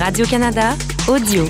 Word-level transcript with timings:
Radio-Canada 0.00 0.76
Audio. 1.08 1.46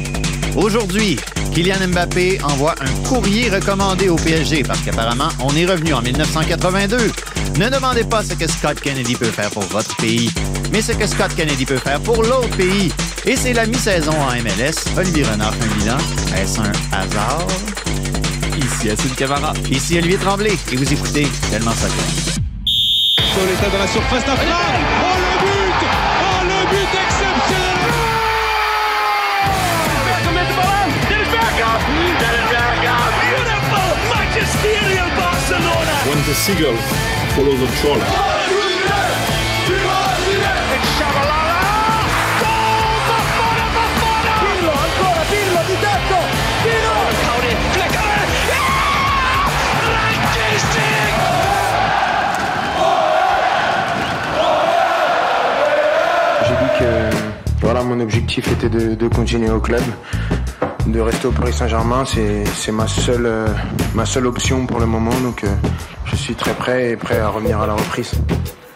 Aujourd'hui, 0.57 1.17
Kylian 1.55 1.87
Mbappé 1.87 2.41
envoie 2.43 2.75
un 2.81 3.09
courrier 3.09 3.49
recommandé 3.49 4.09
au 4.09 4.17
PSG 4.17 4.65
parce 4.65 4.81
qu'apparemment, 4.81 5.29
on 5.39 5.55
est 5.55 5.67
revenu 5.67 5.95
en 5.95 6.03
1982. 6.03 7.13
Ne 7.59 7.69
demandez 7.69 8.03
pas 8.03 8.25
ce 8.25 8.35
que 8.35 8.51
Scott 8.51 8.81
Kennedy 8.81 9.15
peut 9.15 9.31
faire 9.31 9.51
pour 9.51 9.63
votre 9.65 9.95
pays, 9.99 10.31
mais 10.73 10.83
ce 10.83 10.91
que 10.91 11.07
Scott 11.07 11.33
Kennedy 11.37 11.65
peut 11.65 11.79
faire 11.79 12.01
pour 12.01 12.25
l'autre 12.25 12.57
pays. 12.57 12.93
Et 13.25 13.37
c'est 13.37 13.53
la 13.53 13.67
mi-saison 13.67 14.13
en 14.13 14.33
MLS. 14.43 14.99
Olivier 14.99 15.23
Renard 15.23 15.55
fait 15.55 15.71
un 15.71 15.79
bilan. 15.79 15.99
Est-ce 16.37 16.61
un 16.61 16.73
hasard? 16.91 17.47
Ici 18.59 18.91
Assun 18.91 19.15
Camara. 19.17 19.53
Ici 19.71 19.97
Olivier 19.97 20.19
Tremblay. 20.19 20.59
Et 20.73 20.77
vous 20.77 20.93
écoutez 20.93 21.29
tellement 21.53 21.71
ça 21.71 21.87
compte. 21.87 22.41
Soletta 23.17 23.71
dans 23.71 23.79
la 23.79 23.87
surface 23.87 24.27
d'affaire. 24.27 24.57
Oh 25.05 25.30
the 36.31 36.37
seagull 36.37 36.77
the 37.59 37.67
J'ai 56.47 56.55
dit 56.55 56.79
que 56.79 57.11
voilà, 57.61 57.83
mon 57.83 57.99
objectif 57.99 58.47
était 58.53 58.69
de 58.69 59.09
continuer 59.09 59.51
au 59.51 59.59
club, 59.59 59.83
de 60.91 61.01
rester 61.01 61.27
au 61.27 61.33
Paris 61.33 61.53
Saint-Germain. 61.53 62.05
C'est, 62.05 62.45
c'est 62.55 62.73
ma, 62.73 62.87
seule, 62.87 63.27
euh, 63.27 63.49
ma 63.95 64.07
seule 64.07 64.27
option 64.27 64.67
pour 64.67 64.81
le 64.81 64.87
moment. 64.87 65.15
Donc 65.21 65.45
euh, 65.45 65.49
je 66.05 66.17
suis 66.17 66.35
très 66.35 66.55
prêt 66.55 66.91
et 66.91 66.97
prêt 66.97 67.19
à 67.19 67.29
revenir 67.29 67.61
à 67.61 67.67
la 67.67 67.75
reprise. 67.75 68.13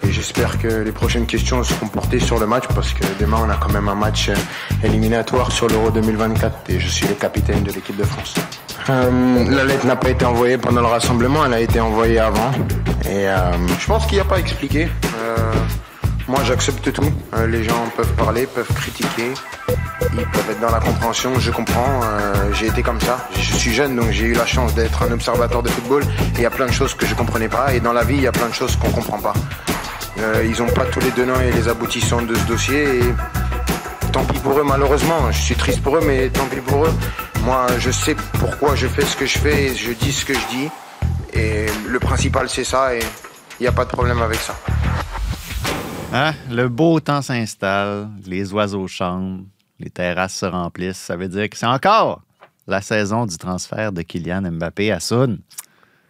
Et 0.07 0.13
j'espère 0.13 0.59
que 0.59 0.69
les 0.69 0.93
prochaines 0.93 1.27
questions 1.27 1.65
seront 1.65 1.89
portées 1.89 2.21
sur 2.21 2.39
le 2.39 2.47
match 2.47 2.65
parce 2.75 2.93
que 2.93 3.05
demain 3.19 3.39
on 3.45 3.51
a 3.51 3.57
quand 3.57 3.73
même 3.73 3.89
un 3.89 3.95
match 3.95 4.29
euh, 4.29 4.35
éliminatoire 4.83 5.51
sur 5.51 5.69
l'Euro 5.69 5.91
2024 5.91 6.71
et 6.71 6.79
je 6.79 6.89
suis 6.89 7.07
le 7.09 7.15
capitaine 7.15 7.63
de 7.63 7.73
l'équipe 7.73 7.97
de 7.97 8.05
France. 8.05 8.35
La 8.87 9.65
lettre 9.65 9.87
n'a 9.87 9.97
pas 9.97 10.11
été 10.11 10.27
envoyée 10.27 10.59
pendant 10.59 10.83
le 10.83 10.87
rassemblement, 10.89 11.47
elle 11.47 11.55
a 11.55 11.61
été 11.61 11.81
envoyée 11.81 12.19
avant. 12.19 12.51
Et 13.09 13.27
je 13.79 13.87
pense 13.87 14.05
qu'il 14.05 14.17
n'y 14.17 14.21
a 14.21 14.27
pas 14.27 14.37
à 14.37 14.41
expliquer. 14.41 14.89
Moi, 16.29 16.41
j'accepte 16.45 16.93
tout. 16.93 17.11
Les 17.49 17.65
gens 17.65 17.83
peuvent 17.97 18.13
parler, 18.13 18.47
peuvent 18.47 18.73
critiquer, 18.75 19.33
ils 20.13 20.27
peuvent 20.27 20.51
être 20.51 20.61
dans 20.61 20.71
la 20.71 20.81
compréhension. 20.81 21.39
Je 21.39 21.51
comprends. 21.51 22.01
euh, 22.03 22.53
j'ai 22.53 22.67
été 22.67 22.83
comme 22.83 23.01
ça. 23.01 23.29
Je 23.37 23.55
suis 23.55 23.73
jeune, 23.73 23.97
donc 23.97 24.11
j'ai 24.11 24.27
eu 24.27 24.35
la 24.35 24.47
chance 24.47 24.75
d'être 24.75 25.03
un 25.03 25.13
observateur 25.13 25.63
de 25.63 25.69
football. 25.69 26.03
Et 26.03 26.39
il 26.39 26.43
y 26.43 26.47
a 26.47 26.51
plein 26.51 26.67
de 26.67 26.73
choses 26.73 26.95
que 26.95 27.07
je 27.07 27.15
comprenais 27.15 27.49
pas. 27.49 27.75
Et 27.75 27.81
dans 27.81 27.93
la 27.93 28.05
vie, 28.05 28.17
il 28.17 28.23
y 28.23 28.27
a 28.27 28.33
plein 28.33 28.49
de 28.49 28.55
choses 28.55 28.77
qu'on 28.77 28.91
comprend 28.91 29.19
pas. 29.19 29.35
Euh, 30.19 30.47
ils 30.49 30.63
ont 30.63 30.69
pas 30.69 30.85
tous 30.85 31.01
les 31.01 31.11
tenants 31.11 31.41
et 31.41 31.51
les 31.53 31.69
aboutissants 31.69 32.23
de 32.23 32.35
ce 32.35 32.45
dossier. 32.45 32.99
Et 32.99 33.15
tant 34.13 34.25
pis 34.25 34.39
pour 34.39 34.59
eux, 34.59 34.65
malheureusement. 34.65 35.31
Je 35.31 35.41
suis 35.41 35.55
triste 35.57 35.83
pour 35.83 35.97
eux, 35.97 36.03
mais 36.07 36.29
tant 36.29 36.47
pis 36.47 36.61
pour 36.61 36.87
eux. 36.87 36.93
Moi, 37.45 37.67
je 37.79 37.91
sais 37.91 38.17
pourquoi 38.39 38.75
je 38.75 38.87
fais 38.87 39.05
ce 39.05 39.17
que 39.17 39.27
je 39.27 39.39
fais 39.39 39.65
et 39.65 39.75
je 39.75 39.93
dis 39.93 40.13
ce 40.13 40.25
que 40.25 40.35
je 40.35 40.47
dis. 40.51 40.69
Et 41.33 41.67
le 41.87 41.99
principal, 41.99 42.49
c'est 42.49 42.65
ça. 42.65 42.95
Et 42.95 43.01
il 43.61 43.63
n'y 43.63 43.69
a 43.69 43.73
pas 43.73 43.85
de 43.85 43.91
problème 43.91 44.23
avec 44.23 44.39
ça. 44.39 44.55
Hein? 46.13 46.33
Le 46.49 46.69
beau 46.69 47.01
temps 47.01 47.23
s'installe, 47.23 48.09
les 48.25 48.53
oiseaux 48.53 48.87
chantent, 48.87 49.41
les 49.85 49.91
terrasses 49.91 50.35
se 50.35 50.47
remplissent. 50.47 50.97
Ça 50.99 51.17
veut 51.17 51.29
dire 51.29 51.49
que 51.49 51.57
c'est 51.57 51.67
encore 51.67 52.23
la 52.67 52.81
saison 52.81 53.27
du 53.27 53.37
transfert 53.37 53.93
de 53.93 54.03
Kylian 54.03 54.43
Mbappé 54.51 54.91
à 54.91 54.99
Sun. 54.99 55.39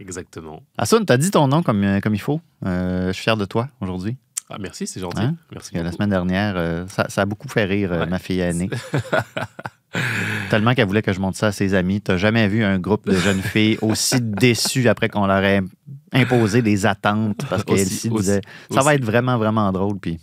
Exactement. 0.01 0.63
Assun, 0.79 1.05
t'as 1.05 1.17
dit 1.17 1.31
ton 1.31 1.47
nom 1.49 1.63
comme, 1.63 1.83
euh, 1.85 2.01
comme 2.01 2.15
il 2.15 2.21
faut. 2.21 2.41
Euh, 2.65 3.09
je 3.09 3.13
suis 3.13 3.23
fier 3.25 3.37
de 3.37 3.45
toi 3.45 3.69
aujourd'hui. 3.81 4.17
Ah, 4.51 4.57
merci, 4.61 4.87
c'est 4.87 5.01
gentil. 5.01 5.23
Hein? 5.23 5.35
Merci 5.51 5.53
Parce 5.53 5.71
que 5.71 5.79
la 5.79 5.93
semaine 5.93 6.11
dernière, 6.11 6.55
euh, 6.57 6.87
ça, 6.89 7.07
ça 7.09 7.23
a 7.23 7.25
beaucoup 7.27 7.49
fait 7.49 7.65
rire 7.65 7.91
Ouais. 7.93 8.07
ma 8.07 8.19
fille 8.19 8.41
aînée. 8.41 8.69
Tellement 10.51 10.75
qu'elle 10.75 10.87
voulait 10.89 11.03
que 11.03 11.13
je 11.13 11.21
montre 11.21 11.39
ça 11.39 11.49
à 11.49 11.53
ses 11.53 11.75
amis. 11.75 12.01
T'as 12.01 12.17
jamais 12.17 12.49
vu 12.49 12.65
un 12.65 12.79
groupe 12.79 13.07
de 13.07 13.15
jeunes 13.17 13.41
filles 13.43 13.79
aussi 13.81 14.17
déçues 14.21 14.89
après 14.89 15.09
qu'on 15.09 15.27
leur 15.27 15.43
ait 15.45 15.63
imposé 16.13 16.63
des 16.63 16.85
attentes 16.85 17.45
parce 17.49 17.63
qu'elle 17.65 17.77
Aussi- 17.77 17.87
s'y 17.95 18.09
aussi- 18.11 18.23
disait 18.23 18.41
ça 18.71 18.83
va 18.83 18.95
être 18.95 19.05
vraiment, 19.05 19.39
vraiment 19.39 19.71
drôle. 19.73 19.99
Puis 19.99 20.19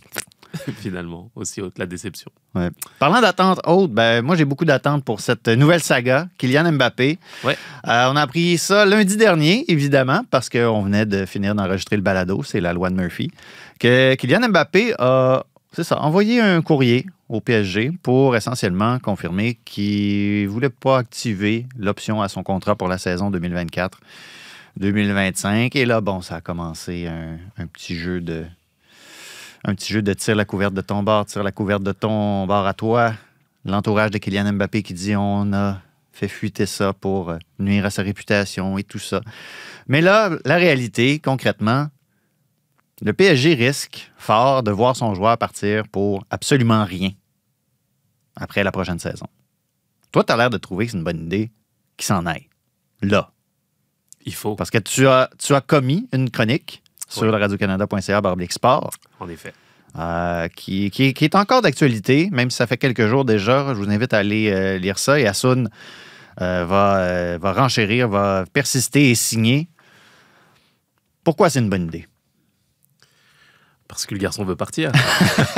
Finalement, 0.78 1.30
aussi 1.34 1.60
haute 1.60 1.78
la 1.78 1.86
déception. 1.86 2.30
Ouais. 2.54 2.68
Parlant 2.98 3.20
d'attentes 3.20 3.60
hautes, 3.66 3.90
ben, 3.90 4.22
moi 4.22 4.36
j'ai 4.36 4.44
beaucoup 4.44 4.64
d'attentes 4.64 5.04
pour 5.04 5.20
cette 5.20 5.48
nouvelle 5.48 5.82
saga, 5.82 6.28
Kylian 6.38 6.72
Mbappé. 6.72 7.18
Ouais. 7.44 7.56
Euh, 7.88 8.10
on 8.10 8.16
a 8.16 8.22
appris 8.22 8.58
ça 8.58 8.84
lundi 8.84 9.16
dernier, 9.16 9.64
évidemment, 9.68 10.22
parce 10.30 10.48
qu'on 10.48 10.82
venait 10.82 11.06
de 11.06 11.26
finir 11.26 11.54
d'enregistrer 11.54 11.96
le 11.96 12.02
balado, 12.02 12.42
c'est 12.42 12.60
la 12.60 12.72
loi 12.72 12.90
de 12.90 12.96
Murphy, 12.96 13.30
que 13.78 14.14
Kylian 14.14 14.48
Mbappé 14.48 14.94
a 14.98 15.44
c'est 15.74 15.84
ça, 15.84 15.98
envoyé 16.00 16.40
un 16.40 16.60
courrier 16.60 17.06
au 17.30 17.40
PSG 17.40 17.92
pour 18.02 18.36
essentiellement 18.36 18.98
confirmer 18.98 19.58
qu'il 19.64 20.44
ne 20.44 20.48
voulait 20.48 20.68
pas 20.68 20.98
activer 20.98 21.64
l'option 21.78 22.20
à 22.20 22.28
son 22.28 22.42
contrat 22.42 22.76
pour 22.76 22.88
la 22.88 22.98
saison 22.98 23.30
2024-2025. 23.30 25.74
Et 25.74 25.86
là, 25.86 26.02
bon, 26.02 26.20
ça 26.20 26.34
a 26.36 26.42
commencé 26.42 27.06
un, 27.06 27.38
un 27.56 27.66
petit 27.66 27.96
jeu 27.96 28.20
de 28.20 28.44
un 29.64 29.74
petit 29.74 29.92
jeu 29.92 30.02
de 30.02 30.12
tire 30.12 30.34
la 30.34 30.44
couverte 30.44 30.74
de 30.74 30.80
ton 30.80 31.02
bord, 31.02 31.26
tire 31.26 31.42
la 31.42 31.52
couverte 31.52 31.82
de 31.82 31.92
ton 31.92 32.46
bord 32.46 32.66
à 32.66 32.74
toi. 32.74 33.14
L'entourage 33.64 34.10
de 34.10 34.18
Kylian 34.18 34.52
Mbappé 34.52 34.82
qui 34.82 34.92
dit 34.92 35.14
on 35.16 35.52
a 35.52 35.80
fait 36.12 36.28
fuiter 36.28 36.66
ça 36.66 36.92
pour 36.92 37.30
euh, 37.30 37.38
nuire 37.58 37.86
à 37.86 37.90
sa 37.90 38.02
réputation 38.02 38.76
et 38.76 38.84
tout 38.84 38.98
ça. 38.98 39.20
Mais 39.86 40.00
là, 40.00 40.30
la 40.44 40.56
réalité, 40.56 41.18
concrètement, 41.20 41.88
le 43.00 43.12
PSG 43.12 43.54
risque 43.54 44.12
fort 44.16 44.62
de 44.62 44.70
voir 44.70 44.96
son 44.96 45.14
joueur 45.14 45.38
partir 45.38 45.88
pour 45.88 46.24
absolument 46.30 46.84
rien 46.84 47.10
après 48.36 48.64
la 48.64 48.72
prochaine 48.72 48.98
saison. 48.98 49.26
Toi, 50.10 50.24
tu 50.24 50.32
as 50.32 50.36
l'air 50.36 50.50
de 50.50 50.58
trouver 50.58 50.86
que 50.86 50.92
c'est 50.92 50.98
une 50.98 51.04
bonne 51.04 51.24
idée 51.24 51.50
qu'il 51.96 52.06
s'en 52.06 52.26
aille. 52.26 52.48
Là. 53.00 53.32
Il 54.24 54.34
faut, 54.34 54.54
Parce 54.54 54.70
que 54.70 54.78
tu 54.78 55.08
as, 55.08 55.30
tu 55.38 55.54
as 55.54 55.60
commis 55.60 56.08
une 56.12 56.30
chronique 56.30 56.81
sur 57.12 57.24
le 57.24 57.36
radiocanada.ca 57.38 58.20
barblique 58.20 58.52
sport 58.52 58.90
en 59.20 59.28
effet. 59.28 59.52
euh, 59.98 60.48
qui, 60.48 60.90
qui- 60.90 61.12
qui 61.14 61.24
est 61.24 61.34
encore 61.34 61.62
d'actualité, 61.62 62.28
même 62.32 62.50
si 62.50 62.56
ça 62.56 62.66
fait 62.66 62.78
quelques 62.78 63.06
jours 63.06 63.24
déjà. 63.24 63.68
Je 63.68 63.74
vous 63.78 63.90
invite 63.90 64.12
à 64.14 64.18
aller 64.18 64.50
euh, 64.50 64.78
lire 64.78 64.98
ça. 64.98 65.18
Et 65.20 65.26
Assoun 65.26 65.68
euh, 66.40 66.64
va, 66.64 67.38
va 67.38 67.52
renchérir, 67.52 68.08
va 68.08 68.44
persister 68.52 69.10
et 69.10 69.14
signer. 69.14 69.68
Pourquoi 71.24 71.50
c'est 71.50 71.58
une 71.60 71.68
bonne 71.70 71.84
idée? 71.88 72.06
Parce 73.92 74.06
que 74.06 74.14
le 74.14 74.20
garçon 74.20 74.44
veut 74.44 74.56
partir. 74.56 74.90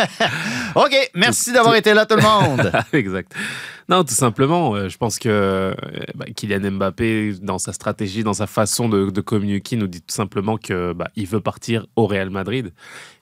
OK, 0.74 1.10
merci 1.14 1.52
d'avoir 1.52 1.76
été 1.76 1.94
là, 1.94 2.04
tout 2.04 2.16
le 2.16 2.22
monde. 2.22 2.72
exact. 2.92 3.32
Non, 3.88 4.02
tout 4.02 4.14
simplement, 4.14 4.74
euh, 4.74 4.88
je 4.88 4.96
pense 4.96 5.18
que 5.18 5.28
euh, 5.28 5.74
bah, 6.16 6.26
Kylian 6.34 6.72
Mbappé, 6.72 7.34
dans 7.42 7.58
sa 7.58 7.72
stratégie, 7.72 8.24
dans 8.24 8.32
sa 8.32 8.46
façon 8.48 8.88
de, 8.88 9.10
de 9.10 9.20
communiquer, 9.20 9.76
nous 9.76 9.86
dit 9.86 10.00
tout 10.00 10.14
simplement 10.14 10.56
que 10.56 10.92
bah, 10.92 11.10
il 11.14 11.26
veut 11.26 11.40
partir 11.40 11.86
au 11.94 12.06
Real 12.06 12.30
Madrid. 12.30 12.72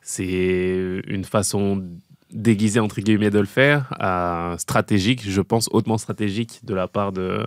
C'est 0.00 1.02
une 1.06 1.24
façon 1.24 1.84
déguisée 2.32 2.80
entre 2.80 3.00
guillemets 3.00 3.30
de 3.30 3.38
le 3.38 3.46
faire, 3.46 3.92
euh, 4.00 4.56
stratégique, 4.58 5.22
je 5.28 5.40
pense 5.40 5.68
hautement 5.72 5.98
stratégique 5.98 6.60
de 6.64 6.74
la 6.74 6.88
part 6.88 7.12
de, 7.12 7.44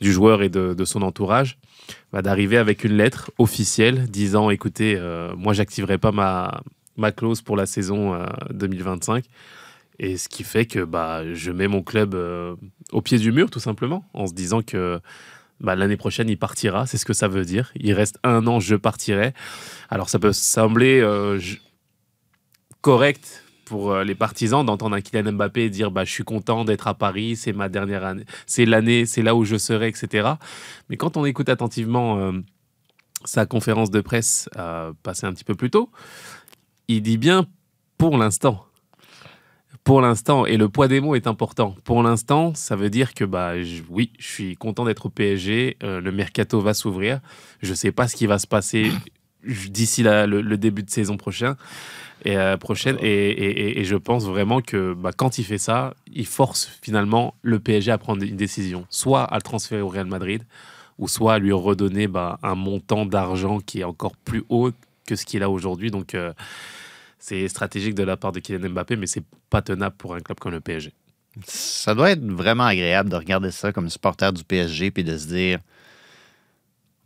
du 0.00 0.12
joueur 0.12 0.42
et 0.42 0.48
de, 0.48 0.74
de 0.74 0.84
son 0.84 1.02
entourage, 1.02 1.58
bah, 2.12 2.22
d'arriver 2.22 2.58
avec 2.58 2.84
une 2.84 2.96
lettre 2.96 3.30
officielle 3.38 4.06
disant 4.08 4.50
écoutez, 4.50 4.96
euh, 4.96 5.34
moi 5.36 5.52
j'activerai 5.52 5.98
pas 5.98 6.12
ma, 6.12 6.62
ma 6.96 7.12
clause 7.12 7.42
pour 7.42 7.56
la 7.56 7.66
saison 7.66 8.14
euh, 8.14 8.26
2025. 8.50 9.24
Et 9.98 10.16
ce 10.16 10.28
qui 10.28 10.42
fait 10.42 10.66
que 10.66 10.84
bah, 10.84 11.22
je 11.32 11.50
mets 11.50 11.68
mon 11.68 11.82
club 11.82 12.14
euh, 12.14 12.56
au 12.92 13.02
pied 13.02 13.18
du 13.18 13.30
mur, 13.32 13.50
tout 13.50 13.60
simplement, 13.60 14.04
en 14.14 14.26
se 14.26 14.32
disant 14.32 14.62
que 14.62 15.00
bah, 15.60 15.76
l'année 15.76 15.96
prochaine, 15.96 16.28
il 16.28 16.38
partira. 16.38 16.86
C'est 16.86 16.98
ce 16.98 17.04
que 17.04 17.12
ça 17.12 17.28
veut 17.28 17.44
dire. 17.44 17.72
Il 17.76 17.92
reste 17.92 18.18
un 18.24 18.46
an, 18.46 18.58
je 18.58 18.74
partirai. 18.74 19.34
Alors, 19.90 20.08
ça 20.08 20.18
peut 20.18 20.32
sembler 20.32 21.00
euh, 21.00 21.38
correct 22.80 23.42
pour 23.64 23.92
euh, 23.92 24.04
les 24.04 24.14
partisans 24.14 24.66
d'entendre 24.66 24.96
un 24.96 25.00
Kylian 25.00 25.32
Mbappé 25.32 25.70
dire 25.70 25.90
bah, 25.90 26.04
Je 26.04 26.10
suis 26.10 26.24
content 26.24 26.66
d'être 26.66 26.88
à 26.88 26.94
Paris, 26.94 27.36
c'est 27.36 27.54
ma 27.54 27.70
dernière 27.70 28.04
année, 28.04 28.24
c'est 28.46 28.66
l'année, 28.66 29.06
c'est 29.06 29.22
là 29.22 29.34
où 29.34 29.44
je 29.46 29.56
serai, 29.56 29.88
etc. 29.88 30.32
Mais 30.90 30.98
quand 30.98 31.16
on 31.16 31.24
écoute 31.24 31.48
attentivement 31.48 32.18
euh, 32.18 32.32
sa 33.24 33.46
conférence 33.46 33.90
de 33.90 34.02
presse 34.02 34.50
euh, 34.58 34.92
passée 35.02 35.26
un 35.26 35.32
petit 35.32 35.44
peu 35.44 35.54
plus 35.54 35.70
tôt, 35.70 35.90
il 36.88 37.02
dit 37.02 37.18
bien 37.18 37.46
pour 37.98 38.16
l'instant 38.18 38.66
pour 39.84 40.00
l'instant, 40.00 40.46
et 40.46 40.56
le 40.58 40.68
poids 40.68 40.86
des 40.86 41.00
mots 41.00 41.16
est 41.16 41.26
important. 41.26 41.74
Pour 41.82 42.04
l'instant, 42.04 42.54
ça 42.54 42.76
veut 42.76 42.88
dire 42.88 43.14
que 43.14 43.24
bah 43.24 43.54
oui, 43.90 44.12
je 44.20 44.26
suis 44.28 44.54
content 44.56 44.84
d'être 44.84 45.06
au 45.06 45.08
PSG. 45.08 45.76
euh, 45.82 46.00
le 46.00 46.12
mercato 46.12 46.60
va 46.60 46.72
s'ouvrir. 46.72 47.18
Je 47.62 47.74
sais 47.74 47.90
pas 47.90 48.06
ce 48.06 48.14
qui 48.14 48.26
va 48.26 48.38
se 48.38 48.46
passer 48.46 48.92
d'ici 49.44 50.04
le, 50.04 50.26
le 50.26 50.56
début 50.56 50.84
de 50.84 50.90
saison 50.90 51.16
euh, 52.26 52.56
prochaine. 52.58 52.96
Et, 53.00 53.30
et- 53.30 53.80
et 53.80 53.84
je 53.84 53.96
pense 53.96 54.24
vraiment 54.26 54.60
que 54.60 54.94
bah, 54.94 55.10
quand 55.16 55.38
il 55.38 55.44
fait 55.44 55.58
ça, 55.58 55.94
il 56.12 56.26
force 56.26 56.70
finalement 56.80 57.34
le 57.42 57.58
PSG 57.58 57.90
à 57.90 57.98
prendre 57.98 58.22
une 58.22 58.36
décision. 58.36 58.86
Soit 58.88 59.24
à 59.24 59.34
le 59.34 59.42
transférer 59.42 59.80
au 59.82 59.88
Real 59.88 60.06
Madrid, 60.06 60.44
ou 60.98 61.08
soit 61.08 61.34
à 61.34 61.38
lui 61.40 61.50
redonner 61.52 62.06
bah, 62.06 62.38
un 62.44 62.54
montant 62.54 63.04
d'argent 63.04 63.58
qui 63.58 63.80
est 63.80 63.84
encore 63.84 64.16
plus 64.16 64.44
haut 64.48 64.70
que 65.06 65.16
ce 65.16 65.24
qu'il 65.26 65.42
a 65.42 65.50
aujourd'hui. 65.50 65.90
Donc 65.90 66.14
euh, 66.14 66.32
c'est 67.18 67.48
stratégique 67.48 67.94
de 67.94 68.02
la 68.02 68.16
part 68.16 68.32
de 68.32 68.40
Kylian 68.40 68.70
Mbappé, 68.70 68.96
mais 68.96 69.06
c'est 69.06 69.24
pas 69.50 69.62
tenable 69.62 69.96
pour 69.96 70.14
un 70.14 70.20
club 70.20 70.38
comme 70.38 70.52
le 70.52 70.60
PSG. 70.60 70.92
Ça 71.46 71.94
doit 71.94 72.10
être 72.10 72.24
vraiment 72.24 72.64
agréable 72.64 73.08
de 73.08 73.16
regarder 73.16 73.50
ça 73.50 73.72
comme 73.72 73.88
supporter 73.88 74.32
du 74.32 74.44
PSG 74.44 74.90
puis 74.90 75.04
de 75.04 75.16
se 75.16 75.26
dire 75.28 75.58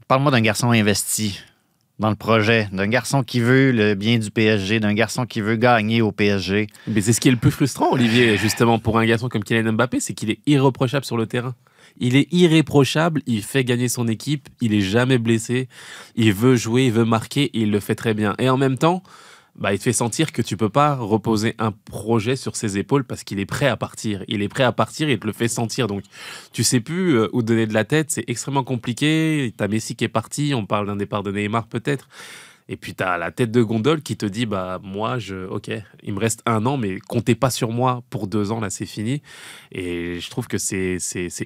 Parle-moi 0.08 0.30
d'un 0.30 0.40
garçon 0.40 0.70
investi 0.70 1.40
dans 1.98 2.10
le 2.10 2.16
projet, 2.16 2.68
d'un 2.72 2.86
garçon 2.86 3.22
qui 3.22 3.40
veut 3.40 3.72
le 3.72 3.94
bien 3.94 4.18
du 4.18 4.30
PSG, 4.30 4.80
d'un 4.80 4.92
garçon 4.92 5.24
qui 5.26 5.40
veut 5.40 5.56
gagner 5.56 6.02
au 6.02 6.12
PSG. 6.12 6.66
Mais 6.86 7.00
c'est 7.00 7.12
ce 7.12 7.20
qui 7.20 7.28
est 7.28 7.32
le 7.32 7.38
plus 7.38 7.50
frustrant, 7.50 7.92
Olivier, 7.92 8.36
justement, 8.36 8.78
pour 8.78 8.98
un 8.98 9.06
garçon 9.06 9.28
comme 9.28 9.42
Kylian 9.42 9.72
Mbappé, 9.72 10.00
c'est 10.00 10.12
qu'il 10.12 10.30
est 10.30 10.38
irreprochable 10.46 11.04
sur 11.04 11.16
le 11.16 11.26
terrain. 11.26 11.54
Il 11.98 12.16
est 12.16 12.32
irréprochable, 12.32 13.22
il 13.26 13.42
fait 13.42 13.64
gagner 13.64 13.88
son 13.88 14.08
équipe, 14.08 14.48
il 14.60 14.74
est 14.74 14.80
jamais 14.80 15.18
blessé, 15.18 15.68
il 16.14 16.32
veut 16.32 16.56
jouer, 16.56 16.86
il 16.86 16.92
veut 16.92 17.04
marquer, 17.04 17.50
il 17.54 17.70
le 17.70 17.80
fait 17.80 17.94
très 17.94 18.14
bien. 18.14 18.34
Et 18.38 18.48
en 18.48 18.56
même 18.56 18.78
temps, 18.78 19.02
bah, 19.58 19.72
il 19.72 19.78
te 19.78 19.84
fait 19.84 19.92
sentir 19.94 20.32
que 20.32 20.42
tu 20.42 20.56
peux 20.56 20.68
pas 20.68 20.96
reposer 20.96 21.54
un 21.58 21.72
projet 21.72 22.36
sur 22.36 22.56
ses 22.56 22.76
épaules 22.76 23.04
parce 23.04 23.24
qu'il 23.24 23.40
est 23.40 23.46
prêt 23.46 23.66
à 23.66 23.76
partir. 23.76 24.22
Il 24.28 24.42
est 24.42 24.48
prêt 24.48 24.64
à 24.64 24.72
partir 24.72 25.08
il 25.08 25.18
te 25.18 25.26
le 25.26 25.32
fait 25.32 25.48
sentir. 25.48 25.86
Donc, 25.86 26.02
tu 26.52 26.62
sais 26.62 26.80
plus 26.80 27.16
euh, 27.16 27.28
où 27.32 27.42
donner 27.42 27.66
de 27.66 27.72
la 27.72 27.84
tête. 27.84 28.10
C'est 28.10 28.24
extrêmement 28.28 28.64
compliqué. 28.64 29.54
T'as 29.56 29.68
Messi 29.68 29.96
qui 29.96 30.04
est 30.04 30.08
parti. 30.08 30.52
On 30.54 30.66
parle 30.66 30.86
d'un 30.86 30.96
départ 30.96 31.22
de 31.22 31.32
Neymar 31.32 31.68
peut-être. 31.68 32.08
Et 32.68 32.76
puis, 32.76 32.94
tu 32.94 33.02
as 33.02 33.16
la 33.16 33.30
tête 33.30 33.50
de 33.50 33.62
gondole 33.62 34.02
qui 34.02 34.16
te 34.16 34.26
dit 34.26 34.46
bah, 34.46 34.80
Moi, 34.82 35.18
je, 35.18 35.46
ok, 35.46 35.70
il 36.02 36.14
me 36.14 36.18
reste 36.18 36.42
un 36.46 36.66
an, 36.66 36.76
mais 36.76 36.98
comptez 36.98 37.34
pas 37.34 37.50
sur 37.50 37.70
moi 37.70 38.02
pour 38.10 38.26
deux 38.26 38.52
ans. 38.52 38.60
Là, 38.60 38.70
c'est 38.70 38.86
fini. 38.86 39.22
Et 39.72 40.18
je 40.20 40.30
trouve 40.30 40.48
que 40.48 40.58
c'est 40.58 40.98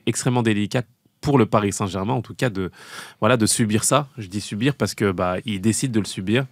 extrêmement 0.07 0.43
délicat 0.43 0.83
pour 1.21 1.39
le 1.39 1.47
Paris 1.47 1.73
Saint-Germain, 1.73 2.15
en 2.15 2.23
tout 2.23 2.35
cas, 2.35 2.49
de, 2.49 2.71
voilà, 3.21 3.37
de 3.37 3.47
subir 3.47 3.85
ça. 3.85 4.09
Je 4.17 4.27
dis 4.29 4.41
subir 4.41 4.75
parce 4.75 4.95
que 4.95 5.13
bah, 5.13 5.37
ils 5.45 5.61
décident 5.61 5.93
de 5.93 6.01
le 6.01 6.07
subir. 6.07 6.47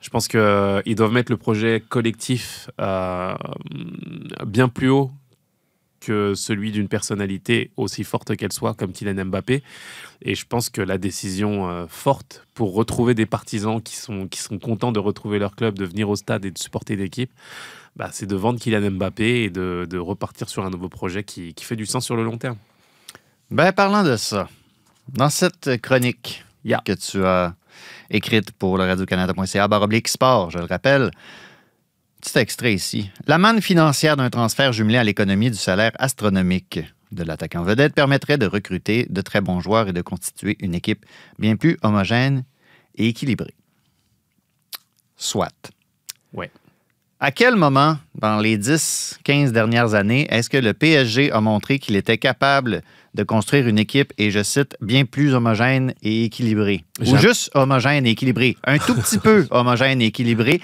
Je 0.00 0.08
pense 0.08 0.28
qu'ils 0.28 0.94
doivent 0.96 1.12
mettre 1.12 1.30
le 1.30 1.36
projet 1.36 1.82
collectif 1.88 2.70
euh, 2.80 3.34
bien 4.46 4.68
plus 4.68 4.88
haut 4.88 5.10
que 6.00 6.34
celui 6.34 6.72
d'une 6.72 6.88
personnalité 6.88 7.70
aussi 7.76 8.04
forte 8.04 8.36
qu'elle 8.36 8.52
soit, 8.52 8.74
comme 8.74 8.92
Kylian 8.92 9.26
Mbappé. 9.26 9.62
Et 10.22 10.34
je 10.34 10.46
pense 10.46 10.70
que 10.70 10.80
la 10.80 10.98
décision 10.98 11.70
euh, 11.70 11.86
forte 11.88 12.46
pour 12.54 12.74
retrouver 12.74 13.14
des 13.14 13.26
partisans 13.26 13.80
qui 13.82 13.96
sont, 13.96 14.26
qui 14.26 14.40
sont 14.40 14.58
contents 14.58 14.92
de 14.92 14.98
retrouver 14.98 15.38
leur 15.38 15.54
club, 15.56 15.78
de 15.78 15.84
venir 15.84 16.08
au 16.08 16.16
stade 16.16 16.44
et 16.44 16.50
de 16.50 16.58
supporter 16.58 16.96
l'équipe, 16.96 17.30
bah, 17.96 18.08
c'est 18.12 18.26
de 18.26 18.36
vendre 18.36 18.58
Kylian 18.58 18.90
Mbappé 18.92 19.44
et 19.44 19.50
de, 19.50 19.86
de 19.88 19.98
repartir 19.98 20.48
sur 20.48 20.64
un 20.64 20.70
nouveau 20.70 20.88
projet 20.88 21.22
qui, 21.22 21.54
qui 21.54 21.64
fait 21.64 21.76
du 21.76 21.86
sens 21.86 22.04
sur 22.04 22.16
le 22.16 22.24
long 22.24 22.38
terme. 22.38 22.56
Ben, 23.50 23.72
parlant 23.72 24.04
de 24.04 24.16
ça, 24.16 24.48
dans 25.08 25.28
cette 25.28 25.80
chronique 25.82 26.44
Yeah. 26.64 26.82
que 26.84 26.92
tu 26.92 27.24
as 27.24 27.54
écrite 28.10 28.52
pour 28.52 28.76
le 28.76 28.84
radio-canada.ca, 28.84 29.68
sport, 30.06 30.50
je 30.50 30.58
le 30.58 30.64
rappelle, 30.64 31.10
petit 32.20 32.38
extrait 32.38 32.74
ici. 32.74 33.10
La 33.26 33.38
manne 33.38 33.62
financière 33.62 34.16
d'un 34.16 34.30
transfert 34.30 34.72
jumelé 34.72 34.98
à 34.98 35.04
l'économie 35.04 35.50
du 35.50 35.56
salaire 35.56 35.92
astronomique 35.98 36.80
de 37.12 37.24
l'attaquant 37.24 37.62
vedette 37.62 37.94
permettrait 37.94 38.38
de 38.38 38.46
recruter 38.46 39.06
de 39.08 39.20
très 39.20 39.40
bons 39.40 39.60
joueurs 39.60 39.88
et 39.88 39.92
de 39.92 40.02
constituer 40.02 40.56
une 40.60 40.74
équipe 40.74 41.04
bien 41.38 41.56
plus 41.56 41.76
homogène 41.82 42.44
et 42.94 43.08
équilibrée. 43.08 43.54
Soit. 45.16 45.72
Ouais. 46.32 46.50
À 47.18 47.32
quel 47.32 47.56
moment, 47.56 47.98
dans 48.14 48.38
les 48.38 48.56
10-15 48.56 49.50
dernières 49.50 49.94
années, 49.94 50.26
est-ce 50.30 50.48
que 50.48 50.56
le 50.56 50.72
PSG 50.72 51.32
a 51.32 51.40
montré 51.40 51.78
qu'il 51.78 51.96
était 51.96 52.16
capable 52.16 52.82
de 53.12 53.24
construire 53.24 53.66
une 53.66 53.78
équipe, 53.78 54.12
et 54.16 54.30
je 54.30 54.42
cite, 54.42 54.76
bien 54.80 55.04
plus 55.04 55.34
homogène 55.34 55.92
et 56.02 56.24
équilibrée? 56.24 56.84
Ou 57.04 57.16
juste 57.16 57.50
homogène 57.54 58.06
et 58.06 58.10
équilibrée? 58.10 58.56
Un 58.64 58.78
tout 58.78 58.94
petit 58.94 59.18
peu 59.22 59.46
homogène 59.50 60.00
et 60.00 60.06
équilibré. 60.06 60.62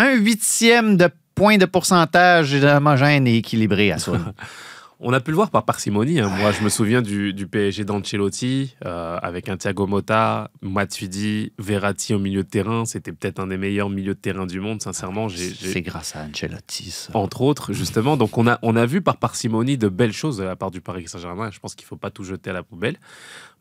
Un 0.00 0.14
huitième 0.14 0.96
de 0.96 1.10
point 1.34 1.58
de 1.58 1.66
pourcentage 1.66 2.54
homogène 2.54 3.26
et 3.26 3.36
équilibré 3.36 3.92
à 3.92 3.98
soi. 3.98 4.18
On 5.02 5.14
a 5.14 5.20
pu 5.20 5.30
le 5.30 5.36
voir 5.36 5.50
par 5.50 5.64
parcimonie. 5.64 6.20
hein. 6.20 6.28
Moi, 6.28 6.52
je 6.52 6.62
me 6.62 6.68
souviens 6.68 7.00
du, 7.00 7.32
du 7.32 7.46
PSG 7.46 7.84
d'Ancelotti 7.84 8.76
euh, 8.84 9.16
avec 9.22 9.48
un 9.48 9.56
Thiago 9.56 9.86
Motta, 9.86 10.50
Matuidi, 10.60 11.52
Verratti 11.58 12.12
au 12.12 12.18
milieu 12.18 12.42
de 12.42 12.48
terrain. 12.48 12.84
C'était 12.84 13.12
peut-être 13.12 13.40
un 13.40 13.46
des 13.46 13.56
meilleurs 13.56 13.88
milieux 13.88 14.12
de 14.12 14.18
terrain 14.20 14.44
du 14.46 14.60
monde, 14.60 14.82
sincèrement. 14.82 15.28
C'est 15.30 15.80
grâce 15.80 16.16
à 16.16 16.24
Ancelotti, 16.26 16.90
ça. 16.90 17.16
entre 17.16 17.40
autres, 17.40 17.72
justement. 17.72 18.18
Donc, 18.18 18.36
on 18.36 18.46
a, 18.46 18.58
on 18.60 18.76
a 18.76 18.84
vu 18.84 19.00
par 19.00 19.16
parcimonie 19.16 19.78
de 19.78 19.88
belles 19.88 20.12
choses 20.12 20.36
de 20.36 20.44
la 20.44 20.54
part 20.54 20.70
du 20.70 20.82
Paris 20.82 21.08
Saint-Germain. 21.08 21.50
Je 21.50 21.60
pense 21.60 21.74
qu'il 21.74 21.84
ne 21.86 21.88
faut 21.88 21.96
pas 21.96 22.10
tout 22.10 22.24
jeter 22.24 22.50
à 22.50 22.52
la 22.52 22.62
poubelle. 22.62 22.96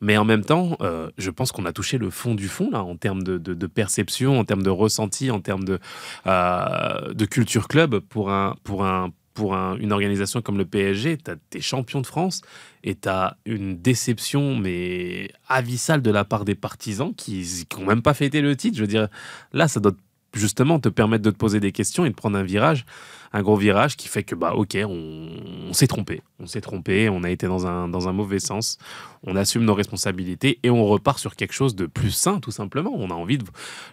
Mais 0.02 0.18
en 0.18 0.26
même 0.26 0.44
temps, 0.44 0.76
euh, 0.82 1.10
je 1.18 1.30
pense 1.32 1.54
qu'on 1.54 1.66
a 1.66 1.72
touché 1.72 1.98
le 1.98 2.10
fond 2.10 2.36
du 2.36 2.50
fond, 2.50 2.70
là, 2.70 2.84
en 2.84 2.98
termes 2.98 3.24
de, 3.24 3.38
de- 3.38 3.54
de 3.54 3.68
perception, 3.68 4.40
en 4.40 4.44
termes 4.44 4.64
de 4.64 4.70
ressenti, 4.70 5.32
en 5.32 5.40
termes 5.40 5.64
de, 5.64 5.80
euh, 6.28 7.14
de 7.14 7.26
culture 7.26 7.68
club 7.70 8.00
pour, 8.00 8.30
un, 8.30 8.56
pour, 8.64 8.86
un, 8.86 9.12
pour 9.34 9.56
un- 9.56 9.78
une 9.78 9.92
organisation 9.92 10.42
comme 10.42 10.58
le 10.58 10.66
PSG. 10.66 11.18
Tu 11.18 11.32
as 11.32 11.36
des 11.52 11.62
champions 11.62 12.02
de 12.02 12.08
France 12.08 12.42
et 12.84 12.96
tu 12.96 13.08
as 13.10 13.38
une 13.46 13.78
déception, 13.78 14.56
mais 14.56 15.32
abyssale 15.48 16.02
de 16.02 16.12
la 16.12 16.26
part 16.26 16.46
des 16.46 16.56
partisans 16.56 17.14
qui 17.16 17.46
n'ont 17.78 17.86
même 17.86 18.02
pas 18.02 18.14
fêté 18.14 18.42
le 18.42 18.56
titre. 18.56 18.76
Je 18.78 18.82
veux 18.82 18.88
dire, 18.88 19.08
là, 19.54 19.68
ça 19.68 19.80
doit 19.80 19.94
justement 20.34 20.80
te 20.80 20.90
permettre 20.90 21.24
de 21.24 21.32
te 21.32 21.38
poser 21.38 21.60
des 21.60 21.72
questions 21.72 22.06
et 22.06 22.10
de 22.10 22.14
prendre 22.16 22.38
un 22.38 22.44
virage 22.44 22.86
un 23.34 23.42
gros 23.42 23.56
virage 23.56 23.98
qui 23.98 24.08
fait 24.08 24.22
que 24.24 24.36
bah 24.36 24.54
ok 24.54 24.78
on, 24.88 25.28
on 25.70 25.74
s'est 25.74 25.88
trompé 25.88 26.22
on 26.40 26.46
s'est 26.46 26.62
trompé 26.62 27.10
on 27.10 27.24
a 27.24 27.32
été 27.32 27.48
dans 27.48 27.66
un, 27.66 27.88
dans 27.88 28.08
un 28.08 28.14
mauvais 28.14 28.40
sens 28.40 28.78
on 29.24 29.36
assume 29.36 29.64
nos 29.64 29.74
responsabilités 29.74 30.60
et 30.62 30.70
on 30.70 30.86
repart 30.86 31.18
sur 31.18 31.36
quelque 31.36 31.54
chose 31.54 31.76
de 31.76 31.88
plus 31.88 32.12
sain 32.12 32.40
tout 32.40 32.52
simplement 32.52 32.92
on 32.96 33.10
a 33.10 33.16
envie 33.16 33.40
de 33.40 33.46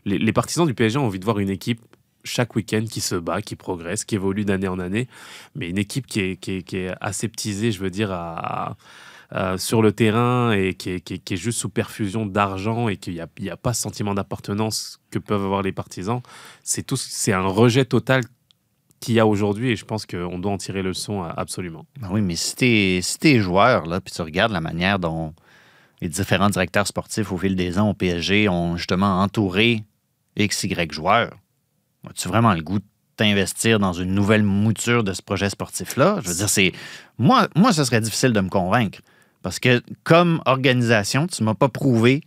les 0.05 0.33
partisans 0.35 0.67
du 0.67 0.75
PSG 0.75 0.99
ont 0.99 1.07
envie 1.07 1.19
de 1.19 1.25
voir 1.25 1.39
une 1.39 1.49
équipe 1.49 1.81
chaque 2.27 2.55
week-end 2.57 2.85
qui 2.91 3.01
se 3.01 3.15
bat, 3.15 3.41
qui 3.41 3.57
progresse, 3.57 4.05
qui 4.05 4.17
évolue 4.17 4.45
d'année 4.45 4.69
en 4.69 4.79
année, 4.79 5.09
mais 5.55 5.71
une 5.71 5.79
équipe 5.79 6.07
qui 6.07 6.21
est, 6.21 6.95
aseptisée, 7.01 7.73
je 7.73 7.81
veux 7.81 7.91
dire, 7.91 8.13
à- 8.13 8.77
sur 9.57 9.83
le 9.83 9.91
terrain 9.91 10.53
et 10.53 10.75
qui 10.75 10.91
est, 10.91 11.37
juste 11.37 11.59
sous 11.59 11.69
perfusion 11.69 12.27
d'argent 12.27 12.89
et 12.89 12.97
qu'il 12.97 13.15
n'y 13.41 13.51
a, 13.51 13.57
pas 13.57 13.73
ce 13.73 13.83
sentiment 13.83 14.15
d'appartenance 14.15 15.01
que 15.11 15.19
peuvent 15.19 15.45
avoir 15.45 15.63
les 15.63 15.73
partisans. 15.73 16.21
C'est 16.63 17.33
un 17.33 17.47
rejet 17.47 17.85
total 17.85 18.23
qu'il 19.01 19.15
y 19.15 19.21
a 19.21 19.27
aujourd'hui 19.27 19.71
et 19.71 19.77
je 19.77 19.85
pense 19.85 20.07
qu'on 20.07 20.39
doit 20.39 20.53
en 20.53 20.59
tirer 20.59 20.83
le 20.83 20.95
son 20.95 21.23
euh, 21.23 21.29
absolument. 21.37 21.87
Ben 22.01 22.09
oui, 22.11 22.23
mais 22.23 22.37
si 22.37 22.57
t'es 22.57 23.01
si 23.03 23.41
joueur, 23.41 23.87
là, 23.87 24.01
puis 24.01 24.13
tu 24.13 24.23
regardes 24.23 24.53
la 24.53 24.61
manière 24.61 24.99
dont 24.99 25.35
les 26.01 26.09
différents 26.09 26.51
directeurs 26.51 26.87
sportifs 26.87 27.33
au 27.33 27.39
fil 27.39 27.57
des 27.57 27.79
ans 27.79 27.91
au 27.91 27.95
PSG 27.95 28.49
ont 28.49 28.77
justement 28.77 29.23
entouré 29.23 29.85
XY 30.39 30.75
joueurs, 30.91 31.33
as-tu 32.09 32.29
vraiment 32.29 32.55
le 32.55 32.63
goût 32.63 32.79
de 32.79 32.85
t'investir 33.17 33.79
dans 33.79 33.93
une 33.93 34.15
nouvelle 34.15 34.43
mouture 34.43 35.05
de 35.05 35.13
ce 35.13 35.23
projet 35.23 35.51
sportif-là? 35.51 36.19
Je 36.23 36.29
veux 36.29 36.35
dire, 36.35 36.49
c'est. 36.49 36.73
Moi, 37.19 37.49
moi, 37.57 37.73
ce 37.73 37.85
serait 37.85 38.01
difficile 38.01 38.33
de 38.33 38.41
me 38.41 38.49
convaincre. 38.49 39.01
Parce 39.43 39.59
que, 39.59 39.83
comme 40.05 40.41
organisation, 40.47 41.27
tu 41.27 41.43
ne 41.43 41.47
m'as 41.47 41.55
pas 41.55 41.69
prouvé 41.69 42.23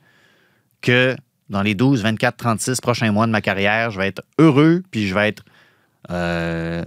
que 0.81 1.15
dans 1.49 1.61
les 1.61 1.75
12, 1.75 2.01
24, 2.03 2.37
36 2.37 2.79
prochains 2.81 3.11
mois 3.11 3.25
de 3.27 3.31
ma 3.31 3.41
carrière, 3.41 3.91
je 3.91 3.99
vais 3.99 4.07
être 4.07 4.23
heureux, 4.37 4.83
puis 4.91 5.07
je 5.07 5.13
vais 5.15 5.27
être. 5.29 5.43
euh, 6.09 6.83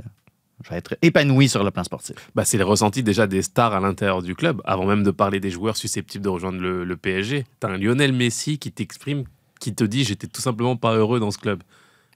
je 0.64 0.70
vais 0.70 0.76
être 0.76 0.96
épanoui 1.02 1.48
sur 1.48 1.64
le 1.64 1.72
plan 1.72 1.82
sportif. 1.82 2.14
Bah, 2.36 2.44
c'est 2.44 2.56
le 2.56 2.64
ressenti 2.64 3.02
déjà 3.02 3.26
des 3.26 3.42
stars 3.42 3.72
à 3.74 3.80
l'intérieur 3.80 4.22
du 4.22 4.36
club, 4.36 4.62
avant 4.64 4.86
même 4.86 5.02
de 5.02 5.10
parler 5.10 5.40
des 5.40 5.50
joueurs 5.50 5.76
susceptibles 5.76 6.22
de 6.22 6.28
rejoindre 6.28 6.60
le, 6.60 6.84
le 6.84 6.96
PSG. 6.96 7.44
Tu 7.60 7.66
as 7.66 7.70
un 7.70 7.76
Lionel 7.78 8.12
Messi 8.12 8.58
qui 8.58 8.70
t'exprime, 8.70 9.24
qui 9.58 9.74
te 9.74 9.82
dit 9.82 10.04
j'étais 10.04 10.28
tout 10.28 10.40
simplement 10.40 10.76
pas 10.76 10.94
heureux 10.94 11.18
dans 11.18 11.32
ce 11.32 11.38
club. 11.38 11.62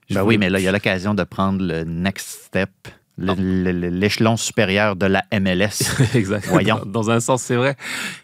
Ben 0.09 0.23
oui, 0.23 0.37
mais 0.37 0.49
là, 0.49 0.59
il 0.59 0.63
y 0.63 0.67
a 0.67 0.71
l'occasion 0.71 1.13
de 1.13 1.23
prendre 1.23 1.63
le 1.63 1.83
next 1.83 2.45
step, 2.45 2.69
le- 3.19 3.71
l'échelon 3.89 4.37
supérieur 4.37 4.95
de 4.95 5.07
la 5.07 5.23
MLS. 5.33 5.91
exact. 6.15 6.45
Voyons. 6.47 6.77
Dans, 6.77 6.85
dans 6.85 7.09
un 7.11 7.19
sens, 7.19 7.41
c'est 7.41 7.55
vrai. 7.55 7.75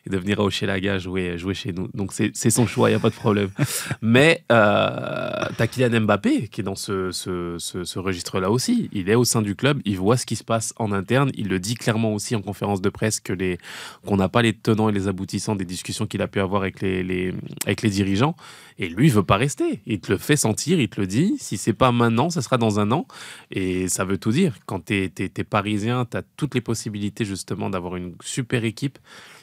Et 0.05 0.09
de 0.11 0.17
venir 0.17 0.39
à 0.39 0.43
Hochelaga 0.43 0.99
jouer, 0.99 1.37
jouer 1.37 1.55
chez 1.55 1.73
nous. 1.73 1.89
Donc, 1.95 2.13
c'est 2.13 2.29
c'est 2.35 2.51
son 2.51 2.67
choix, 2.67 2.89
il 2.89 2.93
n'y 2.93 2.97
a 2.97 2.99
pas 2.99 3.09
de 3.09 3.15
problème. 3.15 3.49
Mais 4.03 4.43
euh, 4.51 5.45
t'as 5.57 5.65
Kylian 5.67 6.01
Mbappé 6.01 6.47
qui 6.49 6.61
est 6.61 6.63
dans 6.63 6.75
ce, 6.75 7.11
ce, 7.11 7.55
ce- 7.57 7.83
ce 7.85 7.99
registre-là 7.99 8.51
aussi. 8.51 8.89
Il 8.93 9.09
est 9.09 9.15
au 9.15 9.25
sein 9.25 9.41
du 9.41 9.55
club, 9.55 9.81
il 9.83 9.97
voit 9.97 10.15
ce 10.15 10.25
qui 10.27 10.35
se 10.35 10.43
passe 10.43 10.73
en 10.77 10.91
interne. 10.91 11.31
Il 11.33 11.47
le 11.47 11.59
dit 11.59 11.73
clairement 11.75 12.13
aussi 12.13 12.35
en 12.35 12.41
conférence 12.41 12.79
de 12.81 12.89
presse 12.89 13.19
que 13.19 13.33
les 13.33 13.57
qu'on 14.05 14.17
n'a 14.17 14.29
pas 14.29 14.41
les 14.43 14.53
tenants 14.53 14.89
et 14.89 14.93
les 14.93 15.07
aboutissants 15.07 15.55
des 15.55 15.65
discussions 15.65 16.05
qu'il 16.05 16.21
a 16.21 16.27
pu 16.27 16.39
avoir 16.39 16.61
avec 16.61 16.81
les, 16.81 17.01
les- 17.03 17.33
avec 17.65 17.81
les 17.81 17.89
dirigeants. 17.89 18.35
Et 18.79 18.89
lui, 18.89 19.07
il 19.07 19.13
veut 19.13 19.23
pas 19.23 19.37
rester. 19.37 19.81
Il 19.85 19.99
te 19.99 20.11
le 20.11 20.17
fait 20.17 20.35
sentir, 20.35 20.79
il 20.79 20.89
te 20.89 20.99
le 20.99 21.07
dit. 21.07 21.35
Si 21.39 21.57
c'est 21.57 21.73
pas 21.73 21.91
maintenant, 21.91 22.29
ça 22.29 22.41
sera 22.41 22.57
dans 22.57 22.79
un 22.79 22.91
an. 22.91 23.07
Et 23.51 23.87
ça 23.87 24.05
veut 24.05 24.17
tout 24.17 24.31
dire. 24.31 24.55
Quand 24.65 24.85
tu 24.85 25.11
es, 25.15 25.43
parisien, 25.43 26.05
tu 26.05 26.17
as 26.17 26.23
toutes 26.37 26.55
les 26.55 26.61
possibilités 26.61 27.25
justement 27.25 27.69
d'avoir 27.69 27.95
une 27.95 28.15
super 28.21 28.63
équipe 28.63 28.97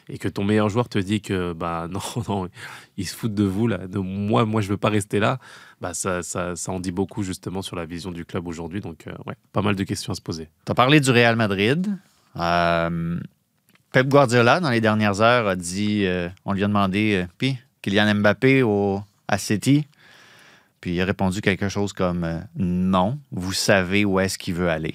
et 0.08 0.18
que 0.18 0.28
ton 0.28 0.42
meilleur 0.42 0.68
joueur 0.68 0.88
te 0.88 0.98
dit 0.98 1.20
que 1.20 1.52
bah 1.52 1.86
non, 1.90 2.00
non, 2.28 2.48
il 2.96 3.06
se 3.06 3.14
fout 3.14 3.32
de 3.32 3.44
vous 3.44 3.68
là, 3.68 3.78
moi, 3.94 4.44
moi 4.44 4.60
je 4.60 4.68
veux 4.68 4.76
pas 4.76 4.88
rester 4.88 5.20
là, 5.20 5.38
bah 5.80 5.94
ça, 5.94 6.24
ça, 6.24 6.56
ça 6.56 6.72
en 6.72 6.80
dit 6.80 6.90
beaucoup 6.90 7.22
justement 7.22 7.62
sur 7.62 7.76
la 7.76 7.84
vision 7.84 8.10
du 8.10 8.24
club 8.24 8.48
aujourd'hui. 8.48 8.80
Donc 8.80 9.06
euh, 9.06 9.12
ouais, 9.26 9.36
pas 9.52 9.62
mal 9.62 9.76
de 9.76 9.84
questions 9.84 10.12
à 10.12 10.16
se 10.16 10.20
poser. 10.20 10.48
Tu 10.66 10.72
as 10.72 10.74
parlé 10.74 10.98
du 10.98 11.10
Real 11.12 11.36
Madrid. 11.36 11.96
Euh, 12.36 13.20
Pep 13.92 14.06
Guardiola, 14.06 14.60
dans 14.60 14.70
les 14.70 14.80
dernières 14.80 15.20
heures, 15.20 15.48
a 15.48 15.56
dit 15.56 16.06
euh, 16.06 16.28
on 16.44 16.52
lui 16.52 16.62
a 16.62 16.68
demandé, 16.68 17.22
euh, 17.22 17.26
puis 17.38 17.58
Kylian 17.82 18.14
Mbappé 18.14 18.62
au, 18.62 19.00
à 19.30 19.38
City. 19.38 19.86
Puis 20.80 20.94
il 20.94 21.00
a 21.00 21.04
répondu 21.04 21.40
quelque 21.40 21.68
chose 21.68 21.92
comme 21.92 22.24
euh, 22.24 22.38
non, 22.56 23.18
vous 23.30 23.52
savez 23.52 24.04
où 24.04 24.18
est-ce 24.20 24.36
qu'il 24.38 24.54
veut 24.54 24.68
aller. 24.68 24.94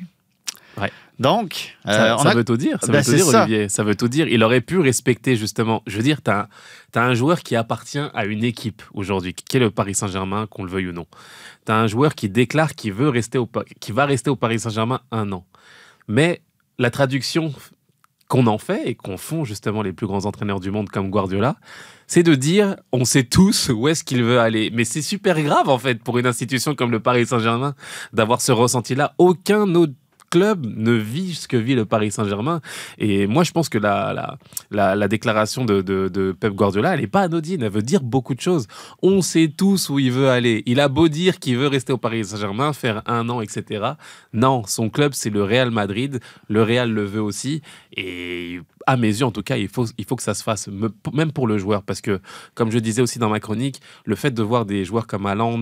Ouais. 0.78 0.92
Donc, 1.20 1.78
Ça, 1.86 2.12
euh, 2.12 2.16
on 2.16 2.24
ça 2.24 2.30
a- 2.32 2.34
veut 2.36 2.44
tout 2.44 2.58
dire, 2.58 2.78
ça 2.82 2.92
Ben, 2.92 3.00
veut 3.00 3.06
tout 3.06 3.16
dire, 3.16 3.26
ça. 3.26 3.44
Olivier. 3.44 3.70
Ça 3.70 3.84
veut 3.86 3.96
tout 3.96 4.10
dire. 4.10 4.28
Il 4.28 4.44
aurait 4.44 4.60
pu 4.62 4.80
respecter 4.80 5.38
justement. 5.38 5.82
Je 5.88 5.96
veux 5.96 6.04
dire, 6.04 6.22
tu 6.22 6.30
as, 6.32 6.50
un 6.96 7.14
joueur 7.14 7.40
qui 7.42 7.56
appartient 7.56 8.02
à 8.14 8.26
une 8.26 8.44
équipe 8.44 8.82
aujourd'hui, 8.94 9.34
qui 9.34 9.56
est 9.56 9.60
le 9.62 9.72
Paris 9.72 9.96
Saint-Germain, 9.96 10.48
qu'on 10.48 10.64
le 10.66 10.70
veuille 10.70 10.88
ou 10.90 10.92
non. 10.92 11.06
Tu 11.66 11.72
as 11.72 11.76
un 11.78 11.88
joueur 11.88 12.14
qui 12.16 12.28
déclare 12.30 12.76
qu'il 12.76 12.92
veut 12.94 13.08
rester 13.10 13.38
au, 13.38 13.46
Pa- 13.46 13.64
qui 13.80 13.94
va 13.94 14.06
rester 14.06 14.30
au 14.30 14.36
Paris 14.36 14.60
Saint-Germain 14.60 15.00
un 15.12 15.32
an. 15.32 15.46
Mais 16.10 16.42
la 16.80 16.90
traduction 16.92 17.54
qu'on 18.28 18.48
en 18.48 18.58
fait 18.58 18.88
et 18.88 18.96
qu'on 18.96 19.18
font 19.18 19.44
justement 19.44 19.82
les 19.82 19.94
plus 19.94 20.08
grands 20.08 20.26
entraîneurs 20.26 20.60
du 20.60 20.72
monde 20.72 20.90
comme 20.90 21.10
Guardiola, 21.10 21.56
c'est 22.08 22.24
de 22.24 22.36
dire 22.36 22.76
on 22.92 23.06
sait 23.06 23.24
tous 23.24 23.70
où 23.70 23.88
est-ce 23.88 24.04
qu'il 24.04 24.24
veut 24.24 24.40
aller. 24.40 24.72
Mais 24.74 24.84
c'est 24.84 25.02
super 25.02 25.42
grave 25.42 25.70
en 25.70 25.78
fait 25.78 26.02
pour 26.04 26.18
une 26.18 26.26
institution 26.26 26.76
comme 26.76 26.92
le 26.92 27.00
Paris 27.00 27.28
Saint-Germain 27.28 27.76
d'avoir 28.14 28.42
ce 28.42 28.52
ressenti-là. 28.52 29.14
Aucun 29.18 29.76
autre 29.76 29.94
club 30.36 30.66
ne 30.66 30.92
vit 30.92 31.34
ce 31.34 31.48
que 31.48 31.56
vit 31.56 31.76
le 31.76 31.86
Paris 31.86 32.12
Saint-Germain. 32.12 32.60
Et 32.98 33.26
moi, 33.26 33.44
je 33.46 33.52
pense 33.52 33.70
que 33.70 33.78
la, 33.78 34.12
la, 34.14 34.38
la, 34.70 34.96
la 34.96 35.08
déclaration 35.08 35.64
de, 35.64 36.36
Pep 36.38 36.54
Guardiola, 36.54 36.94
elle 36.94 37.00
n'est 37.00 37.08
pas 37.08 37.22
anodine. 37.22 37.64
Elle 37.64 37.72
veut 37.72 37.82
dire 37.82 38.04
beaucoup 38.04 38.36
de 38.36 38.42
choses. 38.42 38.68
On 39.02 39.22
sait 39.22 39.48
tous 39.56 39.90
où 39.90 39.98
il 39.98 40.12
veut 40.12 40.30
aller. 40.30 40.62
Il 40.66 40.82
a 40.82 40.90
beau 40.90 41.08
dire 41.08 41.40
qu'il 41.40 41.58
veut 41.58 41.68
rester 41.68 41.94
au 41.94 41.98
Paris 41.98 42.26
Saint-Germain, 42.26 42.74
faire 42.74 43.02
un 43.06 43.30
an, 43.30 43.40
etc. 43.40 43.92
Non, 44.34 44.64
son 44.68 44.90
club, 44.90 45.14
c'est 45.14 45.30
le 45.30 45.42
Real 45.44 45.72
Madrid. 45.72 46.20
Le 46.50 46.64
Real 46.64 46.92
le 46.92 47.06
veut 47.06 47.22
aussi. 47.22 47.62
Et 47.96 48.60
à 48.86 48.98
mes 48.98 49.08
yeux, 49.08 49.26
en 49.26 49.32
tout 49.32 49.42
cas, 49.44 49.56
il 49.56 49.70
faut, 49.70 49.86
il 49.98 50.04
faut 50.04 50.18
que 50.18 50.24
ça 50.24 50.34
se 50.34 50.44
fasse, 50.44 50.68
me- 50.68 50.94
même 51.14 51.32
pour 51.32 51.48
le 51.48 51.58
joueur. 51.58 51.82
Parce 51.84 52.02
que, 52.02 52.20
comme 52.56 52.72
je 52.72 52.80
disais 52.80 53.02
aussi 53.02 53.20
dans 53.20 53.30
ma 53.30 53.40
chronique, 53.40 53.80
le 54.04 54.16
fait 54.16 54.32
de 54.32 54.44
voir 54.44 54.66
des 54.66 54.84
joueurs 54.84 55.08
comme 55.08 55.26
Haaland, 55.28 55.62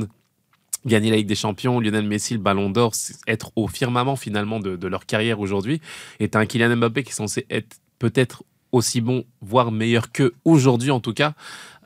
gagner 0.85 1.09
la 1.09 1.17
Ligue 1.17 1.27
des 1.27 1.35
Champions, 1.35 1.79
Lionel 1.79 2.05
Messi, 2.05 2.33
le 2.33 2.39
Ballon 2.39 2.69
d'Or, 2.69 2.93
être 3.27 3.51
au 3.55 3.67
firmament 3.67 4.15
finalement 4.15 4.59
de, 4.59 4.87
leur 4.87 5.05
carrière 5.05 5.39
aujourd'hui. 5.39 5.81
Et 6.19 6.29
un 6.33 6.45
Kylian 6.45 6.75
Mbappé 6.75 7.03
qui 7.03 7.11
est 7.11 7.13
censé 7.13 7.45
être 7.49 7.77
peut-être 7.99 8.43
aussi 8.71 9.01
bon, 9.01 9.23
voire 9.41 9.71
meilleur 9.71 10.11
que 10.11 10.33
aujourd'hui 10.45 10.91
en 10.91 10.99
tout 10.99 11.13
cas. 11.13 11.33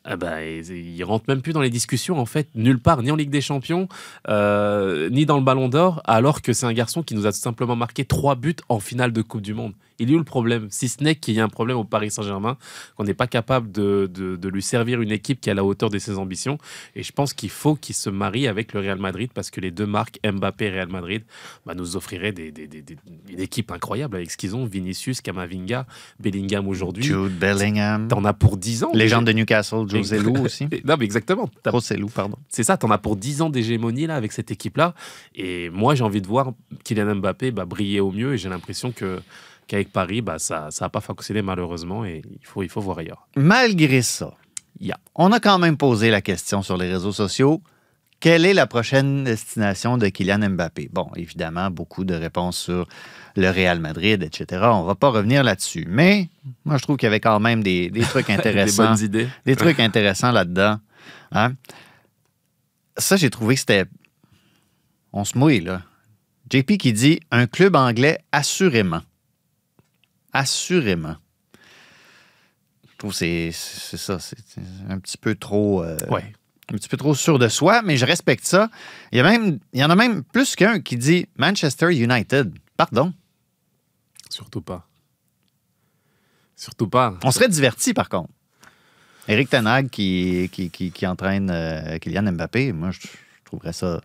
ben, 0.06 0.40
il, 0.40 0.72
il 0.72 1.04
rentre 1.04 1.26
même 1.28 1.42
plus 1.42 1.54
dans 1.54 1.62
les 1.62 1.70
discussions 1.70 2.20
en 2.20 2.26
fait, 2.26 2.48
nulle 2.56 2.80
part, 2.80 3.04
ni 3.04 3.12
en 3.12 3.16
Ligue 3.16 3.30
des 3.30 3.42
Champions, 3.42 3.88
euh, 4.30 5.10
ni 5.10 5.26
dans 5.26 5.38
le 5.38 5.44
Ballon 5.44 5.70
d'Or, 5.70 6.02
alors 6.06 6.42
que 6.42 6.54
c'est 6.54 6.66
un 6.66 6.74
garçon 6.74 7.04
qui 7.04 7.14
nous 7.14 7.26
a 7.26 7.32
tout 7.32 7.40
simplement 7.40 7.76
marqué 7.76 8.06
trois 8.06 8.36
buts 8.36 8.56
en 8.70 8.80
finale 8.80 9.12
de 9.12 9.22
Coupe 9.22 9.42
du 9.42 9.54
Monde. 9.54 9.74
Il 10.00 10.10
y 10.10 10.14
a 10.14 10.16
eu 10.16 10.18
le 10.20 10.24
problème, 10.24 10.68
si 10.70 10.88
ce 10.90 11.04
n'est 11.04 11.16
qu'il 11.16 11.34
y 11.36 11.40
a 11.40 11.44
un 11.44 11.50
problème 11.50 11.78
au 11.78 11.84
Paris 11.84 12.12
Saint-Germain, 12.12 12.58
qu'on 12.96 13.04
n'est 13.04 13.14
pas 13.16 13.28
capable 13.28 13.72
de, 13.72 14.10
de- 14.14 14.36
de 14.36 14.50
lui 14.50 14.62
servir 14.62 15.02
une 15.02 15.12
équipe 15.12 15.42
qui 15.42 15.50
est 15.50 15.52
à 15.54 15.56
la 15.56 15.64
hauteur 15.64 15.90
de 15.90 15.98
ses 15.98 16.18
ambitions. 16.18 16.58
Et 16.96 17.04
je 17.04 17.12
pense 17.12 17.34
qu'il 17.34 17.50
faut 17.50 17.76
qu'il 17.76 17.96
se 17.96 18.10
marie 18.10 18.48
avec 18.48 18.74
le 18.74 18.80
Real 18.82 19.00
Madrid 19.00 19.32
parce 19.34 19.50
que 19.50 19.60
les 19.60 19.72
deux 19.72 19.86
marques, 19.88 20.20
Mbappé 20.24 20.66
et 20.66 20.70
Real 20.72 20.90
Madrid, 20.90 21.24
bah, 21.66 21.74
nous 21.76 21.96
offriraient 21.96 22.32
des, 22.32 22.52
des- 22.52 22.68
des- 22.68 22.82
des- 22.82 22.98
une 23.30 23.40
équipe 23.40 23.72
incroyable 23.72 24.16
avec 24.18 24.30
ce 24.32 24.38
qu'ils 24.38 24.56
ont. 24.56 24.66
Vinicius, 24.66 25.22
Kamavinga, 25.22 25.86
Bellingham 26.20 26.68
aujourd'hui. 26.68 27.04
Jude 27.04 27.38
Bellingham, 27.40 28.08
T'en 28.08 28.24
as 28.26 28.34
pour 28.34 28.58
10 28.58 28.84
ans. 28.84 28.92
légende 28.94 29.26
de 29.26 29.32
Newcastle, 29.32 29.88
José 29.90 30.20
Lou 30.20 30.36
aussi. 30.46 30.68
Non, 30.86 30.96
mais 31.00 31.06
exactement. 31.06 31.50
José 31.72 31.98
Lou, 31.98 32.08
pardon. 32.08 32.38
C'est 32.50 32.64
ça, 32.64 32.78
t'en 32.78 32.92
as 32.92 32.98
pour 32.98 33.16
10 33.16 33.42
ans 33.42 33.50
d'hégémonie 33.50 34.06
là 34.08 34.16
avec 34.16 34.32
cette 34.32 34.52
équipe-là. 34.52 34.94
Et 35.36 35.70
moi, 35.70 35.96
j'ai 35.96 36.04
envie 36.04 36.22
de 36.22 36.28
voir 36.28 36.52
Kylian 36.84 37.16
Mbappé 37.16 37.52
bah, 37.52 37.66
briller 37.66 38.00
au 38.00 38.12
mieux. 38.12 38.34
Et 38.34 38.38
j'ai 38.38 38.50
l'impression 38.50 38.92
que 38.92 39.20
qu'avec 39.68 39.92
Paris, 39.92 40.22
bah, 40.22 40.40
ça 40.40 40.70
n'a 40.80 40.90
pas 40.90 41.02
fonctionné 41.02 41.42
malheureusement. 41.42 42.06
Et 42.06 42.22
il 42.32 42.46
faut, 42.46 42.64
il 42.64 42.70
faut 42.70 42.82
voir 42.82 43.00
ailleurs. 43.00 43.28
Malgré 43.36 44.02
ça, 44.02 44.34
on 45.16 45.32
a 45.32 45.40
quand 45.40 45.60
même 45.60 45.78
posé 45.78 46.10
la 46.12 46.22
question 46.22 46.62
sur 46.62 46.78
les 46.78 46.92
réseaux 46.92 47.12
sociaux. 47.12 47.62
Quelle 48.20 48.46
est 48.46 48.54
la 48.56 48.66
prochaine 48.66 49.26
destination 49.26 49.98
de 50.00 50.08
Kylian 50.08 50.50
Mbappé? 50.50 50.90
Bon, 50.92 51.08
évidemment, 51.16 51.70
beaucoup 51.70 52.04
de 52.04 52.16
réponses 52.16 52.58
sur 52.58 52.88
le 53.36 53.50
Real 53.52 53.80
Madrid, 53.80 54.24
etc. 54.24 54.64
On 54.74 54.84
va 54.84 54.96
pas 54.96 55.10
revenir 55.10 55.44
là-dessus. 55.44 55.86
Mais 55.88 56.30
moi, 56.66 56.78
je 56.78 56.82
trouve 56.84 56.98
qu'il 56.98 57.06
y 57.06 57.12
avait 57.12 57.20
quand 57.20 57.40
même 57.40 57.62
des, 57.62 57.92
des 57.92 58.02
trucs 58.02 58.26
Des 58.28 58.34
intéressants. 58.34 58.90
bonnes 58.90 59.04
idées. 59.04 59.28
des 59.46 59.56
trucs 59.56 59.80
intéressants 59.80 60.32
là-dedans. 60.32 60.80
Hein? 61.32 61.54
Ça, 62.98 63.18
j'ai 63.18 63.30
trouvé 63.30 63.54
que 63.54 63.60
c'était. 63.60 63.86
On 65.14 65.24
se 65.24 65.38
mouille, 65.38 65.60
là. 65.62 65.84
JP 66.52 66.78
qui 66.78 66.94
dit 66.94 67.20
un 67.30 67.46
club 67.46 67.76
anglais 67.76 68.20
assurément. 68.32 69.02
Assurément. 70.38 71.16
Je 72.92 72.98
trouve 72.98 73.12
que 73.12 73.18
c'est 73.18 73.52
ça. 73.52 74.20
C'est 74.20 74.38
un 74.90 75.00
petit 75.00 75.18
peu 75.18 75.36
trop. 75.36 75.84
euh, 75.84 75.98
Ouais. 76.10 76.34
Un 76.72 76.76
petit 76.76 76.90
peu 76.90 76.98
trop 76.98 77.16
sûr 77.16 77.40
de 77.40 77.48
soi, 77.48 77.82
mais 77.82 77.96
je 77.96 78.06
respecte 78.06 78.46
ça. 78.46 78.70
Il 79.14 79.18
y, 79.18 79.22
a 79.22 79.24
même, 79.24 79.58
il 79.72 79.80
y 79.80 79.84
en 79.86 79.90
a 79.90 79.96
même 79.96 80.24
plus 80.24 80.56
qu'un 80.56 80.82
qui 80.82 80.98
dit 80.98 81.26
Manchester 81.38 81.96
United. 81.96 82.54
Pardon? 82.76 83.14
Surtout 84.30 84.62
pas. 84.62 84.86
Surtout 86.58 86.90
pas. 86.90 87.18
On 87.24 87.32
serait 87.32 87.48
diverti, 87.48 87.94
par 87.94 88.10
contre. 88.10 88.30
Eric 89.30 89.50
Tenag 89.50 89.90
qui, 89.90 90.50
qui, 90.52 90.70
qui, 90.70 90.92
qui 90.92 91.08
entraîne 91.08 91.50
euh, 91.50 91.98
Kylian 92.00 92.32
Mbappé, 92.34 92.74
moi, 92.74 92.92
je, 92.92 93.00
je 93.02 93.44
trouverais 93.46 93.74
ça 93.74 94.02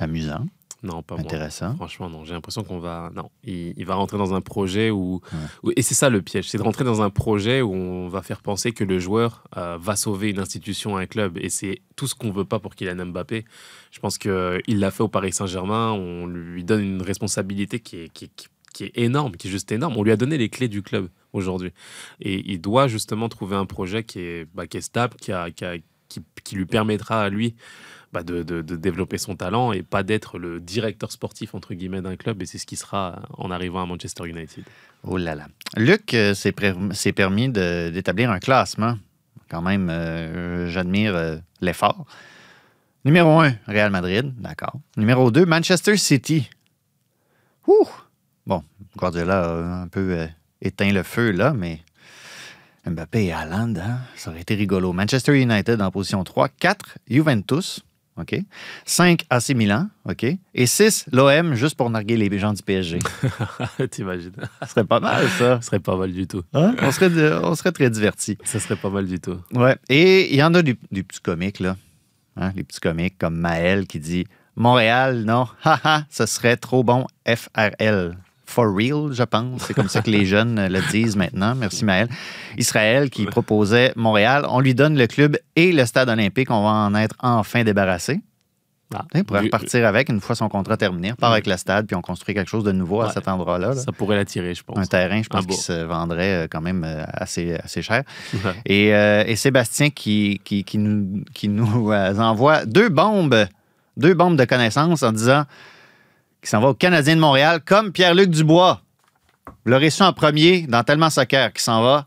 amusant, 0.00 0.46
Non, 0.84 1.02
pas 1.02 1.14
moi. 1.16 1.24
intéressant. 1.24 1.74
Franchement, 1.74 2.08
non. 2.10 2.24
J'ai 2.24 2.34
l'impression 2.34 2.62
qu'on 2.62 2.78
va. 2.78 3.10
Non. 3.16 3.30
Il, 3.42 3.72
il 3.76 3.84
va 3.86 3.94
rentrer 3.94 4.18
dans 4.18 4.34
un 4.34 4.40
projet 4.40 4.90
où. 4.90 5.20
où- 5.62 5.70
Et 5.74 5.82
c'est 5.82 5.94
ça 5.94 6.10
le 6.10 6.22
piège. 6.22 6.48
C'est 6.48 6.58
de 6.58 6.62
rentrer 6.62 6.84
dans 6.84 7.02
un 7.02 7.10
projet 7.10 7.62
où 7.62 7.72
on 7.72 8.08
va 8.08 8.22
faire 8.22 8.40
penser 8.42 8.72
que 8.72 8.84
le 8.84 8.98
joueur 8.98 9.44
euh, 9.56 9.78
va 9.80 9.96
sauver 9.96 10.30
une 10.30 10.38
institution, 10.38 10.96
un 10.96 11.06
club. 11.06 11.38
Et 11.38 11.48
c'est 11.48 11.80
tout 11.96 12.06
ce 12.06 12.14
qu'on 12.14 12.30
veut 12.30 12.44
pas 12.44 12.58
pour 12.60 12.74
Kylian 12.74 13.06
Mbappé. 13.06 13.44
Je 13.90 13.98
pense 13.98 14.18
qu'il 14.18 14.62
l'a 14.78 14.90
fait 14.90 15.02
au 15.02 15.08
Paris 15.08 15.32
Saint-Germain. 15.32 15.92
On 15.92 16.26
lui 16.26 16.62
donne 16.64 16.82
une 16.82 17.02
responsabilité 17.02 17.80
qui 17.80 17.96
est, 18.02 18.08
qui, 18.12 18.28
qui- 18.28 18.46
qui 18.74 18.84
est 18.84 18.92
énorme, 18.98 19.36
qui 19.36 19.46
est 19.46 19.50
juste 19.52 19.70
énorme. 19.72 19.96
On 19.96 20.02
lui 20.02 20.10
a 20.10 20.16
donné 20.16 20.36
les 20.36 20.48
clés 20.48 20.66
du 20.68 20.82
club 20.82 21.08
aujourd'hui. 21.32 21.70
Et 22.20 22.42
il 22.52 22.60
doit 22.60 22.88
justement 22.88 23.28
trouver 23.28 23.54
un 23.56 23.66
projet 23.66 24.02
qui 24.02 24.18
est, 24.18 24.48
bah, 24.52 24.66
qui 24.66 24.78
est 24.78 24.80
stable, 24.80 25.14
qui, 25.20 25.30
a- 25.32 25.50
qui 25.52 25.64
a- 25.64 25.76
qui- 26.08 26.20
qui 26.42 26.56
lui 26.56 26.66
permettra 26.66 27.22
à 27.22 27.28
lui 27.28 27.54
bah, 28.14 28.22
de, 28.22 28.62
développer 28.62 29.18
son 29.18 29.34
talent 29.34 29.72
et 29.72 29.82
pas 29.82 30.04
d'être 30.04 30.38
le 30.38 30.60
directeur 30.60 31.10
sportif 31.10 31.54
entre 31.54 31.74
guillemets 31.74 32.00
d'un 32.00 32.14
club 32.14 32.40
et 32.40 32.46
c'est 32.46 32.58
ce 32.58 32.66
qui 32.66 32.76
sera 32.76 33.22
en 33.36 33.50
arrivant 33.50 33.82
à 33.82 33.86
Manchester 33.86 34.28
United. 34.28 34.62
Oh 35.02 35.18
là 35.18 35.34
là. 35.34 35.48
Luc 35.76 36.14
euh, 36.14 36.32
s'est 36.32 36.54
s'est 36.92 37.12
permis 37.12 37.48
d'établir 37.48 38.30
un 38.30 38.38
classement. 38.38 38.96
Quand 39.50 39.62
même, 39.62 39.88
euh, 39.90 40.68
j'admire 40.70 41.14
euh, 41.16 41.36
l'effort. 41.60 42.06
Numéro 43.04 43.40
1, 43.40 43.54
Real 43.66 43.90
Madrid. 43.90 44.32
D'accord. 44.38 44.74
Numéro 44.96 45.32
2, 45.32 45.44
Manchester 45.44 45.96
City. 45.96 46.48
Ouh! 47.66 47.88
Bon, 48.46 48.62
Guardiola 48.96 49.44
a 49.44 49.82
un 49.82 49.88
peu 49.88 50.18
euh, 50.18 50.26
éteint 50.62 50.92
le 50.92 51.02
feu 51.02 51.32
là, 51.32 51.52
mais 51.52 51.80
Mbappé 52.86 53.24
et 53.24 53.32
Haaland, 53.32 53.74
hein, 53.76 53.98
ça 54.16 54.30
aurait 54.30 54.42
été 54.42 54.54
rigolo. 54.54 54.92
Manchester 54.92 55.40
United 55.40 55.80
en 55.80 55.90
position 55.90 56.22
3. 56.22 56.48
4, 56.48 56.98
Juventus. 57.08 57.82
OK? 58.16 58.36
5, 58.84 59.24
AC 59.28 59.50
Milan. 59.50 59.88
OK? 60.08 60.24
Et 60.54 60.66
6, 60.66 61.06
l'OM, 61.12 61.54
juste 61.54 61.76
pour 61.76 61.90
narguer 61.90 62.16
les 62.16 62.38
gens 62.38 62.52
du 62.52 62.62
PSG. 62.62 63.00
T'imagines 63.90 64.32
Ça 64.60 64.68
serait 64.68 64.84
pas 64.84 65.00
mal, 65.00 65.28
ça. 65.30 65.56
Ça 65.56 65.62
serait 65.62 65.80
pas 65.80 65.96
mal 65.96 66.12
du 66.12 66.26
tout. 66.26 66.42
Hein? 66.52 66.76
On, 66.80 66.92
serait, 66.92 67.10
on 67.42 67.54
serait 67.54 67.72
très 67.72 67.90
divertis. 67.90 68.38
Ça 68.44 68.60
serait 68.60 68.76
pas 68.76 68.90
mal 68.90 69.06
du 69.06 69.18
tout. 69.18 69.38
Ouais. 69.52 69.76
Et 69.88 70.32
il 70.32 70.36
y 70.36 70.42
en 70.42 70.54
a 70.54 70.62
des, 70.62 70.76
des 70.92 71.02
petits 71.02 71.20
comiques, 71.20 71.58
là. 71.60 71.76
Hein, 72.36 72.52
Les 72.56 72.64
petits 72.64 72.80
comiques 72.80 73.18
comme 73.18 73.36
Maël 73.36 73.86
qui 73.86 73.98
dit 73.98 74.26
Montréal, 74.56 75.24
non, 75.24 75.46
haha, 75.64 76.04
ce 76.10 76.26
serait 76.26 76.56
trop 76.56 76.84
bon, 76.84 77.06
FRL. 77.26 78.16
For 78.46 78.66
real, 78.66 79.12
je 79.12 79.22
pense. 79.22 79.62
C'est 79.62 79.74
comme 79.74 79.88
ça 79.88 80.02
que 80.02 80.10
les 80.10 80.26
jeunes 80.34 80.66
le 80.68 80.80
disent 80.90 81.16
maintenant. 81.16 81.54
Merci, 81.54 81.84
Maël. 81.84 82.08
Israël 82.58 83.10
qui 83.10 83.26
proposait 83.26 83.92
Montréal. 83.96 84.46
On 84.48 84.60
lui 84.60 84.74
donne 84.74 84.96
le 84.96 85.06
club 85.06 85.38
et 85.56 85.72
le 85.72 85.86
stade 85.86 86.08
olympique. 86.08 86.50
On 86.50 86.62
va 86.62 86.70
en 86.70 86.94
être 86.94 87.16
enfin 87.20 87.64
débarrassé. 87.64 88.20
Ah, 88.94 89.04
On 89.14 89.24
pourrait 89.24 89.40
repartir 89.40 89.86
avec 89.86 90.08
une 90.08 90.20
fois 90.20 90.36
son 90.36 90.48
contrat 90.48 90.76
terminé. 90.76 91.12
On 91.12 91.16
part 91.16 91.32
avec 91.32 91.46
le 91.46 91.56
stade, 91.56 91.86
puis 91.86 91.96
on 91.96 92.02
construit 92.02 92.34
quelque 92.34 92.48
chose 92.50 92.64
de 92.64 92.70
nouveau 92.70 93.00
à 93.00 93.10
cet 93.10 93.26
endroit-là. 93.26 93.68
là. 93.68 93.74
Ça 93.74 93.92
pourrait 93.92 94.16
l'attirer, 94.16 94.54
je 94.54 94.62
pense. 94.62 94.78
Un 94.78 94.84
terrain, 94.84 95.20
je 95.22 95.28
pense 95.28 95.46
qu'il 95.46 95.56
se 95.56 95.72
vendrait 95.72 96.44
euh, 96.44 96.46
quand 96.48 96.60
même 96.60 96.84
euh, 96.84 97.04
assez, 97.12 97.54
assez 97.54 97.82
cher. 97.82 98.02
Ouais. 98.34 98.52
Et, 98.66 98.94
euh, 98.94 99.24
et 99.26 99.36
Sébastien 99.36 99.90
qui, 99.90 100.40
qui, 100.44 100.64
qui 100.64 100.78
nous, 100.78 101.24
qui 101.32 101.48
nous 101.48 101.90
envoie 101.92 102.66
deux 102.66 102.88
bombes, 102.88 103.46
deux 103.96 104.14
bombes 104.14 104.36
de 104.36 104.44
connaissances 104.44 105.02
en 105.02 105.12
disant 105.12 105.44
qui 106.44 106.50
s'en 106.50 106.60
va 106.60 106.68
au 106.68 106.74
Canadien 106.74 107.16
de 107.16 107.20
Montréal, 107.20 107.60
comme 107.64 107.90
Pierre-Luc 107.90 108.28
Dubois. 108.28 108.82
Vous 109.46 109.70
l'aurez 109.70 109.88
su 109.88 110.02
en 110.02 110.12
premier 110.12 110.66
dans 110.66 110.84
Tellement 110.84 111.08
Soccer 111.08 111.52
qui 111.54 111.62
s'en 111.62 111.82
va. 111.82 112.06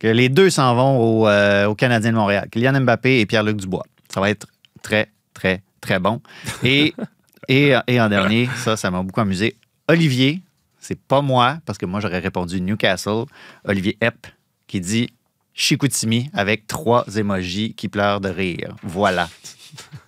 Que 0.00 0.08
les 0.08 0.28
deux 0.28 0.50
s'en 0.50 0.74
vont 0.74 0.98
au, 0.98 1.28
euh, 1.28 1.66
au 1.66 1.76
Canadien 1.76 2.10
de 2.10 2.16
Montréal. 2.16 2.48
Kylian 2.50 2.80
Mbappé 2.80 3.20
et 3.20 3.26
Pierre-Luc 3.26 3.58
Dubois. 3.58 3.86
Ça 4.12 4.20
va 4.20 4.28
être 4.28 4.48
très, 4.82 5.12
très, 5.32 5.62
très 5.80 6.00
bon. 6.00 6.20
Et, 6.64 6.94
et, 7.48 7.74
et 7.86 8.00
en 8.00 8.08
dernier, 8.08 8.50
ça, 8.56 8.76
ça 8.76 8.90
m'a 8.90 9.02
beaucoup 9.02 9.20
amusé. 9.20 9.56
Olivier, 9.86 10.42
c'est 10.80 11.00
pas 11.00 11.22
moi, 11.22 11.58
parce 11.64 11.78
que 11.78 11.86
moi, 11.86 12.00
j'aurais 12.00 12.18
répondu 12.18 12.60
Newcastle. 12.60 13.24
Olivier 13.64 13.96
Epp, 14.00 14.26
qui 14.66 14.80
dit 14.80 15.10
Chicoutimi 15.54 16.28
avec 16.34 16.66
trois 16.66 17.06
émojis 17.16 17.72
qui 17.74 17.88
pleurent 17.88 18.20
de 18.20 18.28
rire. 18.28 18.74
Voilà. 18.82 19.28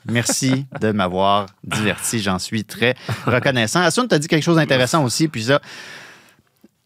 Merci 0.07 0.67
de 0.81 0.93
m'avoir 0.93 1.47
diverti. 1.65 2.21
J'en 2.21 2.39
suis 2.39 2.65
très 2.65 2.95
reconnaissant. 3.27 3.81
Assun, 3.81 4.07
tu 4.09 4.15
as 4.15 4.19
dit 4.19 4.29
quelque 4.29 4.43
chose 4.45 4.57
d'intéressant 4.57 5.05
aussi. 5.05 5.29
Puis 5.29 5.45
ça, 5.45 5.61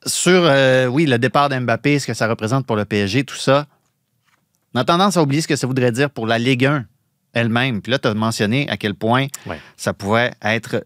sur, 0.06 0.42
euh, 0.44 0.86
oui, 0.86 1.06
le 1.06 1.18
départ 1.18 1.48
d'Mbappé, 1.48 1.98
ce 1.98 2.06
que 2.06 2.14
ça 2.14 2.28
représente 2.28 2.66
pour 2.66 2.76
le 2.76 2.84
PSG, 2.84 3.24
tout 3.24 3.36
ça, 3.36 3.66
on 4.74 4.80
a 4.80 4.84
tendance 4.84 5.16
à 5.16 5.22
oublier 5.22 5.42
ce 5.42 5.48
que 5.48 5.56
ça 5.56 5.66
voudrait 5.66 5.92
dire 5.92 6.10
pour 6.10 6.26
la 6.26 6.38
Ligue 6.38 6.66
1 6.66 6.84
elle-même. 7.34 7.80
Puis 7.82 7.92
là, 7.92 7.98
tu 7.98 8.08
as 8.08 8.14
mentionné 8.14 8.68
à 8.68 8.76
quel 8.76 8.94
point 8.94 9.26
Ouais. 9.46 9.60
ça 9.76 9.92
pouvait 9.92 10.32
être 10.42 10.84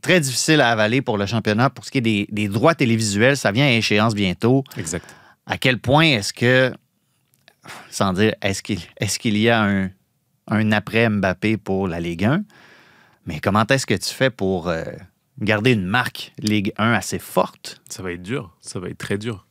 très 0.00 0.20
difficile 0.20 0.60
à 0.60 0.70
avaler 0.70 1.02
pour 1.02 1.16
le 1.18 1.26
championnat. 1.26 1.70
Pour 1.70 1.84
ce 1.84 1.90
qui 1.90 1.98
est 1.98 2.02
des, 2.02 2.26
des 2.30 2.48
droits 2.48 2.74
télévisuels, 2.74 3.36
ça 3.36 3.52
vient 3.52 3.66
à 3.66 3.70
échéance 3.70 4.14
bientôt. 4.14 4.64
Exact. 4.76 5.06
À 5.46 5.58
quel 5.58 5.78
point 5.78 6.04
est-ce 6.04 6.32
que, 6.32 6.72
sans 7.90 8.12
dire, 8.12 8.34
est-ce 8.42 8.62
qu'il 8.62 8.80
est 8.98 9.18
qu'il 9.18 9.36
y 9.38 9.48
a 9.48 9.62
un, 9.62 9.90
un 10.48 10.72
après 10.72 11.08
Mbappé 11.08 11.56
pour 11.56 11.88
la 11.88 12.00
Ligue 12.00 12.24
1, 12.24 12.44
mais 13.26 13.40
comment 13.40 13.64
est-ce 13.68 13.86
que 13.86 13.94
tu 13.94 14.12
fais 14.12 14.30
pour 14.30 14.68
euh, 14.68 14.84
garder 15.40 15.72
une 15.72 15.86
marque 15.86 16.32
Ligue 16.38 16.72
1 16.78 16.92
assez 16.92 17.18
forte? 17.18 17.80
Ça 17.88 18.02
va 18.02 18.12
être 18.12 18.22
dur, 18.22 18.54
ça 18.60 18.80
va 18.80 18.88
être 18.88 18.98
très 18.98 19.18
dur. 19.18 19.46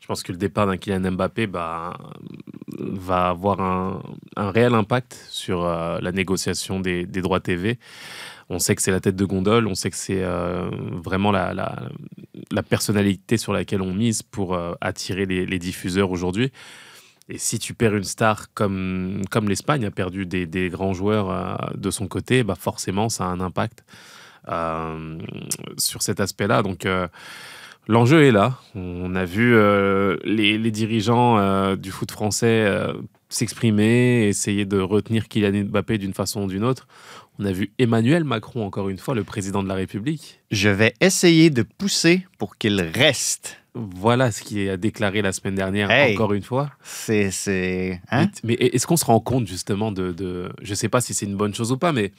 Je 0.00 0.06
pense 0.06 0.22
que 0.22 0.30
le 0.30 0.38
départ 0.38 0.66
d'un 0.66 0.76
Kylian 0.76 1.12
Mbappé 1.12 1.46
bah, 1.46 1.96
va 2.78 3.28
avoir 3.30 3.60
un, 3.60 4.02
réel 4.36 4.74
impact 4.74 5.18
sur 5.28 5.64
euh, 5.64 5.98
la 6.00 6.12
négociation 6.12 6.78
des, 6.78 7.06
droits 7.06 7.40
TV. 7.40 7.78
On 8.48 8.60
sait 8.60 8.76
que 8.76 8.82
c'est 8.82 8.92
la 8.92 9.00
tête 9.00 9.16
de 9.16 9.24
gondole, 9.24 9.66
on 9.66 9.74
sait 9.74 9.90
que 9.90 9.96
c'est 9.96 10.22
euh, 10.22 10.70
vraiment 10.92 11.32
la, 11.32 11.88
personnalité 12.68 13.36
sur 13.36 13.52
laquelle 13.52 13.82
on 13.82 13.92
mise 13.92 14.22
pour 14.22 14.56
attirer 14.80 15.26
les 15.26 15.58
diffuseurs 15.58 16.10
aujourd'hui. 16.10 16.52
Et 17.28 17.38
si 17.38 17.58
tu 17.58 17.74
perds 17.74 17.96
une 17.96 18.04
star 18.04 18.52
comme, 18.54 19.22
comme 19.30 19.48
l'Espagne 19.48 19.84
a 19.84 19.90
perdu 19.90 20.26
des, 20.26 20.46
des 20.46 20.68
grands 20.68 20.92
joueurs 20.92 21.30
euh, 21.30 21.56
de 21.74 21.90
son 21.90 22.06
côté, 22.06 22.44
bah 22.44 22.54
forcément, 22.58 23.08
ça 23.08 23.24
a 23.24 23.28
un 23.28 23.40
impact 23.40 23.84
euh, 24.48 25.18
sur 25.76 26.02
cet 26.02 26.20
aspect-là. 26.20 26.62
Donc, 26.62 26.86
euh, 26.86 27.08
l'enjeu 27.88 28.22
est 28.22 28.32
là. 28.32 28.58
On 28.76 29.16
a 29.16 29.24
vu 29.24 29.54
les, 30.24 30.56
les 30.56 30.70
dirigeants 30.70 31.74
du 31.76 31.90
foot 31.90 32.10
français 32.10 32.64
s'exprimer, 33.28 34.28
essayer 34.28 34.64
de 34.64 34.78
retenir 34.78 35.28
Kylian 35.28 35.64
Mbappé 35.64 35.98
d'une 35.98 36.14
façon 36.14 36.42
ou 36.42 36.46
d'une 36.46 36.64
autre. 36.64 36.86
On 37.38 37.44
a 37.44 37.52
vu 37.52 37.72
Emmanuel 37.78 38.24
Macron, 38.24 38.64
encore 38.64 38.88
une 38.88 38.98
fois, 38.98 39.14
le 39.14 39.24
président 39.24 39.62
de 39.62 39.68
la 39.68 39.74
République. 39.74 40.40
Je 40.50 40.68
vais 40.68 40.94
essayer 41.00 41.50
de 41.50 41.62
pousser 41.62 42.26
pour 42.38 42.56
qu'il 42.56 42.80
reste. 42.80 43.58
Voilà 43.78 44.32
ce 44.32 44.42
qu'il 44.42 44.68
a 44.70 44.76
déclaré 44.78 45.20
la 45.22 45.32
semaine 45.32 45.54
dernière, 45.54 45.90
Hey. 45.90 46.14
encore 46.14 46.32
une 46.32 46.42
fois. 46.42 46.70
C'est. 46.82 47.30
c'est 47.30 48.00
hein? 48.10 48.28
Mais 48.42 48.56
mais 48.60 48.66
est-ce 48.68 48.86
qu'on 48.86 48.96
se 48.96 49.04
rend 49.04 49.20
compte 49.20 49.46
justement 49.46 49.92
de, 49.92 50.12
de 50.12 50.48
je 50.62 50.74
sais 50.74 50.88
pas 50.88 51.00
si 51.02 51.12
c'est 51.12 51.26
une 51.26 51.36
bonne 51.36 51.54
chose 51.54 51.72
ou 51.72 51.76
pas, 51.76 51.92
mais, 51.92 52.12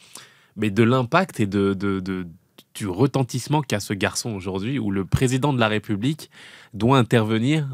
mais 0.55 0.69
de 0.69 0.83
l'impact 0.83 1.39
et 1.39 1.47
de, 1.47 1.73
de, 1.73 1.99
de- 1.99 2.27
du 2.75 2.87
retentissement 2.87 3.61
qu'a 3.63 3.79
ce 3.79 3.93
garçon 3.93 4.31
aujourd'hui, 4.35 4.77
où 4.77 4.91
le 4.91 5.03
président 5.03 5.51
de 5.51 5.59
la 5.59 5.67
République 5.67 6.29
doit 6.75 6.99
intervenir 6.99 7.67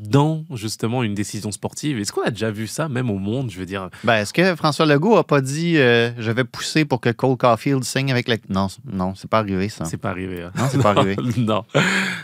dans 0.00 0.44
justement 0.54 1.02
une 1.02 1.14
décision 1.14 1.52
sportive. 1.52 1.98
Est-ce 1.98 2.10
qu'on 2.12 2.22
a 2.22 2.30
déjà 2.30 2.50
vu 2.50 2.66
ça, 2.66 2.88
même 2.88 3.10
au 3.10 3.18
monde 3.18 3.50
Je 3.50 3.58
veux 3.58 3.66
dire, 3.66 3.90
Ben, 4.04 4.14
est-ce 4.16 4.32
que 4.32 4.56
François 4.56 4.86
Legault 4.86 5.16
a 5.16 5.24
pas 5.24 5.40
dit 5.42 5.76
euh, 5.76 6.10
je 6.18 6.30
vais 6.30 6.44
pousser 6.44 6.84
pour 6.84 7.00
que 7.00 7.10
Cole 7.10 7.36
Caulfield 7.36 7.84
signe 7.84 8.10
avec 8.10 8.26
la. 8.28 8.36
Non, 8.48 8.68
non, 8.90 9.14
c'est 9.14 9.28
pas 9.28 9.38
arrivé, 9.38 9.68
ça. 9.68 9.84
c'est 9.84 9.98
pas 9.98 10.10
arrivé. 10.10 10.42
hein. 10.42 10.52
Non, 10.56 10.64
c'est 10.70 10.82
pas 10.82 10.90
arrivé. 10.90 11.16
non, 11.36 11.64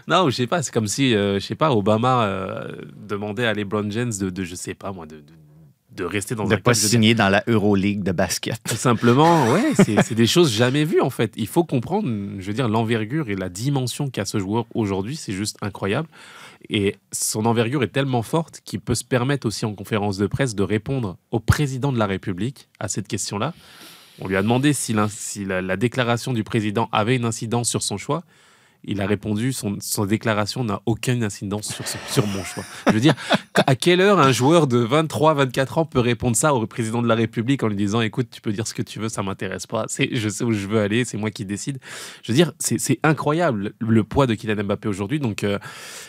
non, 0.09 0.31
je 0.31 0.37
sais 0.37 0.47
pas. 0.47 0.63
C'est 0.63 0.73
comme 0.73 0.87
si, 0.87 1.15
euh, 1.15 1.39
je 1.39 1.45
sais 1.45 1.55
pas, 1.55 1.71
Obama 1.73 2.23
euh, 2.25 2.69
demandait 3.09 3.47
à 3.47 3.53
LeBron 3.53 3.91
James 3.91 4.13
de, 4.19 4.31
de, 4.31 4.45
je 4.45 4.55
sais 4.55 4.75
pas 4.75 4.93
moi, 4.93 5.05
de, 5.07 5.17
de, 5.17 5.23
de 5.97 6.05
rester 6.05 6.35
dans 6.35 6.47
De 6.47 6.55
un 6.55 6.59
pas 6.59 6.73
dire, 6.73 6.89
signer 6.89 7.15
dans 7.15 7.29
la 7.29 7.43
Euroleague 7.47 8.03
de 8.03 8.13
basket. 8.13 8.61
Tout 8.69 8.77
simplement, 8.77 9.51
ouais, 9.53 9.73
c'est 9.75 10.03
c'est 10.03 10.15
des 10.15 10.27
choses 10.27 10.53
jamais 10.53 10.85
vues 10.85 11.01
en 11.01 11.11
fait. 11.11 11.33
Il 11.37 11.47
faut 11.47 11.65
comprendre, 11.65 12.09
je 12.39 12.47
veux 12.47 12.53
dire, 12.53 12.69
l'envergure 12.69 13.29
et 13.29 13.35
la 13.35 13.49
dimension 13.49 14.09
qu'a 14.09 14.25
ce 14.25 14.39
joueur 14.39 14.67
aujourd'hui, 14.75 15.17
c'est 15.17 15.33
juste 15.33 15.57
incroyable. 15.63 16.09
Et 16.69 16.97
son 17.13 17.47
envergure 17.47 17.83
est 17.83 17.89
tellement 17.89 18.23
forte 18.23 18.61
qu'il 18.65 18.81
peut 18.81 18.95
se 18.95 19.05
permettre 19.05 19.47
aussi 19.47 19.65
en 19.65 19.75
conférence 19.75 20.19
de 20.19 20.27
presse 20.27 20.55
de 20.55 20.63
répondre 20.63 21.17
au 21.31 21.41
président 21.41 21.93
de 21.93 21.99
la 21.99 22.07
République 22.07 22.69
à 22.81 22.89
cette 22.89 23.09
question-là. 23.09 23.55
On 24.21 24.29
lui 24.29 24.37
a 24.37 24.43
demandé 24.43 24.73
si, 24.73 24.95
si 25.09 25.45
la, 25.45 25.63
la 25.63 25.77
déclaration 25.77 26.33
du 26.33 26.43
président 26.43 26.89
avait 26.93 27.17
une 27.17 27.25
incidence 27.25 27.69
sur 27.69 27.83
son 27.83 27.99
choix. 27.99 28.25
Il 28.85 29.01
a 29.01 29.07
répondu 29.07 29.53
son, 29.53 29.77
déclaration 30.07 30.65
n'a 30.65 30.81
aucune 30.87 31.25
incidence 31.25 31.75
sur, 31.75 31.85
sur 31.87 32.27
mon 32.27 32.45
choix. 32.45 32.65
Je 32.87 32.93
veux 32.93 33.01
dire, 33.01 33.15
à 33.55 33.75
quelle 33.75 34.01
heure 34.01 34.21
un 34.21 34.33
joueur 34.33 34.67
de 34.67 34.79
23, 34.79 35.35
24 35.35 35.79
ans 35.79 35.85
peut 35.85 36.01
répondre 36.01 36.37
ça 36.37 36.55
au 36.55 36.67
président 36.67 37.03
de 37.03 37.09
la 37.09 37.15
République 37.15 37.63
en 37.63 37.69
lui 37.69 37.77
disant 37.77 38.01
écoute, 38.01 38.29
tu 38.31 38.41
peux 38.41 38.53
dire 38.53 38.67
ce 38.67 38.75
que 38.75 38.83
tu 38.83 38.99
veux, 38.99 39.09
ça 39.09 39.23
m'intéresse 39.23 39.67
pas. 39.67 39.87
Je 39.89 40.29
sais 40.29 40.45
où 40.45 40.53
je 40.53 40.67
veux 40.67 40.81
aller, 40.81 41.05
c'est 41.05 41.17
moi 41.17 41.31
qui 41.31 41.45
décide. 41.45 41.79
Je 42.23 42.33
veux 42.33 42.37
dire, 42.37 42.53
c'est, 42.59 42.79
c'est 42.79 42.99
incroyable 43.03 43.73
le 43.81 44.05
poids 44.05 44.27
de 44.27 44.35
Kylian 44.35 44.65
Mbappé 44.65 44.89
aujourd'hui. 44.89 45.21
Donc 45.21 45.45
euh, 45.45 45.59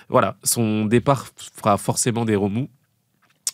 voilà, 0.10 0.38
son 0.43 0.86
départ 0.86 1.27
fera 1.56 1.77
forcément 1.77 2.25
des 2.25 2.36
remous. 2.36 2.69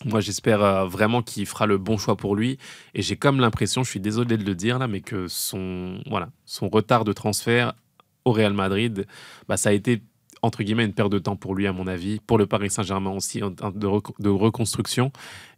Moi, 0.04 0.20
j'espère 0.20 0.62
euh, 0.62 0.86
vraiment 0.86 1.22
qu'il 1.22 1.46
fera 1.46 1.66
le 1.66 1.78
bon 1.78 1.96
choix 1.96 2.16
pour 2.16 2.36
lui. 2.36 2.58
Et 2.94 3.02
j'ai 3.02 3.16
comme 3.16 3.40
l'impression, 3.40 3.84
je 3.84 3.90
suis 3.90 4.00
désolé 4.00 4.36
de 4.36 4.44
le 4.44 4.54
dire 4.54 4.78
là, 4.78 4.86
mais 4.86 5.00
que 5.00 5.28
son, 5.28 6.00
voilà, 6.10 6.28
son 6.44 6.68
retard 6.68 7.04
de 7.04 7.12
transfert 7.12 7.74
au 8.24 8.32
Real 8.32 8.52
Madrid, 8.52 9.06
bah, 9.48 9.56
ça 9.56 9.70
a 9.70 9.72
été 9.72 10.02
entre 10.42 10.62
guillemets 10.62 10.84
une 10.84 10.92
perte 10.92 11.10
de 11.10 11.18
temps 11.18 11.36
pour 11.36 11.54
lui, 11.54 11.66
à 11.66 11.72
mon 11.72 11.86
avis, 11.86 12.20
pour 12.26 12.36
le 12.36 12.46
Paris 12.46 12.68
Saint-Germain 12.70 13.10
aussi, 13.12 13.40
de, 13.40 13.86
rec- 13.86 14.18
de 14.18 14.28
reconstruction. 14.28 15.10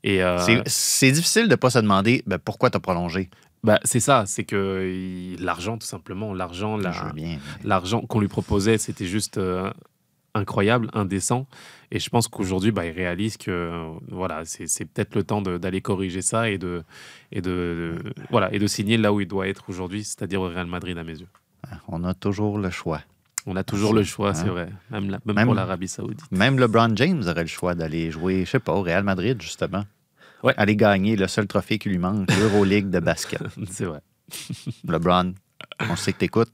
Et 0.04 0.22
euh, 0.22 0.62
C'est- 0.66 1.10
difficile 1.10 1.48
de 1.48 1.56
pas 1.56 1.70
se 1.70 1.80
demander 1.80 2.22
ben, 2.26 2.38
pourquoi 2.38 2.70
tu 2.70 2.76
as 2.76 2.80
prolongé? 2.80 3.28
bah, 3.64 3.80
c'est 3.82 3.98
ça, 3.98 4.24
c'est 4.26 4.44
que 4.44 4.88
il- 4.88 5.42
l'argent, 5.44 5.76
tout 5.76 5.86
simplement, 5.88 6.32
l'argent, 6.32 6.76
la- 6.76 6.90
l'argent 7.64 8.00
qu'on 8.02 8.20
lui 8.20 8.28
proposait, 8.28 8.78
c'était 8.78 9.06
juste 9.06 9.38
euh, 9.38 9.72
incroyable, 10.34 10.88
indécent. 10.92 11.46
Et 11.90 11.98
je 11.98 12.08
pense 12.08 12.28
qu'aujourd'hui, 12.28 12.70
bah, 12.70 12.86
il 12.86 12.92
réalise 12.92 13.36
que 13.38 13.50
euh, 13.50 13.88
voilà, 14.08 14.42
c'est 14.44 14.84
peut-être 14.84 15.16
le 15.16 15.24
temps 15.24 15.42
d'aller 15.42 15.80
corriger 15.80 16.22
ça 16.22 16.48
et 16.50 16.58
de, 16.58 16.84
et 17.32 17.40
de, 17.40 17.98
de- 18.04 18.12
voilà, 18.30 18.52
et 18.54 18.60
de 18.60 18.66
signer 18.68 18.98
là 18.98 19.12
où 19.12 19.20
il 19.20 19.26
doit 19.26 19.48
être 19.48 19.64
aujourd'hui, 19.68 20.04
c'est-à-dire 20.04 20.42
au 20.42 20.48
Real 20.48 20.66
Madrid 20.66 20.96
à 20.96 21.02
mes 21.02 21.18
yeux. 21.18 21.28
On 21.88 22.04
a 22.04 22.14
toujours 22.14 22.58
le 22.58 22.70
choix. 22.70 23.00
On 23.46 23.54
a 23.56 23.62
toujours 23.62 23.94
le 23.94 24.02
choix, 24.02 24.34
c'est 24.34 24.42
Hein? 24.48 24.50
vrai, 24.50 24.68
même, 24.90 25.08
la- 25.10 25.18
même 25.24 25.36
Même- 25.36 25.44
pour 25.46 25.54
l'Arabie 25.54 25.86
Saoudite. 25.88 26.20
Même 26.32 26.58
LeBron 26.58 26.94
James 26.96 27.22
aurait 27.26 27.42
le 27.42 27.46
choix 27.48 27.74
d'aller 27.76 28.10
jouer, 28.10 28.44
je 28.44 28.50
sais 28.50 28.58
pas, 28.58 28.72
au 28.72 28.82
Real 28.82 29.04
Madrid, 29.04 29.40
justement. 29.40 29.84
Ouais. 30.42 30.52
Aller 30.56 30.74
gagner 30.76 31.14
le 31.16 31.28
seul 31.28 31.46
trophée 31.46 31.78
qui 31.78 31.88
lui 31.88 31.98
manque, 31.98 32.28
l'Euroleague 32.38 32.90
de 32.90 32.98
basket. 33.00 33.40
c'est 33.70 33.84
vrai. 33.84 34.00
LeBron, 34.88 35.32
on 35.88 35.96
sait 35.96 36.12
que 36.12 36.18
t'écoutes. 36.18 36.52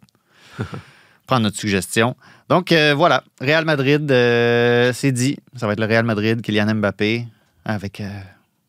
Prends 1.26 1.40
notre 1.40 1.56
suggestion. 1.56 2.14
Donc, 2.48 2.72
euh, 2.72 2.94
voilà. 2.94 3.24
Real 3.40 3.64
Madrid, 3.64 4.10
euh, 4.10 4.92
c'est 4.92 5.12
dit. 5.12 5.38
Ça 5.56 5.66
va 5.66 5.72
être 5.72 5.80
le 5.80 5.86
Real 5.86 6.04
Madrid, 6.04 6.42
Kylian 6.42 6.74
Mbappé, 6.74 7.26
avec 7.64 8.00
euh, 8.00 8.08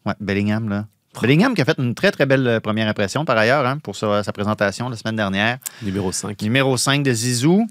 ouais, 0.06 0.14
Bellingham, 0.22 0.70
là. 0.70 0.86
Bellingham 1.22 1.54
qui 1.54 1.62
a 1.62 1.66
fait 1.66 1.78
une 1.78 1.96
très, 1.96 2.12
très 2.12 2.26
belle 2.26 2.48
euh, 2.48 2.60
première 2.60 2.88
impression, 2.88 3.26
par 3.26 3.38
ailleurs, 3.38 3.66
hein, 3.66 3.78
pour 3.80 3.96
sa, 3.96 4.24
sa 4.24 4.34
présentation 4.34 4.90
la 4.90 4.98
semaine 4.98 5.16
dernière. 5.16 5.60
Numéro 5.82 6.12
5. 6.12 6.42
Numéro 6.42 6.78
5 6.78 7.04
de 7.04 7.14
Zizou 7.14 7.68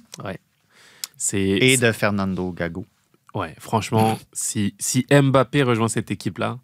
C'est, 1.17 1.41
et 1.41 1.77
de 1.77 1.93
Fernando 1.93 2.53
Gago. 2.53 2.87
Ouais, 3.35 3.55
franchement, 3.59 4.19
si, 4.33 4.75
si 4.79 5.07
Mbappé 5.11 5.63
rejoint 5.63 5.89
cette 5.89 6.11
équipe-là, 6.11 6.59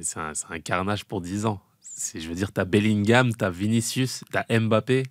c'est 0.00 0.18
un, 0.18 0.34
c'est 0.34 0.46
un 0.50 0.60
carnage 0.60 1.04
pour 1.04 1.20
10 1.20 1.46
ans. 1.46 1.60
Je 2.14 2.26
veux 2.28 2.34
dire, 2.34 2.52
t'as 2.52 2.64
Bellingham, 2.64 3.34
t'as 3.34 3.50
Vinicius, 3.50 4.24
t'as 4.32 4.44
Mbappé. 4.58 5.02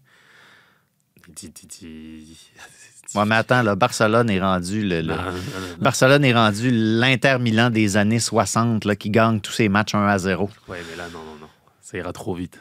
Ouais, 3.16 3.26
mais 3.26 3.36
attends, 3.36 3.64
là, 3.64 3.76
Barcelone 3.76 4.30
est 4.30 4.40
rendu 4.40 4.82
le, 4.88 5.02
le- 5.02 5.08
Non, 5.08 5.16
non, 5.16 5.24
non, 5.24 5.32
non. 5.32 5.78
Barcelone 5.82 6.24
est 6.26 6.34
rendu 6.34 6.70
l'Inter 6.72 7.38
Milan 7.40 7.70
des 7.72 7.98
années 7.98 8.20
60 8.20 8.86
là, 8.86 8.96
qui 8.96 9.10
gagne 9.10 9.40
tous 9.42 9.52
ses 9.52 9.68
matchs 9.70 9.96
1 9.96 10.06
à 10.06 10.18
0. 10.20 10.50
Ouais, 10.68 10.78
mais 10.90 10.96
là, 10.98 11.06
non, 11.12 11.20
non, 11.20 11.36
non. 11.42 11.48
Ça 11.82 11.98
ira 11.98 12.14
trop 12.14 12.36
vite. 12.36 12.60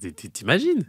T'imagines? 0.32 0.84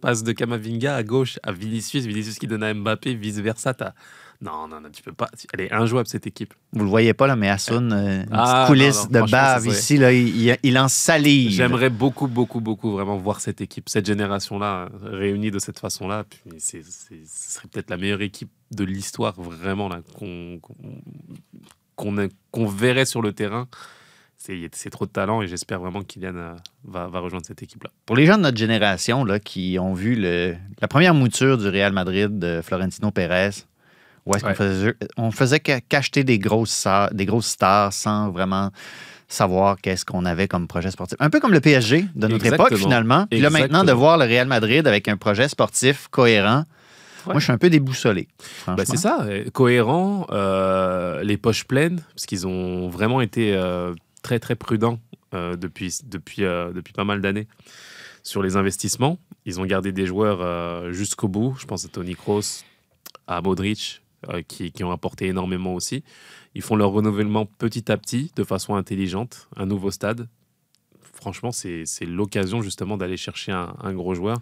Passe 0.00 0.22
de 0.22 0.32
Kamavinga 0.32 0.94
à 0.96 1.02
gauche 1.02 1.38
à 1.42 1.52
Vinicius, 1.52 2.04
Vinicius 2.04 2.38
qui 2.38 2.46
donne 2.46 2.62
à 2.62 2.74
Mbappé, 2.74 3.14
vice-versa. 3.14 3.72
T'as 3.72 3.92
Non, 4.40 4.68
non, 4.68 4.80
non, 4.80 4.90
tu 4.92 5.02
peux 5.02 5.12
pas. 5.12 5.28
Elle 5.54 5.60
est 5.62 5.72
injouable, 5.72 6.06
cette 6.08 6.26
équipe. 6.26 6.52
Vous 6.72 6.84
le 6.84 6.90
voyez 6.90 7.14
pas, 7.14 7.26
là, 7.26 7.34
mais 7.36 7.48
Hassoun, 7.48 7.92
euh, 7.92 8.22
une 8.22 8.26
Ah, 8.32 8.64
petite 8.66 8.66
coulisse 8.66 9.08
non, 9.10 9.20
non, 9.20 9.26
de 9.26 9.30
bave 9.30 9.66
ici, 9.68 9.96
là, 9.96 10.12
il, 10.12 10.78
en 10.78 10.88
salive. 10.88 11.50
J'aimerais 11.52 11.88
beaucoup, 11.90 12.26
beaucoup, 12.26 12.60
beaucoup 12.60 12.90
vraiment 12.92 13.16
voir 13.16 13.40
cette 13.40 13.60
équipe, 13.60 13.88
cette 13.88 14.06
génération-là, 14.06 14.88
euh, 15.04 15.16
réunie 15.16 15.50
de 15.50 15.58
cette 15.58 15.78
façon-là. 15.78 16.24
Puis 16.28 16.40
c'est, 16.58 16.82
c'est- 16.84 17.24
ce 17.26 17.52
serait 17.54 17.68
peut-être 17.68 17.88
la 17.90 17.96
meilleure 17.96 18.20
équipe 18.22 18.50
de 18.70 18.84
l'histoire, 18.84 19.34
vraiment, 19.40 19.88
là, 19.88 20.00
qu'on, 20.18 20.58
qu'on, 20.60 20.74
qu'on 21.96 22.18
a- 22.18 22.28
qu'on 22.50 22.66
verrait 22.66 23.04
sur 23.06 23.22
le 23.22 23.32
terrain. 23.32 23.68
C'est, 24.36 24.68
c'est 24.72 24.90
trop 24.90 25.06
de 25.06 25.10
talent 25.10 25.40
et 25.40 25.46
j'espère 25.46 25.80
vraiment 25.80 26.00
que 26.00 26.06
Kylian 26.06 26.34
euh, 26.36 26.52
va, 26.84 27.06
va 27.06 27.20
rejoindre 27.20 27.46
cette 27.46 27.62
équipe-là. 27.62 27.88
Pour 28.04 28.14
les 28.14 28.26
gens 28.26 28.36
de 28.36 28.42
notre 28.42 28.58
génération 28.58 29.24
là, 29.24 29.38
qui 29.38 29.78
ont 29.80 29.94
vu 29.94 30.16
le- 30.16 30.54
la 30.82 30.88
première 30.88 31.14
mouture 31.14 31.56
du 31.56 31.66
Real 31.68 31.92
Madrid 31.94 32.38
de 32.38 32.60
Florentino 32.62 33.10
Pérez, 33.10 33.50
où 34.26 34.34
est-ce 34.34 34.44
Ouais. 34.44 34.50
qu'on 34.52 34.56
faisait, 34.56 34.94
on 35.16 35.30
faisait 35.30 35.60
qu'a- 35.60 35.80
qu'acheter 35.80 36.24
des 36.24 36.38
grosses, 36.38 36.86
des 37.12 37.26
grosses 37.26 37.46
stars 37.48 37.92
sans 37.92 38.30
vraiment 38.30 38.70
savoir 39.28 39.76
qu'est-ce 39.80 40.04
qu'on 40.04 40.24
avait 40.24 40.48
comme 40.48 40.66
projet 40.68 40.90
sportif. 40.90 41.16
Un 41.20 41.30
peu 41.30 41.40
comme 41.40 41.52
le 41.52 41.60
PSG 41.60 42.02
de 42.14 42.26
notre 42.28 42.44
Exactement. 42.44 42.66
époque, 42.68 42.78
finalement. 42.78 43.26
Puis 43.30 43.40
là, 43.40 43.50
maintenant, 43.50 43.84
de 43.84 43.92
voir 43.92 44.16
le 44.18 44.24
Real 44.24 44.46
Madrid 44.46 44.86
avec 44.86 45.08
un 45.08 45.16
projet 45.16 45.48
sportif 45.48 46.08
cohérent, 46.10 46.64
Ouais. 47.26 47.32
moi, 47.32 47.38
je 47.40 47.44
suis 47.44 47.52
un 47.52 47.58
peu 47.58 47.70
déboussolé. 47.70 48.28
Franchement. 48.38 48.84
c'est 48.86 48.98
ça, 48.98 49.22
euh, 49.22 49.44
cohérent, 49.50 50.26
euh, 50.30 51.22
les 51.22 51.38
poches 51.38 51.64
pleines, 51.64 52.02
parce 52.14 52.26
qu'ils 52.26 52.46
ont 52.46 52.88
vraiment 52.90 53.22
été 53.22 53.54
euh, 53.54 53.94
très 54.22 54.38
très 54.38 54.54
prudents 54.56 54.98
euh, 55.34 55.56
depuis, 55.56 56.00
depuis, 56.04 56.42
depuis 56.42 56.92
pas 56.92 57.04
mal 57.04 57.22
d'années 57.22 57.48
sur 58.22 58.42
les 58.42 58.56
investissements. 58.56 59.18
Ils 59.46 59.58
ont 59.58 59.64
gardé 59.64 59.90
des 59.90 60.04
joueurs 60.06 60.92
jusqu'au 60.92 61.28
bout. 61.28 61.56
Je 61.58 61.64
pense 61.66 61.84
à 61.86 61.88
Tony 61.88 62.14
Kroos, 62.14 62.62
à 63.26 63.40
Modric, 63.40 64.02
euh, 64.30 64.42
qui, 64.42 64.72
qui 64.72 64.84
ont 64.84 64.90
apporté 64.90 65.26
énormément 65.26 65.74
aussi. 65.74 66.02
Ils 66.54 66.62
font 66.62 66.76
leur 66.76 66.90
renouvellement 66.90 67.46
petit 67.46 67.90
à 67.90 67.96
petit, 67.96 68.30
de 68.36 68.44
façon 68.44 68.74
intelligente, 68.74 69.48
un 69.56 69.66
nouveau 69.66 69.90
stade. 69.90 70.28
Franchement, 71.00 71.52
c'est 71.52 71.86
l'occasion 72.06 72.60
justement 72.60 72.96
d'aller 72.96 73.16
chercher 73.16 73.52
un, 73.52 73.74
un 73.80 73.94
gros 73.94 74.14
joueur 74.14 74.38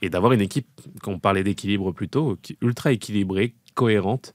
et 0.00 0.08
d'avoir 0.08 0.32
une 0.32 0.40
équipe, 0.40 0.66
qu'on 1.02 1.18
parlait 1.18 1.42
d'équilibre 1.42 1.92
plus 1.92 2.08
tôt, 2.08 2.38
ultra 2.62 2.92
équilibrée, 2.92 3.54
cohérente. 3.74 4.34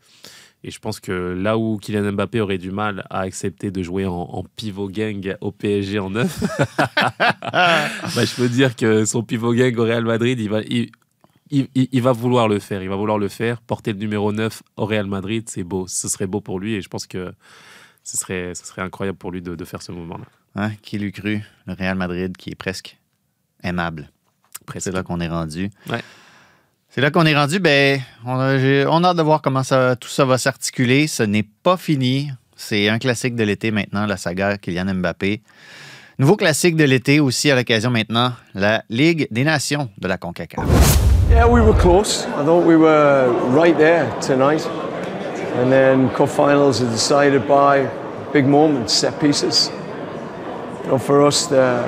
Et 0.63 0.71
je 0.71 0.79
pense 0.79 0.99
que 0.99 1.11
là 1.11 1.57
où 1.57 1.77
Kylian 1.77 2.11
Mbappé 2.11 2.41
aurait 2.41 2.57
du 2.57 2.71
mal 2.71 3.05
à 3.09 3.21
accepter 3.21 3.71
de 3.71 3.81
jouer 3.81 4.05
en, 4.05 4.13
en 4.13 4.43
pivot 4.43 4.89
gang 4.89 5.37
au 5.39 5.51
PSG 5.51 5.99
en 5.99 6.09
neuf, 6.09 6.43
bah, 7.53 8.25
je 8.25 8.35
peux 8.35 8.49
dire 8.49 8.75
que 8.75 9.05
son 9.05 9.23
pivot 9.23 9.53
gang 9.53 9.75
au 9.77 9.83
Real 9.83 10.03
Madrid, 10.03 10.37
il 10.39 10.49
va, 10.49 10.61
il, 10.63 10.91
il- 11.51 11.67
il- 11.75 11.89
il 11.91 12.01
va 12.01 12.11
vouloir 12.11 12.47
le 12.47 12.59
faire. 12.59 12.81
Il 12.83 12.89
va 12.89 12.95
vouloir 12.95 13.17
le 13.17 13.27
faire. 13.27 13.61
Porter 13.61 13.93
le 13.93 13.99
numéro 13.99 14.31
9 14.31 14.61
au 14.77 14.85
Real 14.85 15.05
Madrid, 15.07 15.47
c'est 15.49 15.63
beau. 15.63 15.85
Ce 15.87 16.07
serait 16.07 16.27
beau 16.27 16.41
pour 16.41 16.59
lui 16.59 16.75
et 16.75 16.81
je 16.81 16.89
pense 16.89 17.07
que 17.07 17.33
ce 18.03 18.17
serait, 18.17 18.53
ce 18.55 18.65
serait 18.65 18.81
incroyable 18.81 19.17
pour 19.17 19.31
lui 19.31 19.41
de, 19.41 19.55
de 19.55 19.65
faire 19.65 19.81
ce 19.81 19.91
mouvement-là. 19.91 20.25
Hein, 20.55 20.71
qui 20.81 20.97
l'eût 20.97 21.11
cru? 21.11 21.41
Le 21.67 21.73
Real 21.73 21.95
Madrid 21.97 22.35
qui 22.37 22.49
est 22.51 22.55
presque 22.55 22.97
aimable. 23.63 24.09
C'est 24.77 24.91
là 24.91 25.03
qu'on 25.03 25.19
est 25.19 25.27
rendu. 25.27 25.69
Ouais. 25.89 26.01
C'est 26.89 27.01
là 27.01 27.11
qu'on 27.11 27.25
est 27.25 27.35
rendu. 27.35 27.59
Ben, 27.59 27.99
on 28.25 28.37
a, 28.39 28.57
j'ai- 28.59 28.85
on 28.87 29.03
a 29.03 29.09
hâte 29.09 29.17
de 29.17 29.21
voir 29.23 29.41
comment 29.41 29.63
ça, 29.63 29.95
tout 29.95 30.09
ça 30.09 30.25
va 30.25 30.37
s'articuler. 30.37 31.07
Ce 31.07 31.23
n'est 31.23 31.43
pas 31.63 31.77
fini. 31.77 32.31
C'est 32.55 32.89
un 32.89 32.99
classique 32.99 33.35
de 33.35 33.43
l'été 33.43 33.71
maintenant, 33.71 34.05
la 34.05 34.17
saga 34.17 34.57
Kylian 34.57 34.93
Mbappé. 34.95 35.41
Nouveau 36.19 36.35
classique 36.35 36.75
de 36.75 36.83
l'été 36.83 37.19
aussi 37.19 37.49
à 37.49 37.55
l'occasion 37.55 37.89
maintenant, 37.91 38.33
la 38.53 38.83
Ligue 38.89 39.27
des 39.31 39.43
Nations 39.43 39.89
de 39.97 40.07
la 40.07 40.17
CONCACAF. 40.17 41.08
Yeah, 41.29 41.45
we 41.45 41.61
were 41.61 41.77
close. 41.79 42.25
I 42.25 42.43
thought 42.43 42.65
we 42.65 42.75
were 42.75 43.31
right 43.49 43.77
there 43.77 44.09
tonight. 44.19 44.65
And 44.65 45.71
then 45.71 46.09
cup 46.15 46.29
finals 46.29 46.81
are 46.81 46.89
decided 46.89 47.47
by 47.47 47.85
big 48.33 48.47
moments, 48.47 48.93
set 48.93 49.21
pieces. 49.21 49.69
You 50.81 50.87
know, 50.87 50.97
for 50.97 51.23
us, 51.23 51.45
the, 51.45 51.83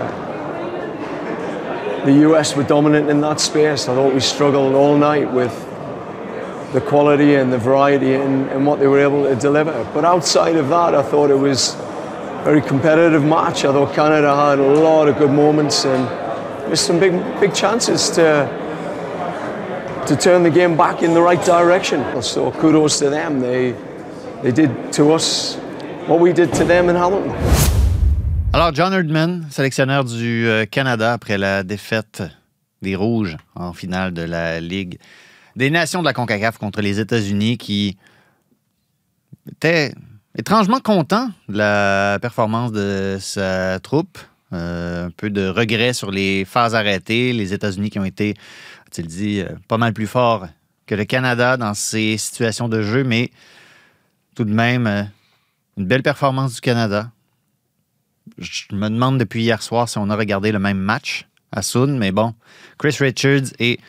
the 2.06 2.30
US 2.30 2.56
were 2.56 2.62
dominant 2.62 3.10
in 3.10 3.20
that 3.22 3.40
space. 3.40 3.90
I 3.90 3.96
thought 3.96 4.14
we 4.14 4.20
struggled 4.20 4.76
all 4.76 4.96
night 4.96 5.34
with 5.34 5.52
the 6.72 6.82
quality 6.82 7.34
and 7.34 7.52
the 7.52 7.58
variety 7.58 8.14
and, 8.14 8.48
in 8.52 8.64
what 8.64 8.78
they 8.78 8.86
were 8.86 9.00
able 9.00 9.24
to 9.24 9.36
deliver. 9.36 9.90
But 9.92 10.06
outside 10.06 10.56
of 10.56 10.70
that, 10.70 10.94
I 10.94 11.02
thought 11.02 11.32
it 11.32 11.40
was 11.40 11.74
a 11.74 12.42
very 12.44 12.62
competitive 12.62 13.24
match. 13.24 13.66
I 13.66 13.72
thought 13.72 13.96
Canada 13.96 14.36
had 14.36 14.60
a 14.60 14.82
lot 14.82 15.08
of 15.08 15.18
good 15.18 15.32
moments 15.32 15.84
and 15.84 16.70
missed 16.70 16.86
some 16.86 17.00
big, 17.00 17.14
big 17.40 17.56
chances 17.56 18.12
to 18.12 18.61
to 20.12 20.18
turn 20.18 20.44
the 20.44 20.54
game 20.54 20.76
back 20.76 21.02
in 21.02 21.14
the 21.14 21.22
right 21.22 21.42
direction. 21.46 22.04
So 22.22 22.52
kudos 22.52 23.00
to 23.00 23.10
them. 23.10 23.40
They 23.40 23.74
they 24.44 24.52
did 24.52 24.70
to 24.94 25.14
us 25.14 25.56
what 26.08 26.20
we 26.20 26.34
did 26.34 26.52
to 26.54 26.66
them 26.66 26.90
in 26.90 26.96
Hamilton. 26.98 27.34
Alors, 28.54 28.74
John 28.74 28.92
Herdman, 28.92 29.48
sélectionneur 29.50 30.04
du 30.04 30.46
euh, 30.48 30.66
Canada 30.66 31.14
après 31.14 31.38
la 31.38 31.64
défaite 31.64 32.24
des 32.82 32.98
Rouges 32.98 33.38
en 33.56 33.72
finale 33.72 34.14
de 34.14 34.24
la 34.24 34.60
Ligue 34.60 35.00
des 35.56 35.70
Nations 35.70 36.02
de 36.02 36.06
la 36.06 36.14
CONCACAF 36.14 36.58
contre 36.58 36.82
les 36.82 37.00
États-Unis, 37.00 37.58
qui 37.58 37.98
était 39.50 39.94
étrangement 40.38 40.82
content 40.82 41.30
de 41.48 41.58
la 41.58 42.20
performance 42.22 42.74
de 42.74 43.18
sa 43.22 43.80
troupe. 43.80 44.18
Euh, 44.54 45.06
un 45.06 45.12
peu 45.12 45.30
de 45.30 45.48
regret 45.48 45.94
sur 45.94 46.12
les 46.12 46.44
phases 46.44 46.76
arrêtées. 46.76 47.32
Les 47.32 47.54
États-Unis 47.54 47.90
qui 47.90 48.00
ont 48.00 48.06
été, 48.06 48.36
a-t-il 48.88 49.08
dit, 49.08 49.40
euh, 49.40 49.48
pas 49.70 49.78
mal 49.78 49.94
plus 49.94 50.08
forts 50.08 50.48
que 50.88 50.96
le 50.96 51.06
Canada 51.06 51.56
dans 51.56 51.74
ces 51.74 52.18
situations 52.18 52.68
de 52.68 52.82
jeu, 52.82 53.06
mais 53.06 53.32
tout 54.36 54.44
de 54.44 54.54
même, 54.54 54.88
euh, 54.88 55.04
une 55.78 55.86
belle 55.86 56.04
performance 56.04 56.56
du 56.56 56.62
Canada 56.62 57.12
je 58.38 58.64
me 58.72 58.88
demande 58.88 59.18
depuis 59.18 59.42
hier 59.42 59.62
soir 59.64 59.90
si 59.90 59.98
on 59.98 60.10
a 60.12 60.16
regardé 60.16 60.52
le 60.52 60.60
même 60.60 60.78
match 60.78 61.28
à 61.52 61.64
Sun, 61.64 61.98
mais 61.98 62.12
bon, 62.12 62.36
Chris 62.78 62.96
Richards 63.00 63.52
et 63.58 63.80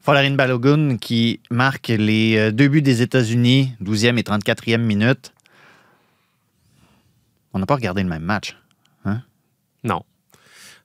Folarin 0.00 0.34
Balogun 0.34 0.98
qui 0.98 1.40
marquent 1.50 1.88
les 1.88 2.52
deux 2.52 2.68
buts 2.68 2.82
des 2.82 3.00
États-Unis, 3.00 3.74
12e 3.82 4.18
et 4.18 4.22
34e 4.22 4.76
minute. 4.76 5.32
On 7.54 7.58
n'a 7.58 7.66
pas 7.66 7.76
regardé 7.76 8.02
le 8.02 8.10
même 8.10 8.22
match. 8.22 8.54
Non. 9.84 10.02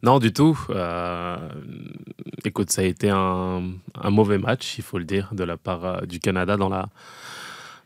Non, 0.04 0.20
du 0.20 0.32
tout. 0.32 0.60
Euh, 0.70 1.38
écoute, 2.46 2.72
ça 2.72 2.82
a 2.82 2.86
été 2.86 3.10
un, 3.10 3.64
un 4.00 4.10
mauvais 4.10 4.38
match, 4.38 4.78
il 4.78 4.84
faut 4.84 5.00
le 5.00 5.06
dire, 5.06 5.30
de 5.32 5.44
la 5.44 5.58
part 5.58 5.86
euh, 5.86 6.02
du 6.02 6.20
Canada 6.20 6.56
dans 6.56 6.70
la, 6.70 6.90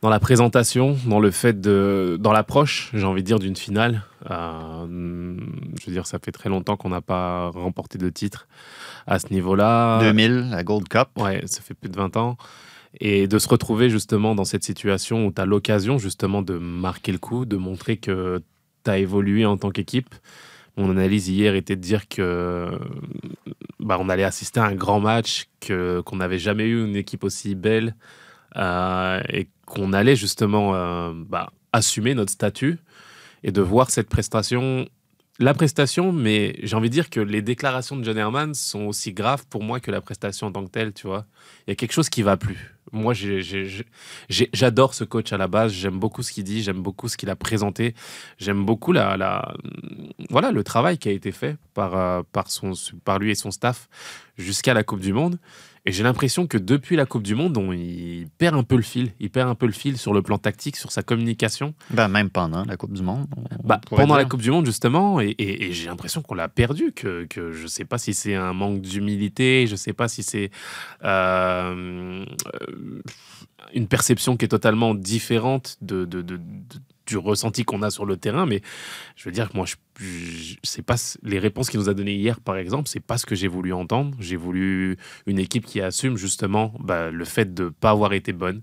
dans 0.01 0.09
la 0.09 0.19
présentation, 0.19 0.97
dans 1.05 1.19
le 1.19 1.31
fait 1.31 1.61
de. 1.61 2.17
dans 2.19 2.33
l'approche, 2.33 2.89
j'ai 2.93 3.05
envie 3.05 3.21
de 3.21 3.27
dire, 3.27 3.39
d'une 3.39 3.55
finale. 3.55 4.03
Euh, 4.29 5.37
je 5.79 5.85
veux 5.85 5.93
dire, 5.93 6.05
ça 6.05 6.19
fait 6.19 6.31
très 6.31 6.49
longtemps 6.49 6.75
qu'on 6.75 6.89
n'a 6.89 7.01
pas 7.01 7.49
remporté 7.49 7.97
de 7.97 8.09
titre 8.09 8.47
à 9.07 9.19
ce 9.19 9.31
niveau-là. 9.31 9.99
2000, 10.01 10.49
la 10.49 10.63
Gold 10.63 10.89
Cup. 10.89 11.09
Ouais, 11.17 11.41
ça 11.45 11.61
fait 11.61 11.73
plus 11.75 11.89
de 11.89 11.95
20 11.95 12.17
ans. 12.17 12.37
Et 12.99 13.27
de 13.27 13.39
se 13.39 13.47
retrouver 13.47 13.89
justement 13.89 14.35
dans 14.35 14.43
cette 14.43 14.65
situation 14.65 15.25
où 15.27 15.31
tu 15.31 15.39
as 15.39 15.45
l'occasion 15.45 15.97
justement 15.97 16.41
de 16.41 16.57
marquer 16.57 17.13
le 17.13 17.19
coup, 17.19 17.45
de 17.45 17.55
montrer 17.55 17.95
que 17.95 18.41
tu 18.83 18.91
as 18.91 18.97
évolué 18.97 19.45
en 19.45 19.55
tant 19.55 19.69
qu'équipe. 19.71 20.13
Mon 20.77 20.89
analyse 20.89 21.27
hier 21.29 21.55
était 21.55 21.75
de 21.75 21.81
dire 21.81 22.07
que 22.07 22.69
bah, 23.79 23.97
on 23.99 24.09
allait 24.09 24.23
assister 24.23 24.59
à 24.59 24.65
un 24.65 24.75
grand 24.75 24.99
match, 24.99 25.47
qu'on 25.65 26.15
n'avait 26.15 26.39
jamais 26.39 26.65
eu 26.65 26.85
une 26.85 26.95
équipe 26.95 27.23
aussi 27.23 27.55
belle 27.55 27.95
euh, 28.57 29.21
et 29.29 29.47
qu'on 29.65 29.93
allait 29.93 30.15
justement 30.15 30.75
euh, 30.75 31.13
bah, 31.13 31.51
assumer 31.73 32.13
notre 32.13 32.31
statut 32.31 32.79
et 33.43 33.51
de 33.51 33.61
voir 33.61 33.89
cette 33.89 34.09
prestation. 34.09 34.87
La 35.39 35.53
prestation, 35.53 36.11
mais 36.11 36.55
j'ai 36.61 36.75
envie 36.75 36.89
de 36.89 36.93
dire 36.93 37.09
que 37.09 37.19
les 37.19 37.41
déclarations 37.41 37.95
de 37.95 38.03
John 38.03 38.17
Herman 38.17 38.53
sont 38.53 38.81
aussi 38.81 39.13
graves 39.13 39.45
pour 39.47 39.63
moi 39.63 39.79
que 39.79 39.89
la 39.89 40.01
prestation 40.01 40.47
en 40.47 40.51
tant 40.51 40.63
que 40.65 40.69
telle, 40.69 40.93
tu 40.93 41.07
vois. 41.07 41.25
Il 41.65 41.71
y 41.71 41.73
a 41.73 41.75
quelque 41.75 41.93
chose 41.93 42.09
qui 42.09 42.21
va 42.21 42.37
plus. 42.37 42.75
Moi, 42.91 43.13
j'adore 44.29 44.93
ce 44.93 45.03
coach 45.03 45.31
à 45.31 45.37
la 45.37 45.47
base. 45.47 45.71
J'aime 45.71 45.97
beaucoup 45.97 46.21
ce 46.21 46.31
qu'il 46.33 46.43
dit. 46.43 46.61
J'aime 46.61 46.81
beaucoup 46.81 47.07
ce 47.07 47.15
qu'il 47.15 47.29
a 47.29 47.37
présenté. 47.37 47.95
J'aime 48.37 48.65
beaucoup 48.65 48.91
la, 48.91 49.15
la, 49.15 49.55
voilà, 50.29 50.51
le 50.51 50.63
travail 50.63 50.97
qui 50.97 51.07
a 51.07 51.11
été 51.11 51.31
fait 51.31 51.57
par, 51.73 51.95
euh, 51.95 52.21
par, 52.33 52.51
son, 52.51 52.73
par 53.05 53.17
lui 53.17 53.31
et 53.31 53.35
son 53.35 53.49
staff 53.51 53.87
jusqu'à 54.37 54.73
la 54.73 54.83
Coupe 54.83 54.99
du 54.99 55.13
Monde. 55.13 55.39
Et 55.85 55.91
j'ai 55.91 56.03
l'impression 56.03 56.45
que 56.45 56.59
depuis 56.59 56.95
la 56.95 57.07
Coupe 57.07 57.23
du 57.23 57.33
Monde, 57.33 57.57
on, 57.57 57.71
il 57.71 58.27
perd 58.37 58.55
un 58.55 58.61
peu 58.63 58.75
le 58.75 58.83
fil. 58.83 59.13
Il 59.19 59.31
perd 59.31 59.49
un 59.49 59.55
peu 59.55 59.65
le 59.65 59.71
fil 59.71 59.97
sur 59.97 60.13
le 60.13 60.21
plan 60.21 60.37
tactique, 60.37 60.75
sur 60.75 60.91
sa 60.91 61.01
communication. 61.01 61.73
Ben, 61.89 62.07
même 62.07 62.29
pendant 62.29 62.63
la 62.65 62.77
Coupe 62.77 62.93
du 62.93 63.01
Monde. 63.01 63.25
on- 63.35 63.41
on 63.41 63.67
Bah, 63.67 63.81
pendant 63.89 64.15
la. 64.15 64.25
Coupe 64.25 64.41
du 64.43 64.51
Monde, 64.51 64.67
justement, 64.67 65.19
et, 65.21 65.29
et- 65.39 65.65
et 65.69 65.73
j'ai 65.73 65.87
l'impression 65.87 66.21
qu'on 66.21 66.35
l'a 66.35 66.49
perdu, 66.49 66.91
que, 66.91 67.25
que 67.25 67.51
je 67.51 67.63
ne 67.63 67.67
sais 67.67 67.85
pas 67.85 67.97
si 67.97 68.13
c'est 68.13 68.35
un 68.35 68.53
manque 68.53 68.81
d'humilité, 68.81 69.65
je 69.65 69.71
ne 69.71 69.77
sais 69.77 69.93
pas 69.93 70.07
si 70.07 70.21
c'est 70.21 70.51
euh, 71.03 72.25
euh, 72.53 73.01
une 73.73 73.87
perception 73.87 74.37
qui 74.37 74.45
est 74.45 74.49
totalement 74.49 74.93
différente 74.95 75.77
de, 75.81 76.05
de- 76.05 76.21
de- 76.21 76.37
de- 76.37 76.41
du 77.07 77.17
ressenti 77.17 77.63
qu'on 77.63 77.81
a 77.81 77.89
sur 77.89 78.05
le 78.05 78.17
terrain, 78.17 78.45
mais 78.45 78.61
je 79.15 79.25
veux 79.25 79.31
dire 79.31 79.49
que 79.49 79.57
moi, 79.57 79.65
je, 79.65 80.55
c'est 80.63 80.81
pas 80.81 80.95
les 81.23 81.39
réponses 81.39 81.69
qu'il 81.69 81.79
nous 81.79 81.89
a 81.89 81.93
données 81.93 82.15
hier, 82.15 82.39
par 82.39 82.57
exemple, 82.57 82.87
c'est 82.87 82.99
pas 82.99 83.17
ce 83.17 83.25
que 83.25 83.35
j'ai 83.35 83.47
voulu 83.47 83.73
entendre. 83.73 84.15
J'ai 84.19 84.35
voulu 84.35 84.97
une 85.25 85.39
équipe 85.39 85.65
qui 85.65 85.81
assume 85.81 86.17
justement 86.17 86.73
bah, 86.79 87.11
le 87.11 87.25
fait 87.25 87.53
de 87.53 87.69
pas 87.69 87.91
avoir 87.91 88.13
été 88.13 88.33
bonne, 88.33 88.61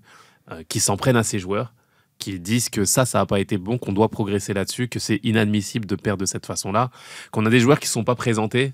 euh, 0.51 0.63
qui 0.67 0.79
s'en 0.79 0.97
prennent 0.97 1.17
à 1.17 1.23
ces 1.23 1.39
joueurs, 1.39 1.73
qui 2.17 2.39
disent 2.39 2.69
que 2.69 2.85
ça, 2.85 3.05
ça 3.05 3.19
n'a 3.19 3.25
pas 3.25 3.39
été 3.39 3.57
bon, 3.57 3.77
qu'on 3.77 3.93
doit 3.93 4.09
progresser 4.09 4.53
là-dessus, 4.53 4.87
que 4.87 4.99
c'est 4.99 5.19
inadmissible 5.23 5.85
de 5.85 5.95
perdre 5.95 6.21
de 6.21 6.25
cette 6.25 6.45
façon-là, 6.45 6.91
qu'on 7.31 7.45
a 7.45 7.49
des 7.49 7.59
joueurs 7.59 7.79
qui 7.79 7.87
sont 7.87 8.03
pas 8.03 8.15
présentés, 8.15 8.73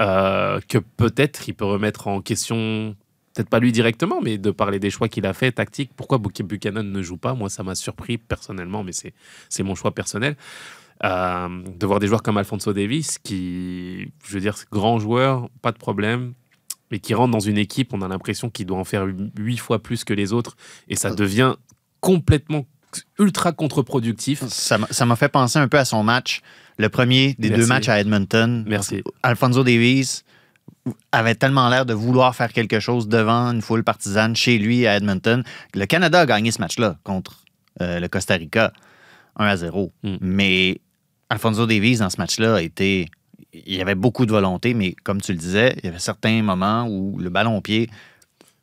euh, 0.00 0.60
que 0.68 0.78
peut-être 0.78 1.48
il 1.48 1.54
peut 1.54 1.64
remettre 1.64 2.06
en 2.06 2.20
question, 2.20 2.94
peut-être 3.38 3.50
pas 3.50 3.60
lui 3.60 3.70
directement, 3.70 4.20
mais 4.20 4.36
de 4.36 4.50
parler 4.50 4.80
des 4.80 4.90
choix 4.90 5.08
qu'il 5.08 5.24
a 5.24 5.32
fait, 5.32 5.52
tactique. 5.52 5.90
Pourquoi 5.96 6.18
Buc- 6.18 6.42
Buchanan 6.42 6.82
ne 6.90 7.02
joue 7.02 7.16
pas? 7.16 7.34
Moi, 7.34 7.48
ça 7.48 7.62
m'a 7.62 7.76
surpris 7.76 8.18
personnellement, 8.18 8.82
mais 8.82 8.90
c'est 8.92 9.62
mon 9.62 9.76
choix 9.76 9.94
personnel. 9.94 10.36
Euh, 11.04 11.48
de 11.78 11.86
voir 11.86 12.00
des 12.00 12.08
joueurs 12.08 12.24
comme 12.24 12.36
Alfonso 12.38 12.72
Davis, 12.72 13.18
qui, 13.18 14.10
je 14.26 14.34
veux 14.34 14.40
dire, 14.40 14.56
grand 14.72 14.98
joueur, 14.98 15.48
pas 15.62 15.70
de 15.70 15.78
problème, 15.78 16.32
mais 16.90 16.98
qui 16.98 17.14
rentre 17.14 17.30
dans 17.30 17.38
une 17.38 17.58
équipe, 17.58 17.94
on 17.94 18.02
a 18.02 18.08
l'impression 18.08 18.50
qu'il 18.50 18.66
doit 18.66 18.78
en 18.78 18.84
faire 18.84 19.06
huit 19.38 19.58
fois 19.58 19.80
plus 19.80 20.02
que 20.02 20.12
les 20.12 20.32
autres, 20.32 20.56
et 20.88 20.96
ça 20.96 21.14
devient 21.14 21.54
complètement 22.00 22.66
ultra 23.20 23.52
contre-productif. 23.52 24.42
Ça 24.48 24.78
m'a- 24.78 25.16
fait 25.16 25.28
penser 25.28 25.60
un 25.60 25.68
peu 25.68 25.78
à 25.78 25.84
son 25.84 26.02
match, 26.02 26.40
le 26.78 26.88
premier 26.88 27.36
des 27.38 27.50
Merci. 27.50 27.62
deux 27.62 27.68
matchs 27.68 27.88
à 27.88 28.00
Edmonton. 28.00 28.64
Merci. 28.66 29.04
Alfonso 29.22 29.62
Davies 29.62 30.22
avait 31.12 31.34
tellement 31.34 31.68
l'air 31.68 31.86
de 31.86 31.94
vouloir 31.94 32.34
faire 32.34 32.52
quelque 32.52 32.80
chose 32.80 33.08
devant 33.08 33.52
une 33.52 33.62
foule 33.62 33.84
partisane 33.84 34.36
chez 34.36 34.58
lui 34.58 34.86
à 34.86 34.96
Edmonton. 34.96 35.42
Le 35.74 35.86
Canada 35.86 36.20
a 36.20 36.26
gagné 36.26 36.50
ce 36.50 36.60
match-là 36.60 36.96
contre 37.04 37.44
euh, 37.80 38.00
le 38.00 38.08
Costa 38.08 38.34
Rica 38.34 38.72
1 39.36 39.46
à 39.46 39.56
0. 39.56 39.92
Mm. 40.02 40.16
Mais 40.20 40.80
Alfonso 41.30 41.66
Davies, 41.66 41.98
dans 41.98 42.10
ce 42.10 42.18
match-là, 42.18 42.56
a 42.56 42.62
été. 42.62 43.06
Il 43.52 43.74
y 43.74 43.80
avait 43.80 43.94
beaucoup 43.94 44.26
de 44.26 44.30
volonté, 44.30 44.74
mais 44.74 44.94
comme 45.04 45.20
tu 45.20 45.32
le 45.32 45.38
disais, 45.38 45.74
il 45.78 45.86
y 45.86 45.88
avait 45.88 45.98
certains 45.98 46.42
moments 46.42 46.86
où 46.86 47.18
le 47.18 47.30
ballon 47.30 47.56
au 47.56 47.60
pied, 47.60 47.88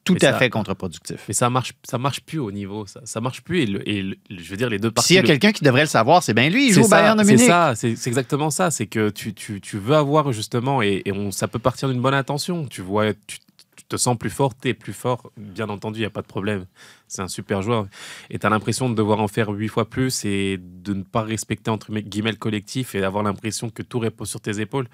tout 0.05 0.13
Mais 0.13 0.23
à 0.25 0.31
ça- 0.33 0.37
fait 0.39 0.49
contre-productif. 0.49 1.17
Mais 1.27 1.33
ça 1.33 1.49
marche, 1.49 1.73
ça 1.83 1.97
marche 1.97 2.21
plus 2.21 2.39
au 2.39 2.51
niveau, 2.51 2.85
ça, 2.85 3.01
ça 3.03 3.19
marche 3.19 3.41
plus. 3.41 3.61
Et, 3.63 3.65
le- 3.65 3.89
et 3.89 4.01
le- 4.03 4.15
je 4.29 4.49
veux 4.49 4.55
dire, 4.55 4.69
les 4.69 4.79
deux 4.79 4.91
parties. 4.91 5.07
S'il 5.07 5.15
y 5.17 5.19
a 5.19 5.23
le- 5.23 5.27
quelqu'un 5.27 5.51
qui 5.51 5.63
devrait 5.63 5.81
le 5.81 5.87
savoir, 5.87 6.21
c'est 6.23 6.33
bien 6.33 6.47
lui. 6.49 6.67
Il 6.67 6.73
joue 6.73 6.83
au 6.83 6.87
Bayern 6.87 7.17
de 7.17 7.23
Munich. 7.23 7.39
C'est 7.41 7.47
ça, 7.47 7.73
c'est 7.75 8.07
exactement 8.07 8.49
ça. 8.51 8.71
C'est 8.71 8.85
que 8.85 9.09
tu, 9.09 9.33
tu, 9.33 9.59
tu 9.59 9.77
veux 9.77 9.95
avoir 9.95 10.31
justement, 10.31 10.81
et, 10.81 11.01
et 11.05 11.11
on, 11.11 11.31
ça 11.31 11.47
peut 11.47 11.59
partir 11.59 11.89
d'une 11.89 11.99
bonne 12.01 12.13
intention. 12.13 12.65
Tu 12.67 12.81
vois, 12.81 13.13
tu, 13.13 13.39
tu 13.75 13.83
te 13.89 13.97
sens 13.97 14.17
plus 14.17 14.29
fort, 14.29 14.53
tu 14.57 14.69
es 14.69 14.73
plus 14.73 14.93
fort. 14.93 15.31
Bien 15.37 15.67
entendu, 15.69 15.97
il 15.97 16.01
n'y 16.03 16.05
a 16.07 16.11
pas 16.11 16.21
de 16.21 16.27
problème. 16.27 16.65
C'est 17.07 17.21
un 17.21 17.27
super 17.27 17.61
joueur. 17.61 17.85
Et 18.29 18.39
tu 18.39 18.47
as 18.47 18.49
l'impression 18.49 18.89
de 18.89 18.95
devoir 18.95 19.19
en 19.19 19.27
faire 19.27 19.49
huit 19.49 19.67
fois 19.67 19.89
plus 19.89 20.25
et 20.25 20.57
de 20.59 20.93
ne 20.93 21.03
pas 21.03 21.21
respecter, 21.21 21.69
entre 21.69 21.91
guillemets, 21.91 22.31
le 22.31 22.37
collectif 22.37 22.95
et 22.95 22.99
d'avoir 22.99 23.23
l'impression 23.23 23.69
que 23.69 23.83
tout 23.83 23.99
repose 23.99 24.29
sur 24.29 24.41
tes 24.41 24.59
épaules. 24.59 24.87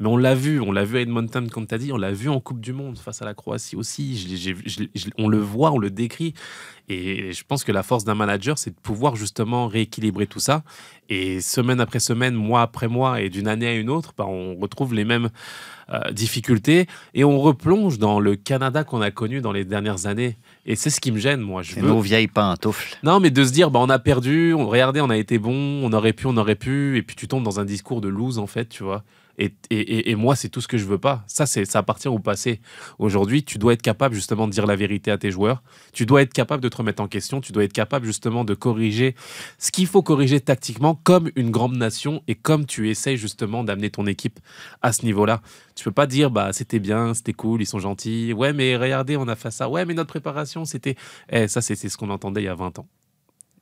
Mais 0.00 0.08
on 0.08 0.16
l'a 0.16 0.34
vu, 0.34 0.60
on 0.60 0.72
l'a 0.72 0.84
vu 0.84 0.98
à 0.98 1.00
Edmonton, 1.00 1.48
comme 1.48 1.66
tu 1.66 1.74
as 1.74 1.78
dit, 1.78 1.92
on 1.92 1.96
l'a 1.96 2.12
vu 2.12 2.28
en 2.28 2.40
Coupe 2.40 2.60
du 2.60 2.72
Monde 2.72 2.98
face 2.98 3.22
à 3.22 3.24
la 3.24 3.34
Croatie 3.34 3.76
aussi. 3.76 4.58
On 5.18 5.28
le 5.28 5.38
voit, 5.38 5.70
on 5.70 5.78
le 5.78 5.90
décrit. 5.90 6.34
Et 6.88 7.32
je 7.32 7.44
pense 7.44 7.62
que 7.62 7.70
la 7.72 7.82
force 7.82 8.04
d'un 8.04 8.16
manager, 8.16 8.58
c'est 8.58 8.70
de 8.70 8.80
pouvoir 8.80 9.14
justement 9.14 9.68
rééquilibrer 9.68 10.26
tout 10.26 10.40
ça. 10.40 10.64
Et 11.08 11.40
semaine 11.40 11.80
après 11.80 12.00
semaine, 12.00 12.34
mois 12.34 12.62
après 12.62 12.88
mois, 12.88 13.20
et 13.20 13.30
d'une 13.30 13.46
année 13.46 13.68
à 13.68 13.74
une 13.74 13.88
autre, 13.88 14.14
bah, 14.16 14.26
on 14.26 14.56
retrouve 14.56 14.92
les 14.94 15.04
mêmes 15.04 15.30
euh, 15.90 16.10
difficultés 16.10 16.86
et 17.14 17.24
on 17.24 17.40
replonge 17.40 17.98
dans 17.98 18.18
le 18.18 18.34
Canada 18.34 18.82
qu'on 18.82 19.00
a 19.00 19.10
connu 19.10 19.40
dans 19.40 19.52
les 19.52 19.64
dernières 19.64 20.06
années. 20.06 20.38
Et 20.64 20.76
c'est 20.76 20.90
ce 20.90 21.00
qui 21.00 21.10
me 21.10 21.18
gêne, 21.18 21.40
moi. 21.40 21.62
Je 21.62 21.74
veux... 21.74 21.86
nos 21.86 22.00
vieilles 22.00 22.28
pantoufles. 22.28 22.96
Non, 23.02 23.18
mais 23.18 23.30
de 23.30 23.44
se 23.44 23.52
dire, 23.52 23.70
bah, 23.70 23.80
on 23.82 23.88
a 23.88 23.98
perdu, 23.98 24.54
on, 24.54 24.66
regardez, 24.66 25.00
on 25.00 25.10
a 25.10 25.16
été 25.16 25.38
bon, 25.38 25.52
on 25.84 25.92
aurait 25.92 26.12
pu, 26.12 26.26
on 26.26 26.36
aurait 26.36 26.54
pu, 26.54 26.96
et 26.96 27.02
puis 27.02 27.16
tu 27.16 27.26
tombes 27.26 27.42
dans 27.42 27.58
un 27.58 27.64
discours 27.64 28.00
de 28.00 28.08
lose, 28.08 28.38
en 28.38 28.46
fait, 28.46 28.68
tu 28.68 28.84
vois. 28.84 29.02
Et, 29.38 30.14
moi, 30.14 30.36
c'est 30.36 30.48
tout 30.48 30.60
ce 30.60 30.68
que 30.68 30.76
je 30.76 30.84
veux 30.84 30.98
pas. 30.98 31.24
Ça, 31.26 31.46
c'est, 31.46 31.64
ça 31.64 31.78
appartient 31.78 32.08
au 32.08 32.18
passé. 32.18 32.60
Aujourd'hui, 32.98 33.42
tu 33.44 33.58
dois 33.58 33.72
être 33.72 33.82
capable, 33.82 34.14
justement, 34.14 34.46
de 34.46 34.52
dire 34.52 34.66
la 34.66 34.76
vérité 34.76 35.10
à 35.10 35.18
tes 35.18 35.30
joueurs. 35.30 35.62
Tu 35.92 36.06
dois 36.06 36.22
être 36.22 36.32
capable 36.32 36.62
de 36.62 36.68
te 36.68 36.76
remettre 36.76 37.02
en 37.02 37.08
question. 37.08 37.40
Tu 37.40 37.52
dois 37.52 37.64
être 37.64 37.72
capable, 37.72 38.06
justement, 38.06 38.44
de 38.44 38.54
corriger 38.54 39.14
ce 39.58 39.70
qu'il 39.70 39.86
faut 39.86 40.02
corriger 40.02 40.40
tactiquement, 40.40 40.94
comme 40.94 41.30
une 41.36 41.50
grande 41.50 41.76
nation, 41.76 42.22
et 42.28 42.34
comme 42.34 42.66
tu 42.66 42.90
essayes, 42.90 43.16
justement, 43.16 43.64
d'amener 43.64 43.90
ton 43.90 44.06
équipe 44.06 44.38
à 44.82 44.92
ce 44.92 45.04
niveau-là. 45.04 45.40
Tu 45.74 45.84
peux 45.84 45.92
pas 45.92 46.06
dire, 46.06 46.30
bah, 46.30 46.52
c'était 46.52 46.78
bien, 46.78 47.14
c'était 47.14 47.32
cool, 47.32 47.62
ils 47.62 47.66
sont 47.66 47.78
gentils. 47.78 48.32
Ouais, 48.32 48.52
mais 48.52 48.76
regardez, 48.76 49.16
on 49.16 49.28
a 49.28 49.36
fait 49.36 49.50
ça. 49.50 49.68
Ouais, 49.68 49.84
mais 49.84 49.94
notre 49.94 50.10
préparation, 50.10 50.64
c'était. 50.64 50.96
Eh, 51.30 51.48
ça, 51.48 51.60
c'est 51.60 51.74
ce 51.74 51.96
qu'on 51.96 52.10
entendait 52.10 52.42
il 52.42 52.46
y 52.46 52.48
a 52.48 52.54
20 52.54 52.78
ans. 52.78 52.88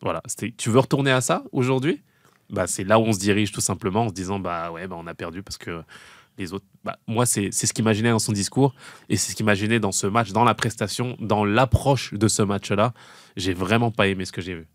Voilà. 0.02 0.22
Tu 0.56 0.70
veux 0.70 0.78
retourner 0.78 1.10
à 1.10 1.20
ça 1.20 1.44
aujourd'hui? 1.52 2.02
Bah, 2.50 2.66
C'est 2.66 2.84
là 2.84 2.98
où 2.98 3.02
on 3.02 3.12
se 3.12 3.18
dirige 3.18 3.52
tout 3.52 3.60
simplement 3.60 4.02
en 4.04 4.08
se 4.08 4.14
disant 4.14 4.38
bah 4.38 4.70
ouais, 4.70 4.86
bah, 4.86 4.96
on 4.98 5.06
a 5.06 5.14
perdu 5.14 5.42
parce 5.42 5.58
que 5.58 5.82
les 6.38 6.52
autres. 6.52 6.64
Bah, 6.84 6.96
moi, 7.06 7.26
c'est 7.26 7.50
c'est 7.52 7.66
ce 7.66 7.72
qu'il 7.72 7.82
imaginait 7.84 8.10
dans 8.10 8.18
son 8.18 8.32
discours 8.32 8.74
et 9.08 9.16
c'est 9.16 9.30
ce 9.32 9.36
qu'il 9.36 9.44
imaginait 9.44 9.80
dans 9.80 9.92
ce 9.92 10.06
match, 10.06 10.30
dans 10.32 10.44
la 10.44 10.54
prestation, 10.54 11.16
dans 11.20 11.44
l'approche 11.44 12.14
de 12.14 12.28
ce 12.28 12.42
match-là. 12.42 12.92
J'ai 13.36 13.52
vraiment 13.54 13.90
pas 13.90 14.06
aimé 14.06 14.24
ce 14.24 14.32
que 14.32 14.40
j'ai 14.40 14.54
vu. 14.54 14.66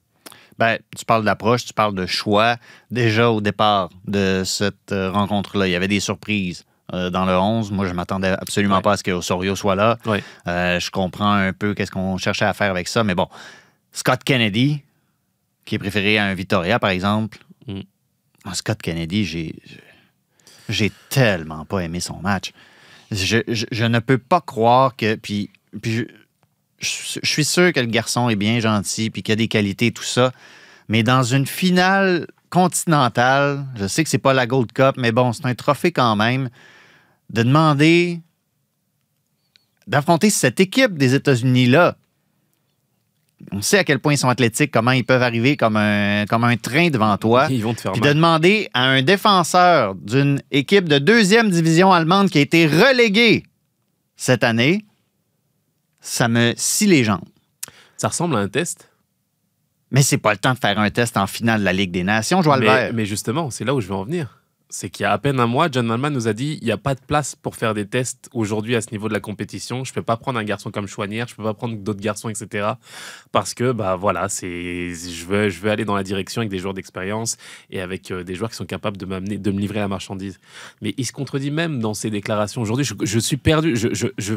Ben, 0.58 0.78
tu 0.98 1.04
parles 1.06 1.26
d'approche, 1.26 1.66
tu 1.66 1.74
parles 1.74 1.96
de 1.96 2.06
choix. 2.06 2.56
Déjà 2.92 3.30
au 3.30 3.42
départ 3.42 3.90
de 4.08 4.44
cette 4.46 4.92
euh, 4.94 5.12
rencontre-là, 5.12 5.68
il 5.68 5.72
y 5.72 5.76
avait 5.76 5.88
des 5.90 6.00
surprises. 6.00 6.66
euh, 6.94 7.10
dans 7.10 7.26
le 7.26 7.34
11, 7.36 7.72
moi, 7.72 7.88
je 7.88 7.94
m'attendais 7.94 8.30
absolument 8.30 8.76
Ouais. 8.78 8.82
pas 8.84 8.94
à 8.94 8.98
ce 8.98 9.04
que 9.04 9.12
Osorio 9.12 9.56
soit 9.56 9.76
là. 9.76 9.98
Ouais. 10.06 10.24
Euh, 10.48 10.80
je 10.80 10.92
comprends 10.92 11.32
un 11.34 11.52
peu 11.52 11.74
qu'est-ce 11.74 11.90
qu'on 11.92 12.18
cherchait 12.18 12.46
à 12.46 12.54
faire 12.54 12.70
avec 12.72 12.88
ça, 12.88 13.04
mais 13.04 13.16
bon, 13.16 13.28
Scott 13.92 14.24
Kennedy, 14.24 14.82
qui 15.66 15.76
est 15.76 15.80
préféré 15.80 16.20
à 16.20 16.26
un 16.26 16.36
Victoria, 16.36 16.78
par 16.80 16.92
exemple. 16.92 17.40
Mm. 17.68 17.82
Scott 18.54 18.82
Kennedy, 18.82 19.26
j'ai 19.26 19.56
j'ai 20.70 20.92
tellement 21.10 21.66
pas 21.66 21.80
aimé 21.80 22.00
son 22.00 22.20
match. 22.22 22.52
Je, 23.12 23.38
je- 23.48 23.86
ne 23.86 24.00
peux 24.00 24.18
pas 24.18 24.42
croire 24.42 24.96
que. 24.96 25.16
Puis, 25.16 25.50
puis 25.82 25.96
je, 25.96 26.04
je- 26.80 27.20
je 27.22 27.30
suis 27.30 27.46
sûr 27.46 27.72
que 27.72 27.80
le 27.80 27.86
garçon 27.88 28.30
est 28.30 28.36
bien 28.36 28.60
gentil, 28.60 29.10
puis 29.10 29.22
qu'il 29.24 29.34
a 29.34 29.36
des 29.36 29.48
qualités, 29.48 29.92
tout 29.92 30.04
ça. 30.04 30.32
Mais 30.90 31.04
dans 31.04 31.24
une 31.24 31.46
finale 31.46 32.28
continentale, 32.50 33.66
je 33.76 33.88
sais 33.88 34.04
que 34.04 34.10
c'est 34.10 34.18
pas 34.18 34.34
la 34.34 34.48
Gold 34.48 34.72
Cup, 34.72 34.96
mais 34.98 35.12
bon, 35.12 35.34
c'est 35.34 35.46
un 35.46 35.56
trophée 35.56 35.92
quand 35.92 36.16
même, 36.16 36.50
de 37.32 37.44
demander 37.44 38.22
d'affronter 39.88 40.30
cette 40.30 40.60
équipe 40.60 40.98
des 40.98 41.14
États-Unis-là. 41.16 41.98
On 43.52 43.62
sait 43.62 43.80
à 43.80 43.84
quel 43.84 44.00
point 44.00 44.14
ils 44.14 44.18
sont 44.18 44.30
athlétiques, 44.30 44.72
comment 44.72 44.92
ils 44.92 45.06
peuvent 45.06 45.22
arriver 45.22 45.58
comme 45.58 45.76
un, 45.76 46.26
comme 46.26 46.44
un 46.44 46.56
train 46.58 46.90
devant 46.90 47.18
toi. 47.18 47.48
Ils 47.50 47.64
vont 47.64 47.74
te 47.74 47.82
faire 47.82 47.92
Puis 47.92 48.02
de 48.02 48.14
demander 48.14 48.70
à 48.74 48.84
un 48.84 49.02
défenseur 49.02 49.96
d'une 49.96 50.42
équipe 50.52 50.88
de 50.88 51.00
deuxième 51.00 51.50
division 51.50 51.92
allemande 51.92 52.30
qui 52.30 52.38
a 52.38 52.42
été 52.42 52.66
reléguée 52.66 53.44
cette 54.16 54.44
année, 54.44 54.86
ça 56.00 56.28
me 56.28 56.54
scie 56.56 56.88
les 56.88 57.04
jambes. 57.04 57.28
Ça 57.98 58.08
ressemble 58.08 58.36
à 58.36 58.40
un 58.40 58.48
test. 58.48 58.90
Mais 59.92 60.02
c'est 60.02 60.18
pas 60.18 60.32
le 60.32 60.38
temps 60.40 60.54
de 60.54 60.60
faire 60.60 60.80
un 60.80 60.90
test 60.90 61.18
en 61.18 61.28
finale 61.28 61.60
de 61.60 61.66
la 61.66 61.74
Ligue 61.74 61.92
des 61.92 62.04
Nations, 62.04 62.42
Joël 62.42 62.62
Mais, 62.62 62.92
mais 62.92 63.06
justement, 63.06 63.50
c'est 63.52 63.66
là 63.66 63.76
où 63.76 63.82
je 63.82 63.88
veux 63.88 63.96
en 63.96 64.06
venir. 64.06 64.35
C'est 64.70 64.90
qu'il 64.90 65.04
y 65.04 65.06
a 65.06 65.12
à 65.12 65.18
peine 65.20 65.40
un 65.40 65.46
mois, 65.46 65.70
John 65.72 65.86
Malman 65.86 66.10
nous 66.12 66.28
a 66.28 66.34
dit 66.34 66.58
il 66.60 66.66
n'y 66.66 66.72
a 66.72 66.78
pas 66.78 66.96
de 66.96 67.00
place 67.00 67.36
pour 67.36 67.56
faire 67.56 67.74
des 67.76 67.86
tests 67.86 68.30
aujourd'hui 68.34 68.76
à 68.76 68.82
ce 68.82 68.90
niveau 68.92 69.08
de 69.08 69.14
la 69.14 69.20
compétition. 69.20 69.84
Je 69.84 69.92
ne 69.92 69.96
peux 69.96 70.02
pas 70.02 70.18
prendre 70.18 70.40
un 70.40 70.44
garçon 70.44 70.72
comme 70.72 70.88
Chouanière, 70.88 71.28
je 71.28 71.34
ne 71.34 71.38
peux 71.38 71.44
pas 71.44 71.54
prendre 71.54 71.78
d'autres 71.78 72.02
garçons, 72.02 72.30
etc. 72.30 72.70
Parce 73.32 73.54
que, 73.54 73.72
bah 73.72 73.96
voilà, 73.96 74.28
je, 74.28 75.26
veux, 75.26 75.50
je 75.50 75.60
veux 75.62 75.70
aller 75.70 75.86
dans 75.86 75.96
la 75.96 76.04
direction 76.04 76.42
avec 76.42 76.50
des 76.50 76.58
joueurs 76.58 76.74
d'expérience 76.74 77.38
et 77.70 77.80
avec 77.80 78.10
euh, 78.12 78.24
des 78.24 78.34
joueurs 78.36 78.50
qui 78.50 78.56
sont 78.58 78.66
capables 78.66 78.98
de, 78.98 79.06
de 79.06 79.52
me 79.52 79.60
livrer 79.60 79.80
la 79.80 79.88
marchandise. 79.88 80.40
Mais 80.82 80.96
il 80.98 81.06
se 81.06 81.14
contredit 81.14 81.52
même 81.52 81.80
dans 81.80 81.94
ses 81.94 82.10
déclarations. 82.10 82.62
Aujourd'hui, 82.62 82.86
je, 83.04 83.20
suis 83.20 83.38
perdu. 83.38 83.76
Je, 83.78 83.94
je, 83.94 84.08
je- 84.18 84.36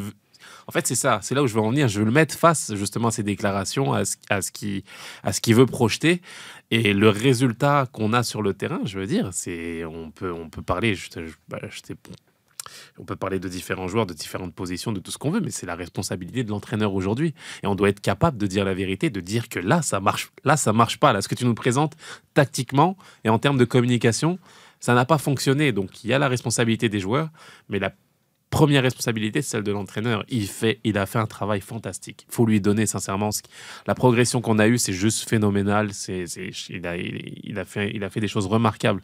en 0.67 0.71
fait, 0.71 0.87
c'est 0.87 0.95
ça, 0.95 1.19
c'est 1.23 1.35
là 1.35 1.43
où 1.43 1.47
je 1.47 1.55
veux 1.55 1.61
en 1.63 1.71
venir. 1.71 1.89
Je 1.89 1.99
veux 2.01 2.05
le 2.05 2.11
mettre 2.11 2.35
face 2.37 2.75
justement 2.75 3.09
à 3.09 3.11
ses 3.11 3.23
déclarations, 3.23 3.95
à 3.95 4.05
ce, 4.05 4.17
à 4.29 4.43
ce 4.43 4.53
qu'il 4.53 4.83
qu'il 5.43 5.55
veut 5.55 5.65
projeter. 5.65 6.21
Et 6.71 6.93
le 6.93 7.09
résultat 7.09 7.89
qu'on 7.93 8.13
a 8.13 8.23
sur 8.23 8.43
le 8.43 8.53
terrain, 8.53 8.81
je 8.85 8.99
veux 8.99 9.07
dire, 9.07 9.31
c'est 9.33 9.85
on 9.85 10.11
peut, 10.11 10.33
on 10.33 10.51
peut 10.51 10.63
parler, 10.63 10.95
bah, 11.49 11.59
on 12.99 13.05
peut 13.05 13.17
parler 13.17 13.39
de 13.39 13.49
différents 13.49 13.89
joueurs, 13.89 14.05
de 14.05 14.13
différentes 14.13 14.55
positions, 14.55 14.93
de 14.93 15.01
tout 15.01 15.11
ce 15.11 15.17
qu'on 15.17 15.31
veut, 15.31 15.41
mais 15.41 15.51
c'est 15.51 15.65
la 15.65 15.75
responsabilité 15.75 16.45
de 16.45 16.51
l'entraîneur 16.51 16.93
aujourd'hui. 16.93 17.35
Et 17.63 17.67
on 17.67 17.75
doit 17.75 17.89
être 17.89 18.01
capable 18.01 18.37
de 18.37 18.47
dire 18.47 18.67
la 18.67 18.75
vérité, 18.75 19.09
de 19.09 19.21
dire 19.21 19.49
que 19.49 19.59
là, 19.59 19.81
ça 19.81 20.01
marche, 20.01 20.31
là, 20.45 20.59
ça 20.59 20.75
marche 20.75 20.99
pas. 20.99 21.15
Là, 21.15 21.23
ce 21.23 21.29
que 21.29 21.35
tu 21.35 21.47
nous 21.47 21.55
présentes 21.55 21.97
tactiquement 22.35 22.99
et 23.25 23.31
en 23.31 23.39
termes 23.39 23.59
de 23.59 23.65
communication, 23.65 24.39
ça 24.81 24.95
n'a 24.95 25.07
pas 25.07 25.19
fonctionné. 25.19 25.73
Donc, 25.73 26.05
il 26.05 26.11
y 26.11 26.13
a 26.13 26.19
la 26.19 26.29
responsabilité 26.29 26.91
des 26.91 27.01
joueurs, 27.01 27.31
mais 27.71 27.79
la 27.79 27.93
première 28.51 28.83
responsabilité, 28.83 29.43
c'est 29.43 29.51
celle 29.51 29.63
de 29.63 29.73
l'entraîneur. 29.73 30.25
Il, 30.29 30.49
il 30.85 30.99
a 30.99 31.07
fait 31.07 31.19
un 31.19 31.27
travail 31.27 31.61
fantastique. 31.61 32.27
Il 32.29 32.35
faut 32.35 32.47
lui 32.47 32.61
donner, 32.61 32.87
sincèrement, 32.87 33.31
la 33.87 33.95
progression 33.95 34.41
qu'on 34.41 34.59
a 34.59 34.69
eue, 34.69 34.79
c'est 34.79 34.93
juste 34.93 35.29
phénoménal. 35.29 35.91
Il, 36.09 37.59
a, 37.59 37.65
fait, 37.65 37.93
il 37.95 38.05
a 38.05 38.11
fait 38.11 38.21
des 38.21 38.29
choses 38.29 38.47
remarquables. 38.47 39.03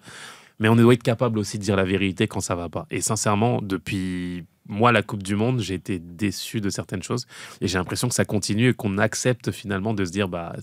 Mais 0.60 0.68
on 0.68 0.76
doit 0.76 0.94
être 0.94 1.02
capable 1.02 1.38
aussi 1.38 1.58
de 1.58 1.64
dire 1.64 1.76
la 1.76 1.84
vérité 1.84 2.28
quand 2.28 2.40
ça 2.40 2.54
va 2.54 2.68
pas. 2.68 2.86
Et 2.90 3.00
sincèrement, 3.00 3.60
depuis 3.60 4.44
moi, 4.66 4.92
la 4.92 5.02
Coupe 5.02 5.22
du 5.22 5.36
Monde, 5.36 5.60
j'ai 5.60 5.74
été 5.74 5.98
déçu 5.98 6.60
de 6.60 6.70
certaines 6.70 7.02
choses. 7.02 7.26
Et 7.60 7.68
j'ai 7.68 7.78
l'impression 7.78 8.08
que 8.08 8.14
ça 8.14 8.24
continue 8.24 8.70
et 8.70 8.74
qu'on 8.74 8.98
accepte 8.98 9.50
finalement 9.50 9.94
de 9.94 10.04
se 10.04 10.12
dire, 10.12 10.28
bah, 10.28 10.54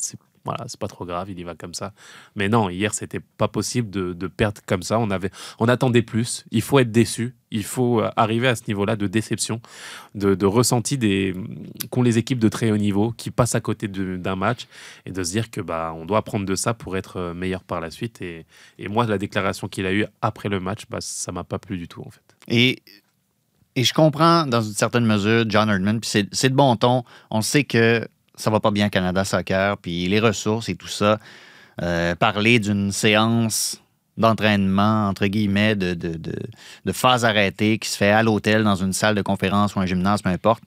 voilà, 0.44 0.66
c'est 0.68 0.80
pas 0.80 0.88
trop 0.88 1.06
grave, 1.06 1.30
il 1.30 1.40
y 1.40 1.44
va 1.44 1.56
comme 1.56 1.74
ça. 1.74 1.94
Mais 2.36 2.50
non, 2.50 2.70
hier, 2.70 2.94
c'était 2.94 3.20
pas 3.20 3.48
possible 3.48 3.90
de, 3.90 4.14
de 4.14 4.28
perdre 4.28 4.62
comme 4.66 4.82
ça. 4.82 4.98
On, 4.98 5.12
avait, 5.12 5.30
on 5.60 5.68
attendait 5.68 6.02
plus. 6.02 6.46
Il 6.52 6.62
faut 6.62 6.80
être 6.80 6.92
déçu. 6.92 7.36
Il 7.52 7.64
faut 7.64 8.02
euh, 8.02 8.10
arriver 8.16 8.48
à 8.48 8.56
ce 8.56 8.64
niveau-là 8.68 8.96
de 8.96 9.08
déception, 9.08 9.62
de, 10.16 10.36
de 10.36 10.46
ressenti 10.46 10.98
des, 10.98 11.36
qu'ont 11.90 12.02
les 12.02 12.18
équipes 12.18 12.40
de 12.40 12.50
très 12.50 12.72
haut 12.72 12.78
niveau 12.78 13.12
qui 13.12 13.30
passent 13.30 13.56
à 13.56 13.62
côté 13.62 13.88
d'un 13.88 14.36
match 14.36 14.68
et 15.06 15.12
de 15.12 15.24
se 15.24 15.32
dire 15.32 15.52
que 15.52 15.62
bah, 15.62 15.94
on 15.96 16.06
doit 16.06 16.20
apprendre 16.20 16.46
de 16.46 16.56
ça 16.56 16.74
pour 16.74 16.98
être 16.98 17.18
euh, 17.18 17.34
meilleur 17.34 17.64
par 17.64 17.82
la 17.82 17.92
suite. 17.92 18.22
Et, 18.22 18.46
et 18.80 18.88
moi, 18.88 19.06
la 19.06 19.18
déclaration 19.18 19.68
qu'il 19.68 19.86
a 19.86 19.94
eue 19.94 20.06
après 20.22 20.50
le 20.50 20.60
match, 20.60 20.84
bah, 20.90 21.02
ça 21.02 21.32
m'a 21.32 21.44
pas 21.44 21.60
plu 21.60 21.78
du 21.78 21.88
tout 21.88 22.02
en 22.02 22.10
fait. 22.10 22.22
Et, 22.48 22.82
et 23.76 23.84
je 23.84 23.94
comprends 23.94 24.46
dans 24.48 24.62
une 24.62 24.74
certaine 24.74 25.06
mesure 25.06 25.46
John 25.48 25.70
Herdman, 25.70 26.00
puis 26.00 26.10
c'est 26.32 26.50
de 26.50 26.56
bon 26.56 26.76
ton. 26.78 27.04
On 27.30 27.42
sait 27.42 27.64
que 27.64 28.08
ça 28.42 28.50
va 28.50 28.60
pas 28.60 28.72
bien 28.72 28.90
Canada 28.90 29.24
Soccer, 29.24 29.78
puis 29.78 30.08
les 30.08 30.20
ressources 30.20 30.68
et 30.68 30.76
tout 30.76 30.88
ça. 30.88 31.20
Euh, 31.82 32.16
parler 32.16 32.60
d'une 32.60 32.92
séance 32.92 33.82
d'entraînement, 34.18 35.08
entre 35.08 35.28
guillemets, 35.28 35.76
de, 35.76 35.94
de, 35.94 36.18
de, 36.18 36.92
phase 36.92 37.24
arrêtée 37.24 37.78
qui 37.78 37.90
se 37.90 37.98
fait 37.98 38.12
à 38.12 38.24
l'hôtel, 38.24 38.64
dans 38.64 38.76
une 38.76 38.94
salle 38.94 39.16
de 39.16 39.22
conférence 39.22 39.76
ou 39.76 39.80
un 39.80 39.86
gymnase, 39.86 40.22
peu 40.22 40.30
importe. 40.30 40.64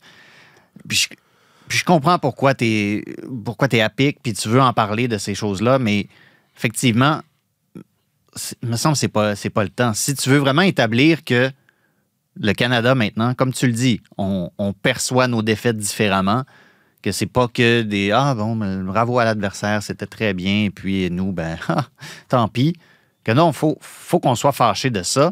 Puis 0.89 1.09
je, 1.69 1.85
comprends 1.85 2.19
pourquoi 2.19 2.55
tu 2.55 2.65
es, 2.65 3.05
pourquoi 3.45 3.69
es 3.71 3.81
à 3.81 3.91
pic, 3.91 4.19
puis 4.23 4.33
tu 4.33 4.49
veux 4.49 4.63
en 4.63 4.73
parler 4.73 5.09
de 5.09 5.19
ces 5.19 5.35
choses-là, 5.35 5.79
mais 5.79 6.09
effectivement, 6.57 7.21
me 8.63 8.77
semble 8.77 8.97
que 8.97 9.07
pas, 9.07 9.37
c'est 9.37 9.51
pas 9.51 9.63
le 9.63 9.71
temps. 9.71 9.95
Si 9.95 10.15
tu 10.15 10.31
veux 10.31 10.39
vraiment 10.39 10.63
établir 10.63 11.23
que 11.23 11.51
le 12.41 12.53
Canada 12.55 12.95
maintenant, 12.95 13.35
comme 13.35 13.53
tu 13.53 13.67
le 13.67 13.73
dis, 13.73 14.01
on, 14.17 14.51
on 14.59 14.73
perçoit 14.73 15.29
nos 15.29 15.43
défaites 15.43 15.77
différemment, 15.77 16.45
que 17.05 17.13
c'est 17.13 17.27
pas 17.27 17.49
que 17.49 17.83
des 17.83 18.11
ah 18.13 18.35
bon, 18.35 18.57
ben, 18.57 18.83
bravo 18.83 19.19
à 19.19 19.25
l'adversaire, 19.27 19.83
c'était 19.83 20.07
très 20.07 20.33
bien, 20.33 20.65
et 20.65 20.71
puis 20.71 21.11
nous, 21.11 21.33
ben 21.33 21.59
ah, 21.69 21.87
tant 22.29 22.49
pis. 22.49 22.75
Que 23.25 23.33
non, 23.33 23.53
faut, 23.53 23.77
faut 23.83 24.21
qu'on 24.21 24.35
soit 24.35 24.53
fâché 24.53 24.89
de 24.89 25.03
ça. 25.03 25.31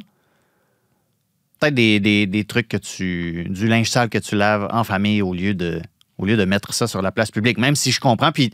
Peut-être 1.59 1.75
des, 1.75 1.99
des- 1.99 2.27
des 2.27 2.45
trucs 2.45 2.69
que 2.69 2.77
tu. 2.77 3.47
du 3.49 3.69
linge 3.69 3.89
sale 3.89 4.11
que 4.11 4.19
tu 4.19 4.37
laves 4.37 4.69
en 4.71 4.85
famille 4.85 5.23
au 5.23 5.33
lieu 5.33 5.55
de, 5.55 5.81
au 6.19 6.27
lieu 6.27 6.37
de 6.37 6.45
mettre 6.45 6.75
ça 6.75 6.87
sur 6.87 7.01
la 7.01 7.11
place 7.11 7.31
publique, 7.31 7.57
même 7.59 7.75
si 7.77 7.91
je 7.91 8.01
comprends. 8.01 8.33
Puis 8.33 8.53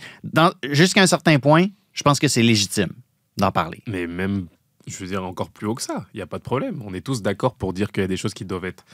jusqu'à 0.70 1.02
un 1.02 1.07
certain 1.09 1.38
point, 1.40 1.66
je 1.92 2.02
pense 2.04 2.18
que 2.20 2.28
c'est 2.28 2.42
légitime 2.42 2.90
d'en 3.37 3.50
parler. 3.50 3.83
Mais 3.88 4.07
même, 4.07 4.46
je 4.88 4.98
veux 4.98 5.07
dire, 5.07 5.24
encore 5.24 5.51
plus 5.51 5.66
haut 5.66 5.74
que 5.74 5.83
ça, 5.83 6.07
il 6.14 6.18
n'y 6.18 6.22
a 6.22 6.27
pas 6.27 6.38
de 6.38 6.42
problème. 6.42 6.83
On 6.85 6.94
est 6.94 7.01
tous 7.01 7.22
d'accord 7.22 7.55
pour 7.55 7.72
dire 7.72 7.92
qu'il 7.92 8.03
y 8.03 8.05
a 8.05 8.09
des 8.09 8.16
choses 8.16 8.35
qui 8.35 8.44
doivent 8.44 8.64
être 8.64 8.85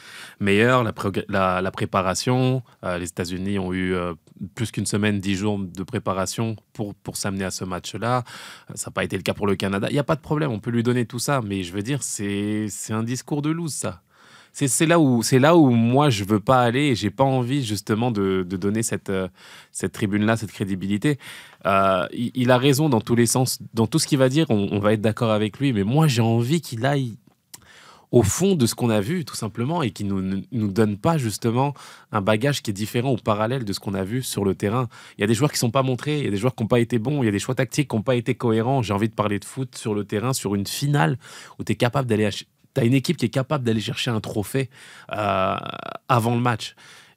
meilleures. 0.41 0.85
La, 1.29 1.71
préparation, 1.71 2.63
euh, 2.85 2.99
les 2.99 3.09
États-Unis 3.09 3.59
ont 3.59 3.73
eu 3.73 3.95
euh, 3.95 4.15
plus 4.55 4.71
qu'une 4.71 4.87
semaine, 4.87 5.19
dix 5.21 5.35
jours 5.35 5.59
de 5.59 5.83
préparation 5.83 6.57
pour, 6.73 6.95
pour 6.95 7.17
s'amener 7.17 7.45
à 7.45 7.51
ce 7.51 7.65
match-là. 7.65 8.25
Euh, 8.71 8.75
Ça 8.77 8.91
n'a 8.91 8.93
pas 8.93 9.05
été 9.05 9.17
le 9.17 9.23
cas 9.23 9.35
pour 9.35 9.47
le 9.47 9.57
Canada. 9.57 9.89
Il 9.91 9.95
n'y 9.95 9.99
a 9.99 10.05
pas 10.05 10.17
de 10.17 10.21
problème, 10.21 10.51
on 10.51 10.61
peut 10.61 10.71
lui 10.71 10.83
donner 10.83 11.07
tout 11.07 11.19
ça. 11.19 11.41
Mais 11.43 11.63
je 11.63 11.73
veux 11.73 11.83
dire, 11.83 12.03
c'est 12.03 12.69
un 12.91 13.03
discours 13.03 13.43
de 13.43 13.51
loose, 13.51 13.75
ça. 13.75 14.04
C'est 14.57 14.87
là, 14.87 15.01
où- 15.01 15.25
c'est 15.25 15.41
là 15.41 15.57
où 15.57 15.71
moi, 15.71 16.11
je 16.11 16.23
veux 16.23 16.39
pas 16.39 16.63
aller 16.63 16.83
et 16.91 16.95
j'ai 16.95 17.11
pas 17.11 17.25
envie, 17.25 17.65
justement, 17.65 18.13
de, 18.13 18.47
de 18.49 18.57
donner 18.57 18.85
cette, 18.85 19.11
euh, 19.11 19.27
cette 19.73 19.91
tribune-là, 19.91 20.37
cette 20.37 20.53
crédibilité. 20.53 21.19
Euh, 21.67 22.07
il, 22.13 22.53
a 22.53 22.57
raison 22.57 22.89
dans 22.89 23.01
tous 23.01 23.17
les 23.17 23.27
sens. 23.27 23.59
Dans 23.75 23.89
tout 23.89 23.99
ce 23.99 24.07
qu'il 24.07 24.19
va 24.19 24.29
dire, 24.29 24.47
on, 24.51 24.79
va 24.79 24.93
être 24.93 25.01
d'accord 25.01 25.33
avec 25.33 25.59
lui. 25.59 25.73
Mais 25.73 25.83
moi, 25.83 26.07
j'ai 26.07 26.23
envie 26.23 26.61
qu'il 26.61 26.87
aille 26.87 27.17
au 28.13 28.23
fond 28.23 28.55
de 28.55 28.65
ce 28.67 28.77
qu'on 28.77 28.91
a 28.91 29.01
vu, 29.01 29.25
tout 29.25 29.35
simplement, 29.35 29.83
et 29.83 29.91
qu'il 29.91 30.07
ne 30.07 30.21
nous, 30.21 30.43
nous 30.53 30.71
donne 30.71 30.99
pas, 30.99 31.19
justement, 31.19 31.75
un 32.13 32.21
bagage 32.21 32.63
qui 32.63 32.71
est 32.71 32.75
différent 32.75 33.13
ou 33.13 33.17
parallèle 33.17 33.65
de 33.65 33.73
ce 33.73 33.81
qu'on 33.81 33.95
a 33.95 34.05
vu 34.05 34.23
sur 34.23 34.45
le 34.45 34.55
terrain. 34.55 34.89
Il 35.19 35.23
y 35.23 35.25
a 35.25 35.27
des 35.27 35.35
joueurs 35.35 35.51
qui 35.51 35.59
sont 35.59 35.73
pas 35.73 35.83
montrés, 35.83 36.21
il 36.21 36.25
y 36.27 36.29
a 36.29 36.31
des 36.31 36.37
joueurs 36.37 36.55
qui 36.55 36.63
n'ont 36.63 36.69
pas 36.69 36.79
été 36.79 37.01
bons, 37.01 37.25
il 37.25 37.27
y 37.27 37.29
a 37.29 37.33
des 37.33 37.41
choix 37.41 37.57
tactiques 37.57 37.91
qui 37.91 37.97
n'ont 37.97 38.03
pas 38.03 38.15
été 38.15 38.37
cohérents. 38.37 38.83
J'ai 38.83 38.93
envie 38.93 39.09
de 39.09 39.15
parler 39.15 39.41
de 39.41 39.45
foot 39.45 39.75
sur 39.75 39.95
le 39.97 40.05
terrain, 40.05 40.33
sur 40.33 40.55
une 40.55 40.67
finale 40.67 41.19
où 41.59 41.65
tu 41.65 41.73
es 41.73 41.75
capable 41.75 42.09
d'aller... 42.09 42.31
ach- 42.75 42.81
T'as 42.83 42.85
une 42.85 42.95
équipe 42.95 43.17
qui 43.17 43.27
est 43.27 43.31
capable 43.31 43.65
d'aller 43.65 43.81
chercher 43.81 44.11
un 44.11 44.21
trophée 44.21 44.69
euh, 45.13 45.57
avant 46.09 46.35
le 46.35 46.41
match. 46.41 46.75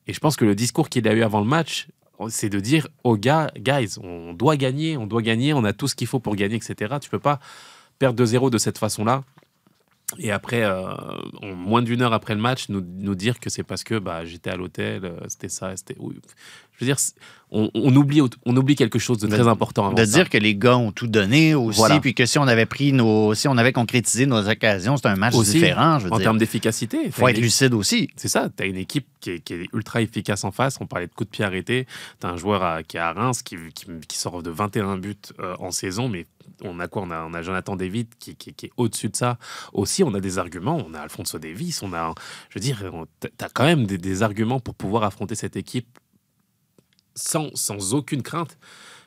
Et 0.07 0.13
je 0.13 0.19
pense 0.19 0.35
que 0.35 0.45
le 0.45 0.55
discours 0.55 0.89
qu'il 0.89 1.07
a 1.07 1.13
eu 1.13 1.23
avant 1.23 1.39
le 1.39 1.47
match, 1.47 1.87
c'est 2.29 2.49
de 2.49 2.59
dire 2.59 2.87
aux 3.03 3.17
gars, 3.17 3.51
guys, 3.57 3.97
on 4.01 4.33
doit 4.33 4.55
gagner, 4.57 4.97
on 4.97 5.05
doit 5.07 5.21
gagner, 5.21 5.53
on 5.53 5.63
a 5.63 5.73
tout 5.73 5.87
ce 5.87 5.95
qu'il 5.95 6.07
faut 6.07 6.19
pour 6.19 6.35
gagner, 6.35 6.55
etc. 6.55 6.95
Tu 7.01 7.09
peux 7.09 7.19
pas 7.19 7.39
perdre 7.99 8.23
2-0 8.23 8.49
de 8.49 8.57
cette 8.57 8.77
façon-là. 8.77 9.23
Et 10.19 10.31
après, 10.31 10.63
euh, 10.63 10.93
en 11.41 11.53
moins 11.55 11.81
d'une 11.81 12.01
heure 12.01 12.13
après 12.13 12.33
le 12.33 12.39
match, 12.41 12.69
nous, 12.69 12.81
nous 12.81 13.13
dire 13.15 13.39
que 13.41 13.49
c'est 13.49 13.63
parce 13.63 13.83
que 13.83 13.99
bah, 13.99 14.23
j'étais 14.23 14.49
à 14.49 14.55
l'hôtel, 14.55 15.03
euh, 15.03 15.19
c'était 15.27 15.49
ça, 15.49 15.75
c'était. 15.75 15.97
Je 16.77 16.85
veux 16.85 16.89
dire, 16.91 16.97
on, 17.49 17.71
on 17.73 17.95
oublie, 17.95 18.21
on 18.45 18.55
oublie 18.55 18.75
quelque 18.75 18.99
chose 18.99 19.17
de 19.17 19.25
De- 19.27 19.33
très 19.35 19.47
important. 19.47 19.85
avant 19.87 19.95
de 19.95 20.05
ça. 20.05 20.11
dire 20.11 20.29
que 20.29 20.37
les 20.37 20.53
gars 20.55 20.77
ont 20.77 20.91
tout 20.91 21.07
donné 21.07 21.55
aussi, 21.55 21.79
Voilà. 21.79 21.99
puis 21.99 22.13
que 22.13 22.25
si 22.27 22.37
on 22.37 22.47
avait 22.47 22.67
pris 22.67 22.93
nos, 22.93 23.33
si 23.33 23.47
on 23.47 23.57
avait 23.57 23.71
concrétisé 23.71 24.27
nos 24.27 24.47
occasions, 24.47 24.95
c'est 24.97 25.07
un 25.07 25.15
match 25.15 25.33
Aussi, 25.33 25.53
différent. 25.53 25.97
Je 25.97 26.05
veux 26.05 26.11
en 26.13 26.17
dire, 26.17 26.25
termes 26.25 26.37
d'efficacité. 26.37 27.09
faut 27.09 27.23
t'as 27.23 27.29
être 27.31 27.39
lucide 27.39 27.73
aussi. 27.73 28.09
C'est 28.15 28.27
ça, 28.27 28.49
tu 28.55 28.61
as 28.61 28.67
une 28.67 28.75
équipe 28.77 29.07
qui 29.21 29.31
est, 29.31 29.39
qui 29.39 29.53
est 29.53 29.67
ultra 29.73 30.01
efficace 30.01 30.43
en 30.43 30.51
face. 30.51 30.77
On 30.79 30.85
parlait 30.85 31.07
de 31.07 31.13
coups 31.13 31.29
de 31.31 31.35
pied 31.35 31.45
arrêtés. 31.45 31.87
Tu 32.21 32.27
as 32.27 32.29
un 32.29 32.37
joueur 32.37 32.61
à- 32.63 32.83
qui 32.83 32.97
est 32.97 32.99
à 32.99 33.11
Reims 33.13 33.41
qui, 33.41 33.55
qui, 33.73 33.85
qui 34.07 34.17
sort 34.19 34.43
de 34.43 34.49
21 34.51 34.97
buts 34.97 35.15
euh, 35.39 35.55
en 35.59 35.71
saison, 35.71 36.09
mais 36.09 36.27
on 36.63 36.79
a 36.79 36.87
quoi? 36.87 37.03
On 37.03 37.11
a, 37.11 37.23
on 37.23 37.33
a 37.33 37.41
Jonathan 37.41 37.75
David 37.75 38.07
qui, 38.19 38.35
qui- 38.35 38.53
qui 38.53 38.67
est 38.67 38.71
au-dessus 38.77 39.09
de 39.09 39.15
ça. 39.15 39.37
Aussi, 39.73 40.03
on 40.03 40.13
a 40.13 40.19
des 40.19 40.37
arguments. 40.37 40.83
On 40.87 40.93
a 40.93 40.99
Alfonso 40.99 41.39
Davis. 41.39 41.81
On 41.81 41.93
a, 41.93 42.13
je 42.49 42.59
veux 42.59 42.61
dire, 42.61 42.83
tu 43.21 43.27
as 43.43 43.49
quand 43.49 43.63
même 43.65 43.87
des, 43.87 43.97
des 43.97 44.21
arguments 44.21 44.59
pour 44.59 44.75
pouvoir 44.75 45.03
affronter 45.05 45.33
cette 45.35 45.55
équipe 45.55 45.87
sans, 47.17 47.49
sans 47.55 47.93
aucune 47.93 48.21
crainte. 48.21 48.57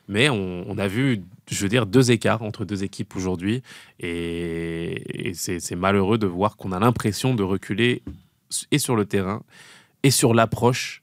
Mais 0.07 0.29
on, 0.29 0.65
on 0.67 0.77
a 0.77 0.87
vu, 0.87 1.23
je 1.49 1.61
veux 1.61 1.69
dire, 1.69 1.85
deux 1.85 2.11
écarts 2.11 2.41
entre 2.41 2.65
deux 2.65 2.83
équipes 2.83 3.15
aujourd'hui. 3.15 3.63
Et, 3.99 5.29
et 5.29 5.33
c'est 5.33 5.75
malheureux 5.75 6.17
de 6.17 6.27
voir 6.27 6.57
qu'on 6.57 6.71
a 6.71 6.79
l'impression 6.79 7.33
de 7.33 7.43
reculer 7.43 8.03
et 8.71 8.79
sur 8.79 8.95
le 8.95 9.05
terrain, 9.05 9.41
et 10.03 10.11
sur 10.11 10.33
l'approche, 10.33 11.01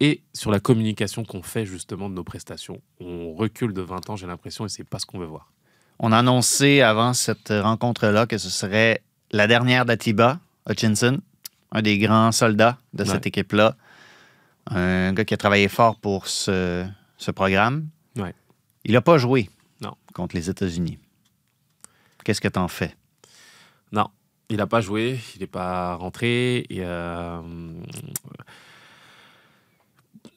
et 0.00 0.22
sur 0.32 0.50
la 0.50 0.60
communication 0.60 1.24
qu'on 1.24 1.42
fait 1.42 1.66
justement 1.66 2.08
de 2.08 2.14
nos 2.14 2.24
prestations. 2.24 2.80
On 3.00 3.34
recule 3.34 3.72
de 3.72 3.82
20 3.82 4.10
ans, 4.10 4.16
j'ai 4.16 4.26
l'impression, 4.26 4.66
et 4.66 4.68
c'est 4.68 4.84
pas 4.84 4.98
ce 4.98 5.06
qu'on 5.06 5.18
veut 5.18 5.26
voir. 5.26 5.52
On 5.98 6.12
a 6.12 6.18
annoncé 6.18 6.82
avant 6.82 7.14
cette 7.14 7.48
rencontre-là 7.50 8.26
que 8.26 8.36
ce 8.38 8.50
serait 8.50 9.02
la 9.32 9.46
dernière 9.46 9.86
d'Atiba 9.86 10.40
Hutchinson, 10.68 11.20
un 11.72 11.82
des 11.82 11.98
grands 11.98 12.32
soldats 12.32 12.78
de 12.92 13.04
cette 13.04 13.26
équipe-là. 13.26 13.76
Un 14.70 15.12
gars 15.12 15.24
qui 15.24 15.34
a 15.34 15.36
travaillé 15.36 15.68
fort 15.68 15.96
pour 16.00 16.26
ce, 16.26 16.86
ce 17.18 17.30
programme. 17.30 17.88
Ouais. 18.16 18.34
Il 18.84 18.92
n'a 18.92 19.00
pas 19.00 19.18
joué 19.18 19.48
Non. 19.80 19.94
contre 20.14 20.34
les 20.36 20.50
États-Unis. 20.50 20.98
Qu'est-ce 22.24 22.40
que 22.40 22.48
t'en 22.48 22.66
fais? 22.68 22.94
Non, 23.92 24.08
il 24.48 24.56
n'a 24.56 24.66
pas 24.66 24.80
joué, 24.80 25.20
il 25.36 25.40
n'est 25.40 25.46
pas 25.46 25.94
rentré. 25.94 26.66
Et, 26.70 26.80
euh, 26.84 27.40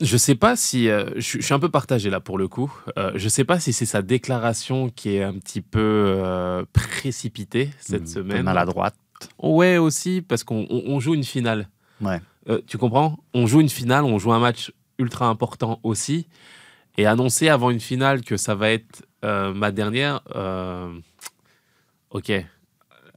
je 0.02 0.18
sais 0.18 0.36
pas 0.36 0.56
si. 0.56 0.90
euh, 0.90 1.10
je, 1.16 1.22
suis- 1.22 1.42
je 1.42 1.46
suis 1.46 1.54
un 1.54 1.60
peu 1.60 1.70
partagé 1.70 2.10
là 2.10 2.20
pour 2.20 2.38
le 2.38 2.48
coup. 2.48 2.72
Euh, 2.98 3.12
je 3.16 3.28
sais 3.28 3.44
pas 3.44 3.60
si 3.60 3.74
c'est 3.74 3.86
sa 3.86 4.02
déclaration 4.02 4.90
qui 4.90 5.16
est 5.16 5.24
un 5.24 5.34
petit 5.34 5.62
peu 5.62 5.80
euh, 6.18 6.64
précipitée 6.74 7.72
cette 7.80 8.04
peu 8.04 8.08
semaine. 8.10 8.44
Maladroite. 8.44 8.96
Ouais, 9.42 9.78
aussi, 9.78 10.22
parce 10.22 10.44
qu'on 10.44 10.66
on- 10.70 10.84
on 10.88 11.00
joue 11.00 11.14
une 11.16 11.26
finale. 11.26 11.68
Ouais. 12.02 12.22
Euh, 12.50 12.62
tu 12.68 12.78
comprends? 12.78 13.20
On 13.34 13.48
joue 13.48 13.62
une 13.62 13.70
finale, 13.70 14.04
on 14.04 14.18
joue 14.18 14.32
un 14.32 14.40
match 14.40 14.72
ultra 14.98 15.28
important 15.28 15.80
aussi. 15.84 16.28
Et 16.98 17.06
annoncer 17.06 17.48
avant 17.48 17.70
une 17.70 17.80
finale 17.80 18.24
que 18.24 18.36
ça 18.36 18.56
va 18.56 18.72
être 18.72 19.06
euh, 19.24 19.54
ma 19.54 19.72
dernière, 19.72 20.22
euh, 20.36 20.92
ok. 22.10 22.32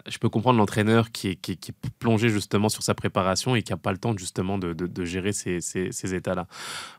Je 0.09 0.19
peux 0.19 0.29
comprendre 0.29 0.59
l'entraîneur 0.59 1.13
qui 1.13 1.29
est, 1.29 1.73
plongé 2.01 2.29
justement 2.29 2.69
sur 2.69 2.83
sa 2.83 2.93
préparation 2.93 3.55
et 3.55 3.63
qui 3.63 3.73
n'a 3.73 3.77
pas 3.77 3.93
le 3.93 3.99
temps 3.99 4.17
justement 4.17 4.59
de, 4.59 5.05
gérer 5.05 5.33
ces- 5.33 5.61
ces 5.61 6.15
états-là. 6.15 6.49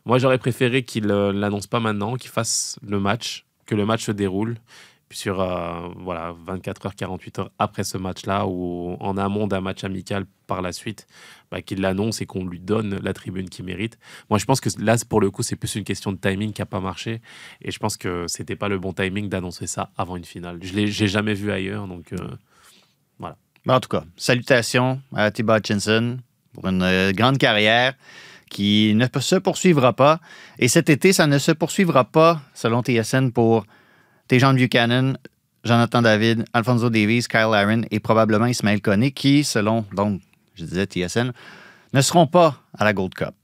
Moi, 0.06 0.18
j'aurais 0.18 0.38
préféré 0.38 0.84
qu'il 0.84 1.06
ne 1.06 1.30
l'annonce 1.30 1.66
pas 1.66 1.80
maintenant, 1.80 2.16
qu'il 2.16 2.30
fasse 2.30 2.78
le 2.82 2.98
match, 2.98 3.44
que 3.66 3.74
le 3.74 3.84
match 3.84 4.04
se 4.04 4.12
déroule. 4.12 4.56
Sur 5.10 5.40
euh, 5.40 5.88
voilà, 5.96 6.34
24 6.46 6.86
heures, 6.86 6.94
48 6.96 7.38
heures 7.38 7.50
après 7.58 7.84
ce 7.84 7.98
match-là, 7.98 8.46
ou 8.46 8.96
en 8.98 9.16
amont 9.16 9.46
d'un 9.46 9.60
match 9.60 9.84
amical 9.84 10.26
par 10.46 10.60
la 10.60 10.72
suite, 10.72 11.06
bah, 11.50 11.62
qu'il 11.62 11.80
l'annonce 11.80 12.20
et 12.20 12.26
qu'on 12.26 12.44
lui 12.44 12.58
donne 12.58 12.98
la 13.00 13.12
tribune 13.12 13.48
qu'il 13.48 13.64
mérite. 13.64 13.98
Moi, 14.28 14.38
je 14.38 14.44
pense 14.44 14.60
que 14.60 14.68
là, 14.78 14.96
pour 15.08 15.20
le 15.20 15.30
coup, 15.30 15.42
c'est 15.42 15.56
plus 15.56 15.76
une 15.76 15.84
question 15.84 16.10
de 16.10 16.16
timing 16.16 16.52
qui 16.52 16.62
n'a 16.62 16.66
pas 16.66 16.80
marché. 16.80 17.20
Et 17.62 17.70
je 17.70 17.78
pense 17.78 17.96
que 17.96 18.24
c'était 18.28 18.56
pas 18.56 18.68
le 18.68 18.78
bon 18.78 18.92
timing 18.92 19.28
d'annoncer 19.28 19.66
ça 19.66 19.90
avant 19.96 20.16
une 20.16 20.24
finale. 20.24 20.58
Je 20.62 20.74
l'ai 20.74 20.88
jamais 20.88 21.34
vu 21.34 21.52
ailleurs, 21.52 21.86
donc 21.86 22.12
euh, 22.12 22.18
Mais 23.20 23.72
en 23.72 23.80
tout 23.80 23.88
cas, 23.88 24.04
salutations 24.16 25.00
à 25.14 25.24
Atiba 25.24 25.58
Hutchinson 25.58 26.18
pour 26.52 26.66
une 26.66 26.82
euh, 26.82 27.12
grande 27.12 27.38
carrière 27.38 27.94
qui 28.50 28.94
ne 28.94 29.06
se 29.20 29.36
poursuivra 29.36 29.92
pas. 29.92 30.20
Et 30.58 30.68
cet 30.68 30.88
été, 30.88 31.12
ça 31.12 31.26
ne 31.26 31.38
se 31.38 31.52
poursuivra 31.52 32.04
pas, 32.04 32.40
selon 32.54 32.82
TSN, 32.82 33.30
pour 33.30 33.66
Tejan 34.28 34.54
Buchanan, 34.54 35.18
Jonathan 35.64 36.02
David, 36.02 36.44
Alfonso 36.52 36.90
Davies, 36.90 37.26
Kyle 37.28 37.54
Aaron 37.54 37.82
et 37.90 38.00
probablement 38.00 38.46
Ismaël 38.46 38.80
Koné, 38.80 39.12
qui, 39.12 39.44
selon, 39.44 39.84
donc, 39.92 40.20
je 40.54 40.64
disais 40.64 40.86
TSN, 40.86 41.32
ne 41.92 42.00
seront 42.00 42.26
pas 42.26 42.60
à 42.76 42.84
la 42.84 42.92
Gold 42.92 43.14
Cup. 43.14 43.34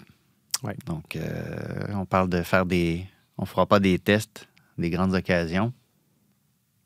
Ouais. 0.62 0.76
Donc, 0.86 1.16
euh, 1.16 1.86
on 1.94 2.04
parle 2.04 2.28
de 2.28 2.42
faire 2.42 2.66
des. 2.66 3.06
On 3.38 3.46
fera 3.46 3.66
pas 3.66 3.80
des 3.80 3.98
tests 3.98 4.46
des 4.76 4.90
grandes 4.90 5.14
occasions. 5.14 5.72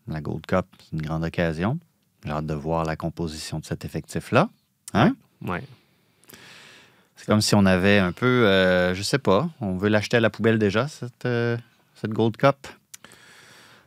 La 0.07 0.21
Gold 0.21 0.47
Cup, 0.47 0.67
c'est 0.79 0.93
une 0.93 1.03
grande 1.03 1.25
occasion. 1.25 1.79
J'ai 2.25 2.31
hâte 2.31 2.47
de 2.47 2.55
voir 2.55 2.85
la 2.85 2.97
composition 2.97 3.59
de 3.59 3.65
cet 3.65 3.85
effectif-là. 3.85 4.51
Hein? 4.93 5.17
Ouais. 5.43 5.63
C'est 7.17 7.27
comme 7.27 7.41
si 7.41 7.55
on 7.55 7.65
avait 7.65 7.99
un 7.99 8.13
peu, 8.13 8.47
euh, 8.47 8.95
je 8.95 9.03
sais 9.03 9.19
pas, 9.19 9.49
on 9.61 9.77
veut 9.77 9.89
l'acheter 9.89 10.17
à 10.19 10.21
la 10.21 10.31
poubelle 10.31 10.59
déjà, 10.59 10.89
cette, 10.89 11.25
euh, 11.27 11.57
cette 11.95 12.11
Gold 12.11 12.37
Cup? 12.37 12.57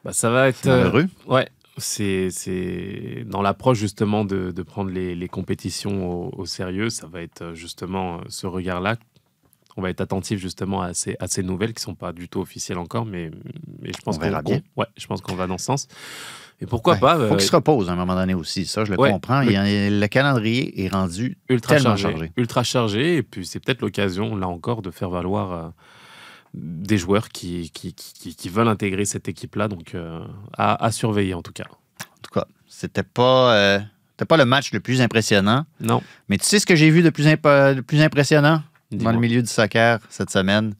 Bah, 0.07 0.13
ça 0.13 0.29
va 0.29 0.47
être. 0.47 0.55
C'est 0.63 0.69
malheureux. 0.69 1.05
euh, 1.27 1.33
ouais. 1.33 1.49
C'est, 1.79 2.29
c'est 2.31 3.23
dans 3.27 3.41
l'approche 3.43 3.77
justement 3.77 4.25
de, 4.25 4.49
de 4.51 4.61
prendre 4.63 4.89
les, 4.89 5.13
les 5.15 5.27
compétitions 5.27 6.09
au, 6.09 6.33
au 6.35 6.45
sérieux. 6.45 6.89
Ça 6.89 7.05
va 7.07 7.21
être 7.21 7.41
euh, 7.43 7.53
justement 7.53 8.15
euh, 8.15 8.21
ce 8.29 8.47
regard-là. 8.47 8.95
On 9.75 9.81
va 9.83 9.91
être 9.91 10.01
attentif 10.01 10.39
justement 10.39 10.81
à 10.81 10.95
ces, 10.95 11.15
à 11.19 11.27
ces 11.27 11.43
nouvelles 11.43 11.73
qui 11.73 11.83
sont 11.83 11.93
pas 11.93 12.13
du 12.13 12.29
tout 12.29 12.39
officielles 12.39 12.79
encore, 12.79 13.05
mais, 13.05 13.29
mais 13.79 13.91
je 13.95 14.01
pense 14.01 14.17
qu'on- 14.17 14.41
bien. 14.41 14.61
Ouais, 14.75 14.87
je 14.97 15.05
pense 15.05 15.21
qu'on 15.21 15.35
va 15.35 15.45
dans 15.45 15.59
ce 15.59 15.65
sens. 15.65 15.87
Et 16.61 16.65
pourquoi 16.65 16.93
Ouais, 16.95 16.99
pas 16.99 17.15
faut 17.17 17.21
euh, 17.25 17.29
qu'il 17.35 17.41
se 17.41 17.55
repose 17.55 17.87
à 17.89 17.91
un 17.91 17.95
moment 17.95 18.15
donné 18.15 18.33
aussi. 18.33 18.65
Ça, 18.65 18.85
je 18.85 18.91
le 18.93 18.99
Ouais. 18.99 19.11
comprends. 19.11 19.41
Il 19.41 19.99
le 19.99 20.07
calendrier 20.07 20.83
est 20.83 20.87
rendu 20.87 21.37
ultra 21.47 21.75
tellement 21.75 21.95
chargé, 21.97 22.09
chargé. 22.17 22.31
ultra 22.37 22.63
chargé. 22.63 23.17
Et 23.17 23.21
puis 23.23 23.45
c'est 23.45 23.59
peut-être 23.59 23.81
l'occasion, 23.81 24.35
là 24.35 24.47
encore, 24.47 24.81
de 24.81 24.89
faire 24.89 25.11
valoir 25.11 25.73
des 26.53 26.97
joueurs 26.97 27.29
qui, 27.29 27.69
qui, 27.71 27.93
qui, 27.93 28.35
qui 28.35 28.49
veulent 28.49 28.67
intégrer 28.67 29.05
cette 29.05 29.27
équipe-là. 29.27 29.67
Donc 29.67 29.93
euh, 29.95 30.23
à, 30.57 30.83
à 30.83 30.91
surveiller 30.91 31.33
en 31.33 31.41
tout 31.41 31.53
cas. 31.53 31.65
En 31.69 32.21
tout 32.21 32.31
cas, 32.33 32.45
c'était 32.67 33.03
pas, 33.03 33.53
euh, 33.55 33.79
c'était 34.11 34.25
pas 34.25 34.37
le 34.37 34.45
match 34.45 34.71
le 34.73 34.79
plus 34.79 35.01
impressionnant. 35.01 35.65
Non. 35.79 36.01
Mais 36.29 36.37
tu 36.37 36.45
sais 36.45 36.59
ce 36.59 36.65
que 36.65 36.75
j'ai 36.75 36.89
vu 36.89 37.01
de 37.03 37.09
plus, 37.09 37.27
imp- 37.27 37.43
de 37.75 37.81
plus 37.81 38.01
impressionnant 38.01 38.61
dans 38.91 39.11
le 39.11 39.19
milieu 39.19 39.41
du 39.41 39.47
soccer 39.49 39.99
cette 40.09 40.29
semaine? 40.29 40.73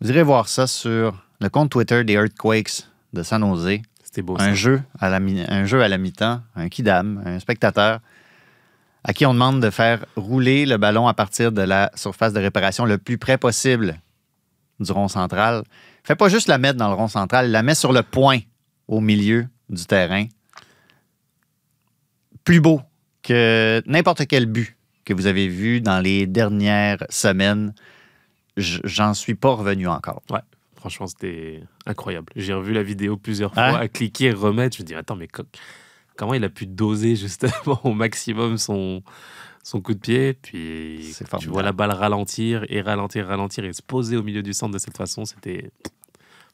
Vous 0.00 0.08
irez 0.10 0.22
voir 0.22 0.48
ça 0.48 0.66
sur 0.66 1.22
le 1.40 1.48
compte 1.48 1.70
Twitter 1.70 2.04
des 2.04 2.12
Earthquakes 2.14 2.86
de 3.12 3.22
San 3.22 3.42
Jose. 3.42 3.80
C'était 4.02 4.22
beau. 4.22 4.36
un 4.38 4.44
ça. 4.50 4.54
jeu, 4.54 4.82
à 4.98 5.10
la 5.10 5.20
mi- 5.20 5.44
un 5.48 5.64
jeu 5.66 5.82
à 5.82 5.88
la 5.88 5.98
mi-temps, 5.98 6.40
un 6.56 6.68
kidam, 6.68 7.22
un 7.26 7.38
spectateur, 7.40 8.00
à 9.04 9.12
qui 9.12 9.26
on 9.26 9.34
demande 9.34 9.60
de 9.60 9.70
faire 9.70 10.04
rouler 10.16 10.66
le 10.66 10.76
ballon 10.76 11.08
à 11.08 11.14
partir 11.14 11.52
de 11.52 11.62
la 11.62 11.90
surface 11.94 12.32
de 12.32 12.40
réparation 12.40 12.84
le 12.84 12.96
plus 12.98 13.18
près 13.18 13.38
possible 13.38 13.96
du 14.80 14.92
rond 14.92 15.08
central. 15.08 15.64
Fait 16.04 16.16
pas 16.16 16.28
juste 16.28 16.48
la 16.48 16.58
mettre 16.58 16.78
dans 16.78 16.88
le 16.88 16.94
rond 16.94 17.08
central, 17.08 17.50
la 17.50 17.62
met 17.62 17.74
sur 17.74 17.92
le 17.92 18.02
point 18.02 18.38
au 18.86 19.00
milieu 19.00 19.46
du 19.68 19.84
terrain. 19.84 20.26
Plus 22.44 22.60
beau 22.60 22.80
que 23.22 23.82
n'importe 23.86 24.26
quel 24.26 24.46
but 24.46 24.76
que 25.04 25.12
vous 25.12 25.26
avez 25.26 25.48
vu 25.48 25.80
dans 25.80 26.00
les 26.00 26.26
dernières 26.26 26.98
semaines. 27.10 27.74
J'en 28.56 29.14
suis 29.14 29.34
pas 29.34 29.50
revenu 29.54 29.86
encore. 29.88 30.22
Franchement, 30.76 31.06
c'était 31.06 31.62
incroyable. 31.86 32.32
J'ai 32.36 32.52
revu 32.54 32.72
la 32.72 32.82
vidéo 32.82 33.16
plusieurs 33.16 33.56
Hein? 33.58 33.70
fois, 33.70 33.78
à 33.80 33.88
cliquer, 33.88 34.30
remettre. 34.32 34.76
Je 34.76 34.82
me 34.82 34.86
dis, 34.86 34.94
attends, 34.94 35.16
mais 35.16 35.26
co- 35.28 35.42
comment 36.16 36.34
il 36.34 36.44
a 36.44 36.48
pu 36.48 36.66
doser 36.66 37.16
justement 37.16 37.80
au 37.84 37.92
maximum 37.92 38.56
son, 38.58 39.02
son 39.70 39.82
coup 39.82 39.92
de 39.92 39.98
pied 39.98 40.32
Puis 40.32 41.12
tu 41.18 41.24
formidable. 41.24 41.52
vois 41.52 41.62
la 41.62 41.72
balle 41.72 41.90
ralentir 41.92 42.64
et 42.70 42.80
ralentir, 42.80 43.26
ralentir 43.26 43.64
et 43.64 43.72
se 43.74 43.82
poser 43.82 44.16
au 44.16 44.22
milieu 44.22 44.42
du 44.42 44.54
centre 44.54 44.72
de 44.72 44.78
cette 44.78 44.96
façon. 44.96 45.24
C'était 45.26 45.70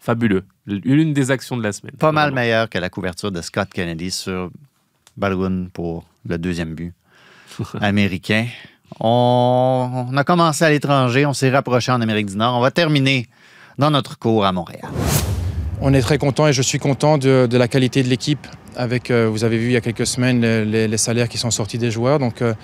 fabuleux. 0.01 0.45
L'une 0.67 1.13
des 1.13 1.31
actions 1.31 1.57
de 1.57 1.63
la 1.63 1.73
semaine. 1.73 1.95
Pas 1.97 2.11
mal 2.13 2.31
Vraiment. 2.31 2.43
meilleur 2.43 2.69
que 2.69 2.79
la 2.79 2.91
couverture 2.91 3.31
de 3.31 3.41
Scott 3.41 3.69
Kennedy 3.73 4.11
sur 4.11 4.51
Baldwin 5.17 5.69
pour 5.73 6.05
le 6.27 6.39
deuxième 6.39 6.75
but 6.75 6.93
américain. 7.81 8.47
On, 9.01 10.07
on 10.11 10.17
a 10.17 10.25
commencé 10.25 10.65
à 10.65 10.71
l'étranger, 10.71 11.25
on 11.27 11.33
s'est 11.33 11.51
rapproché 11.51 11.93
en 11.93 12.01
Amérique 12.01 12.27
du 12.27 12.37
Nord. 12.37 12.57
On 12.59 12.61
va 12.61 12.71
terminer 12.71 13.29
dans 13.79 13.91
notre 13.91 14.19
cours 14.19 14.45
à 14.45 14.53
Montréal. 14.53 14.89
On 15.81 15.93
est 15.93 16.01
très 16.01 16.19
content 16.19 16.47
et 16.47 16.53
je 16.53 16.63
suis 16.63 16.79
content 16.79 17.19
de, 17.19 17.47
de 17.51 17.57
la 17.57 17.69
qualité 17.69 18.03
de 18.03 18.09
l'équipe. 18.09 18.47
Avec, 18.77 19.11
euh, 19.11 19.29
vous 19.29 19.45
avez 19.45 19.57
vu 19.59 19.67
il 19.67 19.73
y 19.73 19.77
a 19.77 19.81
quelques 19.81 20.07
semaines 20.07 20.41
les, 20.41 20.65
les- 20.65 20.89
les 20.89 20.97
salaires 20.97 21.29
qui 21.29 21.39
sont 21.39 21.51
sortis 21.53 21.79
des 21.79 21.91
joueurs. 21.93 22.19
Donc, 22.19 22.43
euh, 22.43 22.55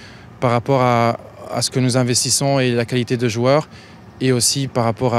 par 0.41 0.51
rapport 0.51 0.83
à, 0.83 1.17
ce 1.61 1.71
que 1.71 1.81
nous 1.81 1.97
investissons 1.97 2.61
et 2.61 2.71
la 2.71 2.85
qualité 2.85 3.17
de 3.17 3.29
joueurs, 3.29 3.69
et 4.21 4.33
aussi 4.33 4.69
par 4.69 4.85
rapport 4.85 5.15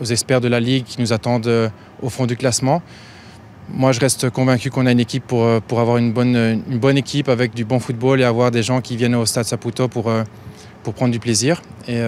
aux 0.00 0.04
experts 0.04 0.40
de 0.40 0.48
la 0.48 0.60
ligue 0.60 0.84
qui 0.84 1.00
nous 1.00 1.12
attendent 1.12 1.46
euh, 1.46 1.68
au 2.02 2.08
fond 2.08 2.26
du 2.26 2.36
classement, 2.36 2.82
moi, 3.68 3.92
je 3.92 4.00
reste 4.00 4.28
convaincu 4.30 4.70
qu'on 4.70 4.86
a 4.86 4.92
une 4.92 5.00
équipe 5.00 5.26
pour, 5.26 5.44
euh, 5.44 5.60
pour 5.66 5.80
avoir 5.80 5.96
une 5.96 6.12
bonne, 6.12 6.36
une 6.36 6.78
bonne 6.78 6.98
équipe 6.98 7.28
avec 7.28 7.54
du 7.54 7.64
bon 7.64 7.78
football 7.78 8.20
et 8.20 8.24
avoir 8.24 8.50
des 8.50 8.62
gens 8.62 8.80
qui 8.80 8.96
viennent 8.96 9.14
au 9.14 9.24
Stade 9.24 9.44
Saputo 9.44 9.88
pour, 9.88 10.08
euh, 10.08 10.24
pour 10.82 10.94
prendre 10.94 11.12
du 11.12 11.18
plaisir. 11.18 11.62
Et, 11.88 12.00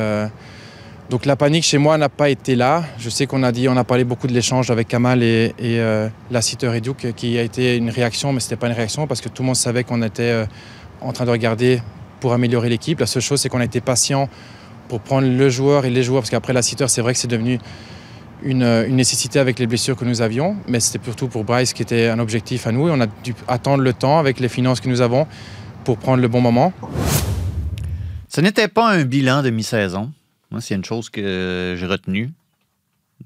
donc 1.11 1.27
la 1.27 1.37
panique 1.37 1.65
chez 1.65 1.77
moi 1.77 1.99
n'a 1.99 2.09
pas 2.09 2.31
été 2.31 2.57
là. 2.57 2.83
Je 2.99 3.11
sais 3.11 3.27
qu'on 3.27 3.43
a 3.43 3.53
dit, 3.53 3.69
on 3.69 3.77
a 3.77 3.85
parlé 3.85 4.05
beaucoup 4.05 4.27
de 4.27 4.33
l'échange 4.33 4.71
avec 4.71 4.89
Kamal 4.89 5.23
et, 5.23 5.53
euh, 5.63 6.09
Lassiter 6.31 6.75
et 6.75 6.81
Duke, 6.81 7.13
qui 7.15 7.39
a 7.39 7.43
été 7.43 7.77
une 7.77 7.91
réaction, 7.91 8.33
mais 8.33 8.41
ce 8.41 8.47
n'était 8.47 8.57
pas 8.57 8.69
une 8.69 8.73
réaction 8.73 9.07
parce 9.07 9.21
que 9.21 9.29
tout 9.29 9.43
le 9.43 9.47
monde 9.47 9.57
savait 9.57 9.85
qu'on 9.85 10.03
était 10.03 10.47
en 11.03 11.13
train 11.13 11.27
de 11.27 11.31
regarder 11.31 11.81
pour 12.25 12.33
améliorer 12.33 12.71
l'équipe. 12.71 13.01
La 13.01 13.07
seule 13.07 13.21
chose, 13.21 13.39
c'est 13.43 13.51
qu'on 13.51 13.61
a 13.61 13.67
été 13.67 13.83
patient 13.83 14.31
pour 14.89 15.01
prendre 15.03 15.29
le 15.29 15.51
joueur 15.51 15.85
et 15.85 15.91
les 15.91 16.03
joueurs, 16.03 16.23
parce 16.23 16.31
qu'après 16.31 16.55
Lassiter, 16.55 16.89
c'est 16.89 17.03
vrai 17.03 17.13
que 17.13 17.19
c'est 17.19 17.29
devenu 17.29 17.59
une, 18.43 18.63
une 18.63 18.97
nécessité 18.97 19.39
avec 19.39 19.59
les 19.59 19.67
blessures 19.67 19.95
que 19.95 20.07
nous 20.07 20.23
avions, 20.23 20.57
mais 20.67 20.81
c'était 20.81 21.05
surtout 21.05 21.29
pour 21.29 21.45
Bryce 21.45 21.75
qui 21.75 21.83
était 21.83 22.09
un 22.09 22.19
objectif 22.19 22.67
à 22.67 22.73
nous 22.73 22.89
et 22.89 22.91
on 22.93 23.01
a 23.03 23.07
dû 23.07 23.35
attendre 23.47 23.83
le 23.83 23.93
temps 23.93 24.19
avec 24.19 24.41
les 24.41 24.49
finances 24.49 24.81
que 24.81 24.89
nous 24.89 25.03
avons 25.03 25.27
pour 25.85 25.99
prendre 25.99 26.23
le 26.23 26.29
bon 26.29 26.41
moment. 26.41 26.73
Ce 28.31 28.41
n'était 28.41 28.69
pas 28.69 28.91
un 28.91 29.05
bilan 29.05 29.43
de 29.43 29.51
mi-saison. 29.51 30.11
Moi, 30.51 30.63
c'est 30.63 30.77
une 30.77 30.85
chose 30.87 31.11
que 31.11 31.77
j'ai 31.79 31.87
retenue 31.87 32.31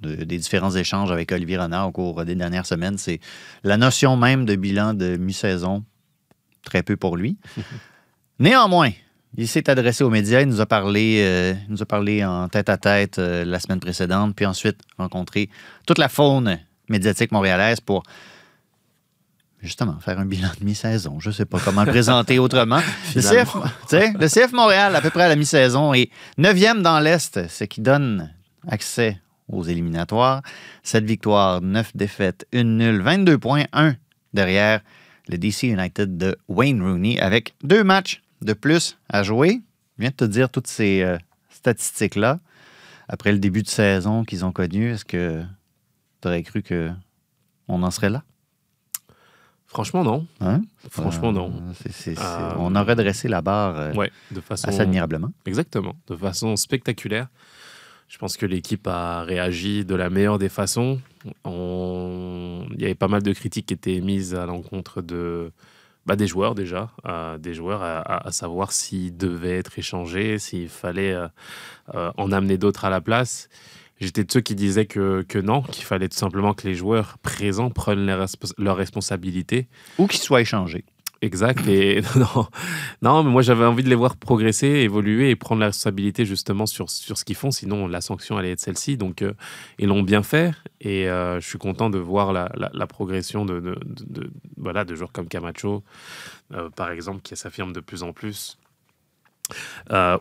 de- 0.03 0.25
des 0.25 0.39
différents 0.39 0.75
échanges 0.75 1.13
avec 1.13 1.31
Olivier 1.31 1.59
Renard 1.59 1.87
au 1.87 1.93
cours 1.93 2.25
des 2.25 2.35
dernières 2.35 2.67
semaines. 2.67 2.99
C'est 2.99 3.21
la 3.63 3.77
notion 3.77 4.17
même 4.17 4.45
de 4.45 4.57
bilan 4.57 4.93
de 4.95 5.17
mi-saison. 5.17 5.85
Très 6.65 6.83
peu 6.83 6.97
pour 6.97 7.17
lui. 7.17 7.37
Néanmoins, 8.39 8.91
il 9.37 9.49
s'est 9.49 9.69
adressé 9.69 10.05
aux 10.05 10.11
médias. 10.11 10.41
Il 10.41 10.49
nous 10.49 10.61
a 10.61 10.67
parlé, 10.67 11.21
euh, 11.21 11.55
il 11.67 11.73
nous 11.73 11.83
a 11.83 11.87
parlé 11.87 12.25
en 12.25 12.49
tête 12.49 12.69
à 12.69 12.77
tête 12.77 13.19
euh, 13.19 13.45
la 13.45 13.59
semaine 13.59 13.81
précédente, 13.81 14.35
puis 14.35 14.47
ensuite 14.47 14.81
rencontré 14.97 15.51
toute 15.87 15.99
la 15.99 16.09
faune 16.09 16.59
médiatique 16.89 17.33
montréalaise 17.33 17.81
pour 17.81 18.05
justement 19.61 19.99
faire 19.99 20.19
un 20.19 20.25
bilan 20.25 20.49
de 20.61 20.65
mi-saison. 20.65 21.19
Je 21.21 21.29
ne 21.29 21.35
sais 21.35 21.45
pas 21.45 21.59
comment 21.59 21.85
le 21.85 21.91
présenter 21.91 22.39
autrement. 22.39 22.81
Le 23.17 23.21
CF, 23.21 23.57
le 23.93 24.29
CF 24.29 24.53
Montréal, 24.53 24.95
à 24.95 25.01
peu 25.01 25.11
près 25.11 25.25
à 25.25 25.29
la 25.29 25.37
mi-saison, 25.37 25.93
est 25.95 26.11
neuvième 26.37 26.83
dans 26.83 27.01
l'Est, 27.01 27.49
ce 27.49 27.65
qui 27.65 27.81
donne 27.81 28.33
accès 28.69 29.21
aux 29.49 29.65
éliminatoires. 29.65 30.43
Cette 30.85 31.05
victoire, 31.05 31.61
9 31.61 31.97
défaites, 31.97 32.47
une 32.53 32.77
nulle, 32.79 33.03
22 33.03 33.39
points, 33.39 33.65
1 33.73 33.97
derrière 34.33 34.81
le 35.29 35.39
DC 35.39 35.65
United 35.65 36.17
de 36.17 36.37
Wayne 36.49 36.83
Rooney 36.83 37.21
avec 37.21 37.55
deux 37.63 37.83
matchs 37.83 38.23
de 38.43 38.53
plus 38.53 38.97
à 39.09 39.23
jouer. 39.23 39.61
Je 39.97 40.03
viens 40.03 40.11
de 40.11 40.15
te 40.17 40.25
dire 40.25 40.51
toutes 40.51 40.67
ces 40.67 41.03
euh, 41.03 41.19
statistiques-là. 41.51 42.41
Après 43.09 43.33
le 43.33 43.39
début 43.39 43.63
de 43.63 43.69
saison 43.69 44.25
qu'ils 44.25 44.45
ont 44.45 44.53
connu, 44.53 44.93
est-ce 44.93 45.05
que 45.05 45.43
tu 46.21 46.29
aurais 46.29 46.43
cru 46.43 46.63
qu'on 46.63 47.83
en 47.83 47.91
serait 47.91 48.11
là? 48.11 48.23
Franchement, 49.67 50.03
non. 50.03 50.27
Hein? 50.41 50.63
Franchement, 50.91 51.31
non. 51.33 51.53
Euh, 51.87 52.13
Euh, 52.19 52.55
On 52.59 52.75
a 52.75 52.83
redressé 52.83 53.29
la 53.29 53.43
barre 53.43 53.95
Ouais, 53.97 54.11
de 54.31 54.41
façon. 54.41 54.69
assez 54.69 54.81
admirablement. 54.81 55.31
Exactement, 55.45 55.95
de 56.07 56.17
façon 56.17 56.57
spectaculaire. 56.57 57.29
Je 58.09 58.17
pense 58.17 58.39
que 58.39 58.47
l'équipe 58.47 58.87
a 58.87 59.23
réagi 59.25 59.85
de 59.85 59.95
la 59.95 60.09
meilleure 60.09 60.39
des 60.39 60.49
façons. 60.49 61.01
On- 61.45 62.67
Il 62.75 62.81
y 62.81 62.85
avait 62.87 62.95
pas 62.95 63.09
mal 63.09 63.23
de 63.23 63.33
critiques 63.35 63.67
qui 63.67 63.75
étaient 63.75 63.95
émises 63.95 64.35
à 64.35 64.47
l'encontre 64.47 65.03
de... 65.03 65.53
bah, 66.09 66.17
des 66.17 66.27
joueurs 66.27 66.55
déjà, 66.55 66.91
euh, 67.07 67.37
des 67.37 67.53
joueurs 67.53 67.83
à, 67.83 68.33
savoir 68.33 68.73
s'ils 68.73 69.15
devaient 69.15 69.59
être 69.59 69.79
échangés, 69.79 70.39
s'il 70.39 70.71
fallait 70.71 71.13
euh, 71.13 71.29
euh, 71.95 72.11
en 72.17 72.33
amener 72.33 72.57
d'autres 72.57 72.87
à 72.87 72.91
la 72.91 73.03
place. 73.03 73.51
J'étais 74.01 74.25
de 74.25 74.33
ceux 74.33 74.41
qui 74.41 74.55
disaient 74.55 74.87
que, 74.87 75.23
que 75.29 75.39
non, 75.39 75.61
qu'il 75.61 75.85
fallait 75.85 76.09
tout 76.09 76.17
simplement 76.17 76.55
que 76.55 76.67
les 76.67 76.75
joueurs 76.75 77.19
présents 77.19 77.69
prennent 77.69 78.07
leurs 78.07 78.27
respons- 78.27 78.55
leurs 78.57 78.79
responsabilités 78.79 79.69
Ou 79.99 80.07
qu'il 80.07 80.21
soit 80.21 80.41
échangé. 80.41 80.87
Exact. 81.21 81.67
Et 81.67 82.01
non, 82.17 82.47
non, 83.03 83.25
mais 83.25 83.31
moi 83.31 83.43
j'avais 83.43 83.65
envie 83.65 83.83
de 83.83 83.89
les 83.89 83.97
voir 83.97 84.17
progresser, 84.17 84.67
évoluer 84.69 85.31
et 85.31 85.37
prendre 85.37 85.61
la 85.61 85.67
responsabilité 85.67 86.25
justement 86.25 86.65
sur, 86.67 86.89
sur 86.91 87.19
ce 87.19 87.25
qu'ils 87.25 87.35
font. 87.37 87.51
Sinon, 87.51 87.89
la 87.89 88.01
sanction 88.01 88.37
allait 88.37 88.53
être 88.53 88.61
celle-ci. 88.61 88.97
Donc, 88.97 89.23
euh, 89.23 89.33
ils 89.81 89.89
l'ont 89.89 90.03
bien 90.03 90.23
fait. 90.23 90.53
Et 90.81 91.09
euh, 91.09 91.41
je 91.41 91.49
suis 91.49 91.59
content 91.59 91.91
de 91.91 91.99
voir 91.99 92.33
la, 92.33 92.51
la- 92.55 92.87
progression 92.87 93.45
de, 93.45 93.77
voilà, 94.57 94.85
de 94.85 94.95
joueurs 94.95 95.13
comme 95.13 95.29
Camacho, 95.29 95.83
euh, 96.55 96.71
par 96.71 96.91
exemple, 96.91 97.21
qui 97.23 97.37
s'affirme 97.37 97.73
de 97.73 97.81
plus 97.81 98.03
en 98.03 98.13
plus. 98.13 98.57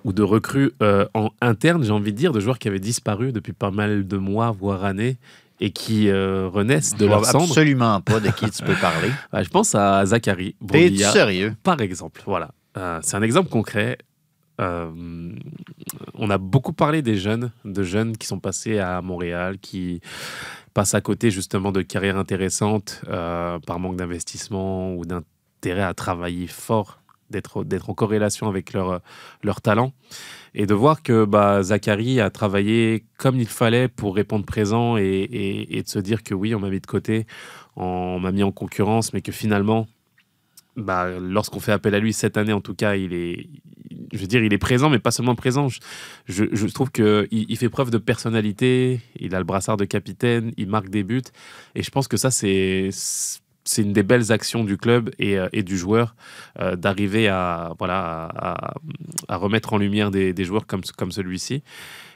Ou 0.04 0.14
de 0.14 0.24
recrues 0.24 0.72
euh, 0.82 1.06
en 1.14 1.30
interne, 1.42 1.84
j'ai 1.84 1.92
envie 1.92 2.12
de 2.12 2.18
dire, 2.18 2.32
de 2.32 2.40
joueurs 2.40 2.60
qui 2.60 2.68
avaient 2.68 2.80
disparu 2.80 3.32
depuis 3.32 3.54
pas 3.54 3.72
mal 3.72 4.08
de 4.08 4.18
mois, 4.18 4.52
voire 4.52 4.84
années, 4.86 5.18
et 5.60 5.72
qui 5.72 6.10
euh, 6.10 6.48
renaissent 6.48 6.96
de 6.96 7.06
leur 7.06 7.26
cendre. 7.26 7.46
absolument 7.46 8.02
pas 8.02 8.20
de 8.20 8.30
qui 8.30 8.50
tu 8.50 8.64
peux 8.64 8.76
parler. 8.76 9.10
Je 9.34 9.50
pense 9.50 9.76
à 9.76 10.06
Zachary 10.06 10.56
Brouillard 10.62 11.12
sérieux? 11.12 11.56
par 11.64 11.82
exemple. 11.82 12.22
Voilà. 12.26 12.52
Euh, 12.78 13.00
c'est 13.02 13.18
un 13.18 13.24
exemple 13.24 13.50
concret. 13.50 13.98
Euh, 14.60 14.92
on 16.16 16.30
a 16.30 16.38
beaucoup 16.38 16.74
parlé 16.74 17.02
des 17.02 17.16
jeunes, 17.16 17.52
de 17.64 17.84
jeunes 17.84 18.18
qui 18.18 18.28
sont 18.28 18.40
passés 18.40 18.80
à 18.80 19.02
Montréal, 19.02 19.58
qui 19.60 20.02
passent 20.74 20.96
à 20.96 21.02
côté 21.02 21.32
justement 21.32 21.72
de 21.72 21.82
carrières 21.82 22.18
intéressantes 22.18 23.02
par 23.08 23.80
manque 23.80 23.98
d'investissement 23.98 24.94
ou 24.96 25.06
d'intérêt 25.06 25.84
à 25.84 25.94
travailler 25.94 26.48
fort, 26.48 27.00
d'être 27.30 27.64
d'être 27.64 27.90
en 27.90 27.94
corrélation 27.94 28.48
avec 28.48 28.74
leur, 28.74 29.02
leur 29.44 29.62
talent. 29.62 29.92
Et 30.60 30.66
de 30.66 30.74
voir 30.74 31.04
que 31.04 31.24
bah, 31.24 31.62
Zachary 31.62 32.20
a 32.20 32.32
travaillé 32.32 33.06
comme 33.20 33.40
il 33.40 33.48
fallait 33.48 33.88
pour 33.88 34.16
répondre 34.16 34.44
présent 34.44 34.98
et, 34.98 35.84
de 35.86 35.88
se 35.88 36.00
dire 36.00 36.24
que 36.24 36.34
oui, 36.34 36.56
on 36.56 36.60
m'a 36.60 36.72
mis 36.72 36.80
de 36.80 36.88
côté, 36.88 37.28
on 37.76 38.20
m'a 38.20 38.32
mis 38.32 38.42
en 38.42 38.52
concurrence, 38.52 39.14
mais 39.14 39.22
que 39.22 39.32
finalement, 39.32 39.86
bah, 40.76 41.20
lorsqu'on 41.20 41.60
fait 41.60 41.72
appel 41.72 41.94
à 41.94 42.00
lui 42.00 42.12
cette 42.12 42.38
année, 42.38 42.54
en 42.54 42.62
tout 42.62 42.74
cas, 42.74 42.96
il 42.96 43.14
est, 43.14 43.48
je 44.12 44.18
veux 44.18 44.26
dire, 44.26 44.44
il 44.44 44.52
est 44.52 44.58
présent, 44.58 44.90
mais 44.90 44.98
pas 44.98 45.12
seulement 45.12 45.36
présent. 45.36 45.68
Je 46.26 46.66
trouve 46.74 46.90
qu'il 46.90 47.28
il 47.32 47.58
fait 47.58 47.70
preuve 47.70 47.92
de 47.92 48.00
personnalité, 48.00 49.00
il 49.20 49.36
a 49.36 49.38
le 49.38 49.46
brassard 49.46 49.78
de 49.78 49.86
capitaine, 49.86 50.54
il 50.58 50.70
marque 50.70 50.90
des 50.90 51.04
buts, 51.04 51.22
et 51.76 51.84
je 51.84 51.92
pense 51.92 52.08
que 52.08 52.18
ça, 52.18 52.32
c'est 52.32 52.90
c'est 53.68 53.82
une 53.82 53.94
des 53.94 54.04
belles 54.04 54.32
actions 54.32 54.64
du 54.64 54.78
club 54.78 55.12
et, 55.20 55.38
euh, 55.38 55.50
du 55.52 55.78
joueur 55.78 56.16
euh, 56.60 56.76
d'arriver 56.76 57.28
à, 57.28 57.74
voilà, 57.78 58.30
à, 59.28 59.38
remettre 59.38 59.74
en 59.74 59.78
lumière 59.78 60.12
des, 60.12 60.44
joueurs 60.44 60.66
comme, 60.66 60.82
comme 60.98 61.12
celui-ci. 61.12 61.64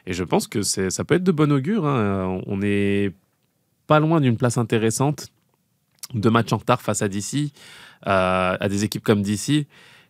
Et 0.07 0.13
je 0.13 0.23
pense 0.23 0.47
que 0.47 0.61
ça 0.61 1.03
peut 1.03 1.15
être 1.15 1.23
de 1.23 1.31
bon 1.31 1.51
augure. 1.51 1.85
hein. 1.85 2.41
On 2.47 2.57
n'est 2.57 3.11
pas 3.87 3.99
loin 3.99 4.21
d'une 4.21 4.37
place 4.37 4.57
intéressante. 4.57 5.27
Deux 6.13 6.29
matchs 6.29 6.53
en 6.53 6.57
retard 6.57 6.81
face 6.81 7.01
à 7.01 7.07
DC, 7.07 7.51
euh, 8.07 8.57
à 8.59 8.69
des 8.69 8.83
équipes 8.83 9.03
comme 9.03 9.21
DC. 9.21 9.67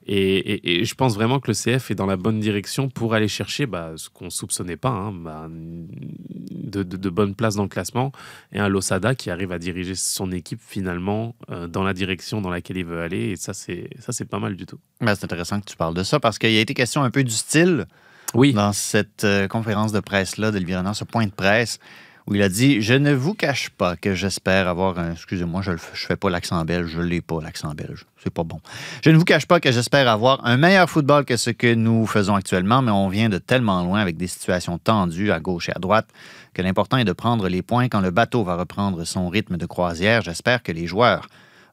Et, 0.08 0.38
et- 0.38 0.82
et 0.82 0.86
je 0.86 0.96
pense 0.96 1.14
vraiment 1.16 1.40
que 1.40 1.50
le 1.50 1.54
CF 1.54 1.92
est 1.92 1.96
dans 1.96 2.06
la 2.08 2.18
bonne 2.18 2.40
direction 2.40 2.90
pour 2.90 3.14
aller 3.14 3.28
chercher 3.28 3.66
bah, 3.68 3.92
ce 3.98 4.10
qu'on 4.10 4.26
ne 4.26 4.30
soupçonnait 4.32 4.78
pas, 4.78 4.90
hein, 4.90 5.12
bah, 5.12 5.48
de, 5.50 6.84
de- 6.84 6.98
de 6.98 7.10
bonnes 7.10 7.36
places 7.36 7.56
dans 7.56 7.64
le 7.64 7.70
classement, 7.70 8.12
et 8.52 8.60
un 8.60 8.68
Losada 8.68 9.16
qui 9.16 9.30
arrive 9.30 9.52
à 9.52 9.60
diriger 9.60 9.96
son 9.96 10.32
équipe 10.32 10.60
finalement 10.66 11.36
euh, 11.52 11.68
dans 11.68 11.84
la 11.84 11.94
direction 11.94 12.42
dans 12.42 12.50
laquelle 12.50 12.78
il 12.78 12.86
veut 12.86 13.02
aller. 13.02 13.30
Et 13.32 13.36
ça, 13.36 13.54
c'est 13.54 13.90
pas 14.30 14.40
mal 14.40 14.56
du 14.56 14.66
tout. 14.66 14.80
Ben, 15.02 15.14
c'est 15.16 15.26
intéressant 15.26 15.60
que 15.60 15.66
tu 15.66 15.76
parles 15.78 15.94
de 15.96 16.04
ça 16.04 16.20
parce 16.20 16.40
qu'il 16.40 16.52
y 16.52 16.58
a 16.58 16.62
été 16.62 16.74
question 16.74 17.04
un 17.04 17.12
peu 17.12 17.24
du 17.24 17.32
style 17.32 17.86
Oui, 18.34 18.54
dans 18.54 18.74
cette 18.74 19.24
euh, 19.24 19.48
conférence 19.48 19.92
de 19.92 20.00
presse-là 20.00 20.52
Renard, 20.52 20.96
ce 20.96 21.04
point 21.04 21.26
de 21.26 21.32
presse 21.32 21.80
où 22.28 22.36
il 22.36 22.42
a 22.42 22.50
dit 22.50 22.82
Je 22.82 22.94
ne 22.94 23.14
vous 23.14 23.34
cache 23.34 23.70
pas 23.70 23.96
que 23.96 24.14
j'espère 24.14 24.68
avoir 24.68 25.00
un. 25.00 25.14
Excusez-moi, 25.14 25.62
je 25.62 25.72
ne 25.72 25.78
fais 25.78 26.16
pas 26.16 26.30
l'accent 26.30 26.64
belge, 26.66 26.90
je 26.90 27.00
ne 27.00 27.06
l'ai 27.06 27.22
pas, 27.22 27.42
l'accent 27.42 27.74
belge. 27.74 28.06
C'est 28.24 28.34
pas 28.34 28.44
bon. 28.44 28.60
Je 29.04 29.10
ne 29.10 29.18
vous 29.18 29.24
cache 29.24 29.46
pas 29.46 29.60
que 29.60 29.72
j'espère 29.72 30.08
avoir 30.08 30.46
un 30.46 30.58
meilleur 30.58 30.90
football 30.90 31.26
que 31.26 31.38
ce 31.38 31.50
que 31.50 31.74
nous 31.74 32.06
faisons 32.06 32.36
actuellement, 32.36 32.82
mais 32.82 32.92
on 32.92 33.08
vient 33.10 33.30
de 33.30 33.38
tellement 33.38 33.84
loin 33.84 34.00
avec 34.00 34.18
des 34.18 34.28
situations 34.28 34.78
tendues 34.78 35.32
à 35.32 35.40
gauche 35.40 35.70
et 35.70 35.76
à 35.76 35.80
droite 35.80 36.08
que 36.54 36.62
l'important 36.62 36.98
est 36.98 37.06
de 37.06 37.14
prendre 37.14 37.48
les 37.48 37.62
points 37.62 37.88
quand 37.88 38.02
le 38.02 38.12
bateau 38.12 38.44
va 38.44 38.56
reprendre 38.56 39.04
son 39.06 39.30
rythme 39.30 39.58
de 39.58 39.66
croisière. 39.66 40.22
J'espère 40.22 40.64
que 40.64 40.72
les 40.72 40.88
joueurs 40.88 41.28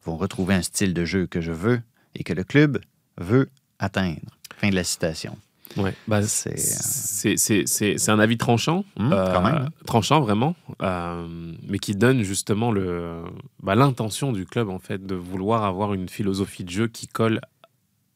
vont 0.05 0.16
retrouver 0.16 0.55
un 0.55 0.62
style 0.62 0.94
de 0.94 1.05
jeu 1.05 1.26
que 1.26 1.40
je 1.40 1.53
veux 1.53 1.82
et 2.14 2.24
que 2.24 2.32
le 2.32 2.44
club 2.44 2.80
veut 3.18 3.51
atteindre. 3.78 4.38
Fin 4.57 4.70
de 4.70 4.74
la 4.74 4.84
citation. 4.84 5.36
Ouais. 5.76 5.94
Bah, 6.06 6.22
C'est, 6.22 6.50
euh, 6.50 6.54
c'est 6.56 7.36
c'est- 7.36 7.64
c'est- 7.66 7.98
c'est 7.98 8.10
un 8.10 8.18
avis 8.18 8.38
tranchant, 8.38 8.84
Hum, 8.98 9.10
quand 9.10 9.42
même, 9.42 9.54
hein. 9.54 9.68
tranchant 9.86 10.20
vraiment, 10.20 10.54
euh, 10.82 11.26
mais 11.68 11.78
qui 11.78 11.94
donne 11.94 12.22
justement 12.22 12.70
le 12.72 13.22
bah, 13.62 13.74
l'intention 13.74 14.32
du 14.32 14.44
club 14.46 14.68
en 14.70 14.78
fait 14.78 15.04
de 15.06 15.14
vouloir 15.14 15.64
avoir 15.64 15.94
une 15.94 16.08
philosophie 16.08 16.64
de 16.64 16.70
jeu 16.70 16.88
qui 16.88 17.06
colle 17.06 17.40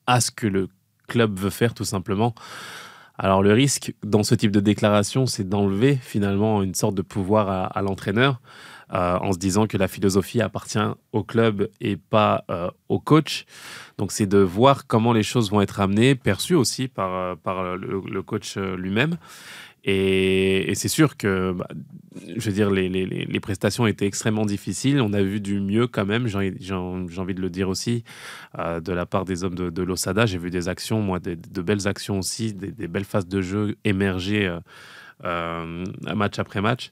à 0.06 0.20
ce 0.20 0.30
que 0.30 0.46
le 0.46 0.68
club 1.08 1.38
veut 1.38 1.50
faire 1.50 1.74
tout 1.74 1.84
simplement. 1.84 2.34
Alors 3.18 3.42
le 3.42 3.52
risque 3.52 3.94
dans 4.02 4.22
ce 4.22 4.34
type 4.34 4.50
de 4.50 4.60
déclaration, 4.60 5.26
c'est 5.26 5.48
d'enlever 5.48 5.96
finalement 5.96 6.62
une 6.62 6.74
sorte 6.74 6.94
de 6.94 7.02
pouvoir 7.02 7.48
à, 7.50 7.64
à 7.66 7.82
l'entraîneur 7.82 8.40
euh, 8.92 9.16
en 9.20 9.32
se 9.32 9.38
disant 9.38 9.66
que 9.66 9.78
la 9.78 9.88
philosophie 9.88 10.42
appartient 10.42 10.78
au 11.12 11.24
club 11.24 11.70
et 11.80 11.96
pas 11.96 12.44
euh, 12.50 12.68
au 12.90 12.98
coach. 12.98 13.46
Donc 13.96 14.12
c'est 14.12 14.26
de 14.26 14.36
voir 14.36 14.86
comment 14.86 15.14
les 15.14 15.22
choses 15.22 15.50
vont 15.50 15.62
être 15.62 15.80
amenées, 15.80 16.14
perçues 16.14 16.54
aussi 16.54 16.88
par, 16.88 17.14
euh, 17.14 17.34
par 17.34 17.76
le, 17.76 18.22
coach 18.22 18.58
lui-même. 18.58 19.16
Et, 19.84 20.72
c'est 20.74 20.88
sûr 20.88 21.16
que, 21.16 21.52
bah, 21.52 21.66
je 22.36 22.44
veux 22.48 22.54
dire, 22.54 22.70
les, 22.70 23.40
prestations 23.40 23.86
étaient 23.86 24.06
extrêmement 24.06 24.44
difficiles. 24.44 25.00
On 25.00 25.14
a 25.14 25.22
vu 25.22 25.40
du 25.40 25.58
mieux 25.58 25.86
quand 25.86 26.04
même, 26.04 26.26
j'ai 26.26 26.74
envie 26.74 27.34
de 27.34 27.40
le 27.40 27.50
dire 27.50 27.68
aussi, 27.68 28.04
de 28.56 28.92
la 28.92 29.06
part 29.06 29.24
des 29.24 29.42
hommes 29.42 29.56
de, 29.56 29.82
l'Osada. 29.82 30.26
J'ai 30.26 30.38
vu 30.38 30.50
des 30.50 30.68
actions, 30.68 31.00
moi, 31.00 31.18
de 31.18 31.62
belles 31.62 31.88
actions 31.88 32.18
aussi, 32.18 32.52
des, 32.54 32.86
belles 32.86 33.04
phases 33.04 33.26
de 33.26 33.40
jeu 33.40 33.76
émerger 33.84 34.56
euh, 35.24 35.84
match 36.14 36.38
après 36.38 36.60
match. 36.60 36.90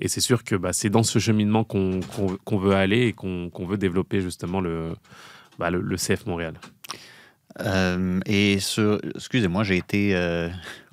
Et 0.00 0.08
c'est 0.08 0.20
sûr 0.20 0.44
que 0.44 0.54
bah, 0.54 0.72
c'est 0.72 0.90
dans 0.90 1.02
ce 1.02 1.18
cheminement 1.18 1.64
qu'on 1.64 2.00
veut 2.58 2.74
aller 2.74 3.06
et 3.08 3.12
qu'on 3.12 3.50
veut 3.66 3.78
développer 3.78 4.20
justement 4.20 4.60
le, 4.60 4.94
bah, 5.58 5.70
le, 5.70 5.96
CF 5.96 6.26
Montréal. 6.26 6.54
Euh, 7.60 8.20
et 8.26 8.60
sur. 8.60 9.00
Excusez-moi, 9.14 9.64
j'ai 9.64 9.76
été. 9.76 10.14
euh, 10.14 10.48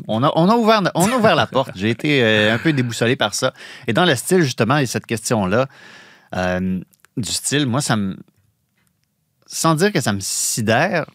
on, 0.07 0.23
a, 0.23 0.31
on, 0.35 0.49
a 0.49 0.55
ouvert, 0.55 0.81
on 0.95 1.11
a 1.11 1.15
ouvert 1.15 1.35
la 1.35 1.47
porte. 1.47 1.71
J'ai 1.75 1.89
été 1.89 2.23
un 2.23 2.57
peu 2.57 2.73
déboussolé 2.73 3.15
par 3.15 3.33
ça. 3.33 3.53
Et 3.87 3.93
dans 3.93 4.05
le 4.05 4.15
style, 4.15 4.41
justement, 4.41 4.77
et 4.77 4.85
cette 4.85 5.05
question-là, 5.05 5.67
du 6.33 7.31
style, 7.31 7.65
moi, 7.65 7.81
ça 7.81 7.95
me. 7.95 8.17
Sans 9.49 9.75
dire 9.75 9.93
que 9.93 10.01
ça 10.01 10.11
me 10.11 10.19
sidère, 10.19 11.05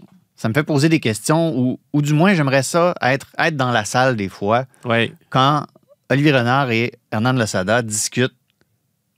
ça 0.43 0.49
me 0.49 0.55
fait 0.55 0.65
poser 0.65 0.89
des 0.89 0.99
questions 0.99 1.57
ou, 1.57 1.79
ou 1.93 2.03
du 2.03 2.15
moins, 2.15 2.35
j'aimerais 2.35 2.65
ça 2.65 2.97
être, 3.01 3.29
être 3.39 3.57
dans 3.57 3.71
la 3.71 3.85
salle 3.85 4.17
des 4.17 4.29
fois 4.29 4.65
quand 5.31 5.67
Olivier 6.11 6.33
Renard 6.33 6.73
et 6.73 6.95
Hernan 7.13 7.35
Losada 7.35 7.81
discutent 7.81 8.35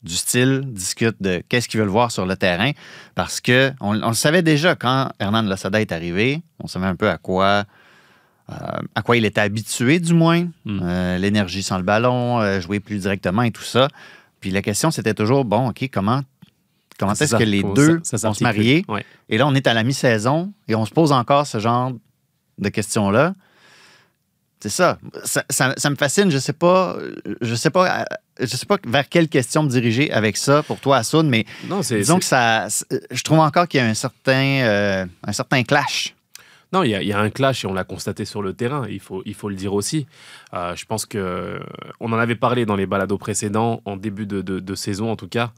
du 0.02 0.16
style, 0.16 0.60
discutent 0.66 1.22
de 1.22 1.42
qu'est-ce 1.48 1.66
qu'ils 1.66 1.80
veulent 1.80 1.88
voir 1.88 2.10
sur 2.10 2.26
le 2.26 2.36
terrain, 2.36 2.72
parce 3.14 3.40
que 3.40 3.72
on, 3.80 4.02
on 4.02 4.08
le 4.08 4.14
savait 4.14 4.42
déjà 4.42 4.74
quand 4.74 5.12
Hernan 5.18 5.40
Losada 5.40 5.80
est 5.80 5.92
arrivé, 5.92 6.42
on 6.60 6.66
savait 6.66 6.84
un 6.84 6.94
peu 6.94 7.08
à 7.08 7.16
quoi, 7.16 7.64
euh, 8.50 8.54
à 8.94 9.00
quoi 9.00 9.16
il 9.16 9.24
était 9.24 9.40
habitué 9.40 10.00
du 10.00 10.12
moins, 10.12 10.46
Mm. 10.66 10.80
Euh, 10.82 11.16
l'énergie 11.16 11.62
sans 11.62 11.78
le 11.78 11.84
ballon, 11.84 12.42
euh, 12.42 12.60
jouer 12.60 12.80
plus 12.80 12.98
directement 12.98 13.44
et 13.44 13.50
tout 13.50 13.62
ça. 13.62 13.88
Puis 14.40 14.50
la 14.50 14.60
question 14.60 14.90
c'était 14.90 15.14
toujours 15.14 15.46
bon, 15.46 15.70
ok, 15.70 15.88
comment 15.90 16.20
comment 16.98 17.12
est-ce 17.24 17.36
que 17.36 17.42
les 17.44 17.62
deux 17.74 18.00
ça- 18.04 18.18
ça 18.18 18.28
vont 18.28 18.34
se 18.34 18.42
marier 18.42 18.84
Ouais. 18.88 19.04
Et 19.28 19.38
là 19.38 19.46
on 19.46 19.54
est 19.54 19.66
à 19.66 19.74
la 19.74 19.82
mi-saison 19.84 20.52
et 20.68 20.74
on 20.74 20.84
se 20.86 20.92
pose 20.92 21.12
encore 21.12 21.46
ce 21.46 21.58
genre 21.58 21.92
de 22.58 22.68
questions 22.68 23.10
là. 23.10 23.34
C'est 24.60 24.70
ça. 24.70 24.98
Ça, 25.24 25.44
ça- 25.50 25.74
ça 25.76 25.90
me 25.90 25.96
fascine. 25.96 26.30
Je 26.30 26.38
sais 26.38 26.54
pas, 26.54 26.96
je 27.42 27.54
sais 27.54 27.68
pas, 27.68 28.00
euh, 28.00 28.04
je 28.40 28.46
sais 28.56 28.64
pas 28.64 28.78
vers 28.86 29.06
quelle 29.10 29.28
question 29.28 29.62
me 29.62 29.68
diriger 29.68 30.10
avec 30.10 30.38
ça 30.38 30.62
pour 30.62 30.80
toi, 30.80 30.96
Assoun, 30.98 31.28
mais 31.28 31.44
Non, 31.68 31.80
disons 31.80 32.18
que 32.18 32.24
ça, 32.24 32.68
je 33.10 33.22
trouve 33.22 33.40
encore 33.40 33.68
qu'il 33.68 33.80
y 33.80 33.82
a 33.82 33.86
un 33.86 33.92
certain, 33.92 34.32
euh, 34.62 35.06
un 35.22 35.32
certain 35.32 35.62
clash. 35.64 36.14
Non, 36.74 36.82
il 36.82 36.90
y, 36.90 37.12
a- 37.12 37.20
un 37.20 37.30
clash 37.30 37.64
et 37.64 37.68
on 37.68 37.72
l'a 37.72 37.84
constaté 37.84 38.24
sur 38.24 38.42
le 38.42 38.52
terrain, 38.52 38.84
il 38.90 38.98
faut, 38.98 39.22
il 39.26 39.34
faut 39.34 39.48
le 39.48 39.54
dire 39.54 39.74
aussi. 39.74 40.08
Euh, 40.54 40.74
je 40.74 40.84
pense 40.86 41.06
que 41.06 41.60
on 42.00 42.12
en 42.12 42.18
avait 42.18 42.34
parlé 42.34 42.66
dans 42.66 42.74
les 42.74 42.84
balados 42.86 43.16
précédents, 43.16 43.80
en 43.84 43.96
début 43.96 44.26
de, 44.26 44.74
saison 44.74 45.08
en 45.12 45.14
tout 45.14 45.28
cas, 45.28 45.52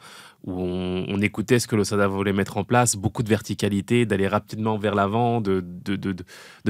où 0.44 0.60
on, 0.60 1.18
écoutait 1.22 1.58
ce 1.58 1.66
que 1.66 1.74
l'Osada 1.74 2.06
voulait 2.06 2.34
mettre 2.34 2.58
en 2.58 2.64
place, 2.64 2.96
beaucoup 2.96 3.22
de 3.22 3.30
verticalité, 3.30 4.04
d'aller 4.04 4.28
rapidement 4.28 4.76
vers 4.76 4.94
l'avant, 4.94 5.40
de, 5.40 5.64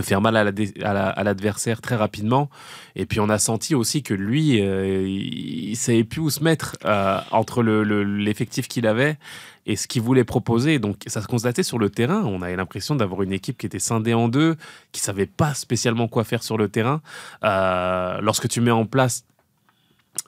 faire 0.00 0.20
mal 0.20 0.36
à 0.36 1.24
l'adversaire 1.24 1.80
très 1.80 1.96
rapidement. 1.96 2.48
Et 2.94 3.04
puis 3.04 3.18
on 3.18 3.28
a 3.28 3.38
senti 3.38 3.74
aussi 3.74 4.04
que 4.04 4.14
lui, 4.14 4.60
euh, 4.62 5.08
il, 5.08 5.70
il 5.70 5.76
savait 5.76 6.04
plus 6.04 6.20
où 6.20 6.30
se 6.30 6.44
mettre 6.44 6.76
euh, 6.84 7.18
entre 7.32 7.64
le- 7.64 7.82
le- 7.82 8.04
l'effectif 8.04 8.68
qu'il 8.68 8.86
avait 8.86 9.18
et 9.66 9.76
ce 9.76 9.86
qu'il 9.86 10.02
voulait 10.02 10.24
proposer. 10.24 10.78
Donc 10.78 11.02
ça 11.06 11.20
se 11.20 11.26
constatait 11.26 11.62
sur 11.62 11.78
le 11.78 11.90
terrain. 11.90 12.22
On 12.24 12.40
avait 12.42 12.56
l'impression 12.56 12.94
d'avoir 12.94 13.22
une 13.22 13.32
équipe 13.32 13.58
qui 13.58 13.66
était 13.66 13.78
scindée 13.78 14.14
en 14.14 14.28
deux, 14.28 14.56
qui 14.92 15.00
savait 15.00 15.26
pas 15.26 15.54
spécialement 15.54 16.08
quoi 16.08 16.24
faire 16.24 16.42
sur 16.42 16.56
le 16.56 16.68
terrain. 16.68 17.02
Euh, 17.44 18.20
lorsque 18.20 18.48
tu 18.48 18.60
mets 18.60 18.70
en 18.70 18.86
place 18.86 19.24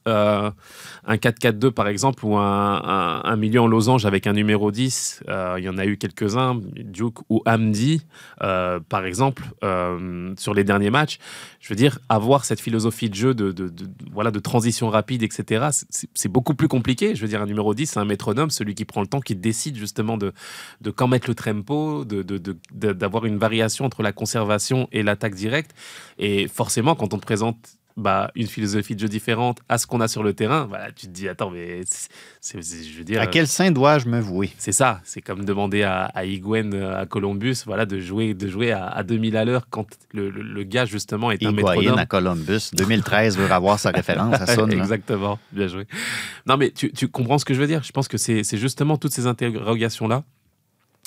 euh, 0.07 0.51
un 1.07 1.17
4-4-2 1.17 1.71
par 1.71 1.89
exemple 1.89 2.25
ou 2.25 2.37
un, 2.37 3.37
milieu 3.37 3.61
en 3.61 3.67
losange 3.67 4.07
avec 4.07 4.27
un 4.27 4.33
numéro 4.33 4.71
10, 4.71 5.23
euh, 5.29 5.57
il 5.59 5.65
y 5.65 5.69
en 5.69 5.79
a 5.79 5.87
eu 5.87 5.97
quelques-uns, 5.97 6.61
Duke 6.77 7.19
ou 7.29 7.43
Hamdi 7.47 8.03
euh, 8.43 8.81
par 8.89 9.05
exemple, 9.05 9.45
euh, 9.65 10.35
sur 10.39 10.55
les 10.55 10.65
derniers 10.65 10.91
matchs. 10.91 11.19
Je 11.61 11.69
veux 11.71 11.77
dire, 11.77 11.99
avoir 12.09 12.45
cette 12.45 12.61
philosophie 12.61 13.11
de 13.11 13.15
jeu 13.15 13.35
de, 13.35 13.55
voilà, 14.13 14.31
de 14.31 14.39
transition 14.39 14.89
rapide, 14.89 15.23
etc., 15.23 15.69
c'est- 15.71 16.29
beaucoup 16.29 16.55
plus 16.55 16.69
compliqué. 16.69 17.15
Je 17.15 17.23
veux 17.23 17.29
dire, 17.29 17.41
un 17.43 17.47
numéro 17.47 17.73
10, 17.75 17.87
c'est 17.87 17.99
un 17.99 18.05
métronome, 18.05 18.51
celui 18.51 18.75
qui 18.75 18.85
prend 18.85 19.01
le 19.01 19.07
temps, 19.07 19.21
qui 19.21 19.35
décide 19.35 19.77
justement 19.77 20.19
de, 20.19 20.33
de 20.83 20.91
quand 20.91 21.09
mettre 21.09 21.29
le 21.29 21.35
tempo, 21.35 22.05
d'avoir 22.05 23.25
une 23.25 23.39
variation 23.39 23.87
entre 23.87 24.03
la 24.03 24.13
conservation 24.13 24.89
et 24.93 25.03
l'attaque 25.03 25.35
directe. 25.35 25.75
Et 26.19 26.49
forcément, 26.49 26.95
quand 26.95 27.15
on 27.15 27.19
te 27.19 27.25
présente 27.25 27.78
bah, 27.99 28.31
une 28.37 28.47
philosophie 28.47 28.95
de 28.95 29.01
jeu 29.01 29.09
différente 29.09 29.59
à 29.69 29.77
ce 29.77 29.87
qu'on 29.87 30.01
a 30.01 30.09
sur 30.09 30.23
le 30.23 30.33
terrain, 30.33 30.67
voilà, 30.67 30.91
tu 30.93 31.07
te 31.07 31.11
dis, 31.13 31.29
attends, 31.29 31.51
mais 31.51 31.81
c'est, 32.41 32.63
je 32.63 32.97
veux 32.99 33.05
dire, 33.05 33.21
À 33.21 33.27
quel 33.27 33.47
sein 33.49 33.71
dois-je 33.71 34.07
me 34.09 34.21
vouer? 34.21 34.51
c'est 34.57 34.73
ça, 34.73 35.01
c'est 35.05 35.21
comme 35.21 35.45
demander 35.45 35.83
à, 35.83 36.05
à 36.15 36.25
Higuain, 36.25 36.73
euh, 36.73 37.03
à 37.03 37.07
Columbus, 37.07 37.57
voilà, 37.67 37.85
de 37.87 37.99
jouer, 38.01 38.35
de 38.35 38.49
jouer 38.49 38.71
à, 38.73 38.87
à 38.87 39.03
2000 39.03 39.37
à 39.37 39.45
l'heure 39.45 39.67
quand 39.69 39.87
le, 40.13 40.31
le- 40.31 40.43
le 40.43 40.63
gars, 40.63 40.85
justement, 40.87 41.31
est 41.31 41.45
un 41.45 41.51
Higuain 41.51 41.53
métronome. 41.75 41.99
à 41.99 42.07
Columbus. 42.07 42.71
2013 42.73 43.37
veut 43.37 43.51
avoir 43.51 43.79
sa 43.81 43.91
référence 43.91 44.37
ça. 44.45 44.57
là. 44.67 44.75
Exactement, 44.75 45.39
bien 45.53 45.67
joué. 45.69 45.87
Non, 46.47 46.57
mais 46.57 46.71
tu, 46.71 46.93
tu 46.93 47.09
comprends 47.09 47.39
ce 47.39 47.45
que 47.45 47.53
je 47.53 47.61
veux 47.61 47.67
dire. 47.67 47.83
Je 47.83 47.93
pense 47.93 48.09
que 48.09 48.17
c'est 48.17 48.45
c'est 48.45 48.59
justement 48.59 48.97
toutes 48.97 49.13
ces 49.13 49.27
interrogations-là. 49.27 50.23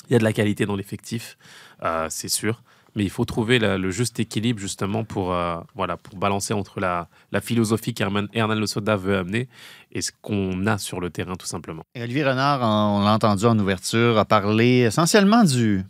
Il 0.08 0.12
y 0.12 0.16
a 0.16 0.18
de 0.18 0.24
la 0.24 0.32
qualité 0.32 0.66
dans 0.66 0.76
l'effectif, 0.76 1.38
euh, 1.84 2.06
c'est 2.10 2.28
sûr. 2.28 2.62
Mais 2.94 3.04
il 3.04 3.10
faut 3.10 3.24
trouver 3.24 3.58
la- 3.58 3.78
le 3.78 3.90
juste 3.90 4.20
équilibre 4.20 4.60
justement 4.60 5.02
pour, 5.04 5.32
euh, 5.32 5.56
voilà, 5.74 5.96
pour 5.96 6.16
balancer 6.18 6.52
entre 6.52 6.78
la, 6.78 7.08
la 7.30 7.40
philosophie 7.40 7.94
qu'Hernan 7.94 8.26
Hernan 8.34 8.66
Soda 8.66 8.96
veut 8.96 9.16
amener 9.16 9.48
et 9.92 10.02
ce 10.02 10.12
qu'on 10.20 10.66
a 10.66 10.76
sur 10.78 11.00
le 11.00 11.08
terrain 11.08 11.34
tout 11.36 11.46
simplement. 11.46 11.82
Et 11.94 12.02
Olivier 12.02 12.24
Renard, 12.24 12.60
on 12.60 13.02
l'a 13.04 13.12
entendu 13.14 13.46
en 13.46 13.58
ouverture, 13.58 14.18
a 14.18 14.24
parlé 14.26 14.80
essentiellement 14.80 15.42
du 15.44 15.84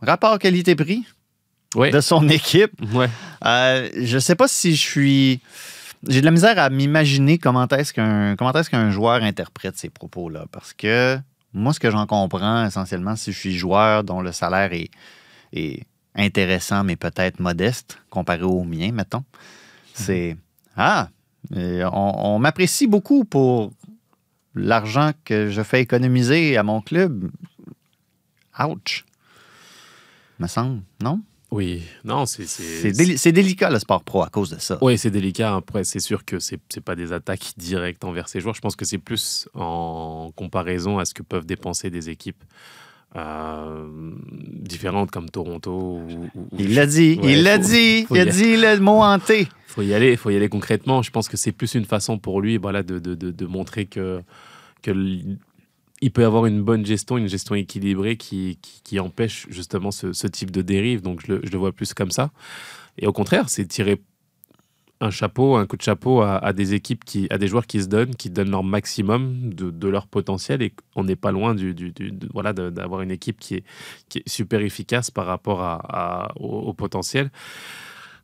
rapport 0.00 0.38
qualité-prix 0.38 1.04
de 1.92 2.00
son 2.00 2.26
équipe. 2.30 2.72
ouais. 2.94 3.08
Euh, 3.44 3.88
je 4.02 4.18
sais 4.18 4.34
pas 4.34 4.48
si 4.48 4.74
je 4.74 4.80
suis. 4.80 5.40
J'ai 6.08 6.20
de 6.20 6.24
la 6.24 6.30
misère 6.30 6.58
à 6.58 6.70
m'imaginer 6.70 7.36
comment 7.36 7.68
est-ce 7.68 7.92
qu'un 7.92 8.34
comment 8.36 8.52
est-ce 8.54 8.70
qu'un 8.70 8.90
joueur 8.90 9.22
interprète 9.22 9.76
ces 9.76 9.90
propos-là. 9.90 10.46
Parce 10.50 10.72
que 10.72 11.18
moi, 11.52 11.74
ce 11.74 11.80
que 11.80 11.90
j'en 11.90 12.06
comprends 12.06 12.64
essentiellement, 12.64 13.14
si 13.16 13.32
je 13.32 13.38
suis 13.38 13.56
joueur 13.58 14.02
dont 14.04 14.22
le 14.22 14.32
salaire 14.32 14.72
est, 14.72 14.90
est 15.52 15.82
intéressant, 16.14 16.84
mais 16.84 16.96
peut-être 16.96 17.40
modeste, 17.40 17.98
comparé 18.10 18.42
au 18.42 18.64
mien, 18.64 18.92
mettons, 18.92 19.24
c'est 19.94 20.36
Ah, 20.76 21.08
euh, 21.56 21.88
on, 21.92 22.34
on 22.34 22.38
m'apprécie 22.38 22.86
beaucoup 22.86 23.24
pour 23.24 23.72
l'argent 24.54 25.12
que 25.24 25.50
je 25.50 25.62
fais 25.62 25.80
économiser 25.80 26.56
à 26.56 26.62
mon 26.62 26.80
club. 26.80 27.30
Ouch. 28.58 29.04
Me 30.38 30.46
semble, 30.46 30.82
non? 31.02 31.20
Oui, 31.50 31.82
non, 32.04 32.26
c'est. 32.26 32.46
C'est 32.46 32.92
déli- 32.92 33.16
c'est 33.16 33.32
délicat 33.32 33.70
le 33.70 33.78
sport 33.80 34.04
pro 34.04 34.22
à 34.22 34.28
cause 34.28 34.50
de 34.50 34.58
ça. 34.60 34.78
Oui, 34.82 34.96
c'est 34.96 35.10
délicat. 35.10 35.56
Après, 35.56 35.82
c'est 35.82 35.98
sûr 35.98 36.24
que 36.24 36.38
c'est 36.38 36.60
c'est 36.68 36.80
pas 36.80 36.94
des 36.94 37.12
attaques 37.12 37.54
directes 37.56 38.04
envers 38.04 38.28
ces 38.28 38.40
joueurs. 38.40 38.54
Je 38.54 38.60
pense 38.60 38.76
que 38.76 38.84
c'est 38.84 38.98
plus 38.98 39.48
en 39.54 40.30
comparaison 40.36 40.98
à 40.98 41.04
ce 41.04 41.12
que 41.12 41.24
peuvent 41.24 41.46
dépenser 41.46 41.90
des 41.90 42.08
équipes 42.08 42.42
euh, 43.16 43.88
différentes 44.62 45.10
comme 45.10 45.28
Toronto. 45.30 45.70
Ou, 45.72 46.28
ou- 46.34 46.48
Il 46.58 46.74
l'a 46.74 46.86
dit, 46.86 47.18
Ouais, 47.22 47.32
il 47.32 47.42
l'a 47.42 47.58
dit, 47.58 48.04
faut 48.06 48.14
il 48.14 48.20
a 48.20 48.24
dit 48.26 48.56
le 48.56 48.78
mot 48.80 49.02
hanté. 49.02 49.48
faut 49.66 49.82
y 49.82 49.92
aller, 49.94 50.16
faut 50.16 50.30
y 50.30 50.36
aller 50.36 50.48
concrètement. 50.48 51.02
Je 51.02 51.10
pense 51.10 51.28
que 51.28 51.36
c'est 51.36 51.52
plus 51.52 51.74
une 51.74 51.84
façon 51.84 52.18
pour 52.18 52.40
lui, 52.40 52.56
voilà, 52.56 52.82
de, 52.82 52.98
de, 52.98 53.14
de, 53.14 53.30
de 53.30 53.46
montrer 53.46 53.86
que 53.86 54.22
que 54.82 54.92
il 56.02 56.10
peut 56.12 56.24
avoir 56.24 56.46
une 56.46 56.62
bonne 56.62 56.86
gestion, 56.86 57.18
une 57.18 57.28
gestion 57.28 57.54
équilibrée 57.54 58.16
qui, 58.16 58.58
qui, 58.62 58.80
qui 58.82 58.98
empêche 59.00 59.46
justement 59.50 59.90
ce, 59.90 60.14
ce 60.14 60.26
type 60.26 60.50
de 60.50 60.62
dérive. 60.62 61.02
Donc 61.02 61.20
je 61.26 61.32
le, 61.34 61.40
je 61.44 61.50
le 61.50 61.58
vois 61.58 61.72
plus 61.72 61.92
comme 61.92 62.10
ça. 62.10 62.30
Et 62.96 63.06
au 63.06 63.12
contraire, 63.12 63.50
c'est 63.50 63.66
tirer 63.66 64.00
un 65.00 65.10
chapeau, 65.10 65.56
un 65.56 65.66
coup 65.66 65.76
de 65.76 65.82
chapeau 65.82 66.20
à, 66.20 66.52
des 66.52 66.74
équipes, 66.74 67.04
qui, 67.04 67.26
à 67.30 67.38
des 67.38 67.48
joueurs 67.48 67.66
qui 67.66 67.82
se 67.82 67.86
donnent, 67.86 68.14
qui 68.14 68.28
donnent 68.30 68.50
leur 68.50 68.64
maximum 68.64 69.52
de, 69.54 69.88
leur 69.88 70.06
potentiel. 70.06 70.62
Et 70.62 70.72
on 70.94 71.04
n'est 71.04 71.16
pas 71.16 71.32
loin 71.32 71.54
du, 71.54 71.74
du- 71.74 71.92
du- 71.92 72.12
voilà, 72.32 72.52
d'avoir 72.52 73.00
une 73.00 73.10
équipe 73.10 73.38
qui 73.38 73.56
est, 73.56 73.64
super 74.26 74.60
efficace 74.60 75.10
par 75.10 75.26
rapport 75.26 75.62
à, 75.62 76.32
au 76.36 76.72
potentiel. 76.74 77.30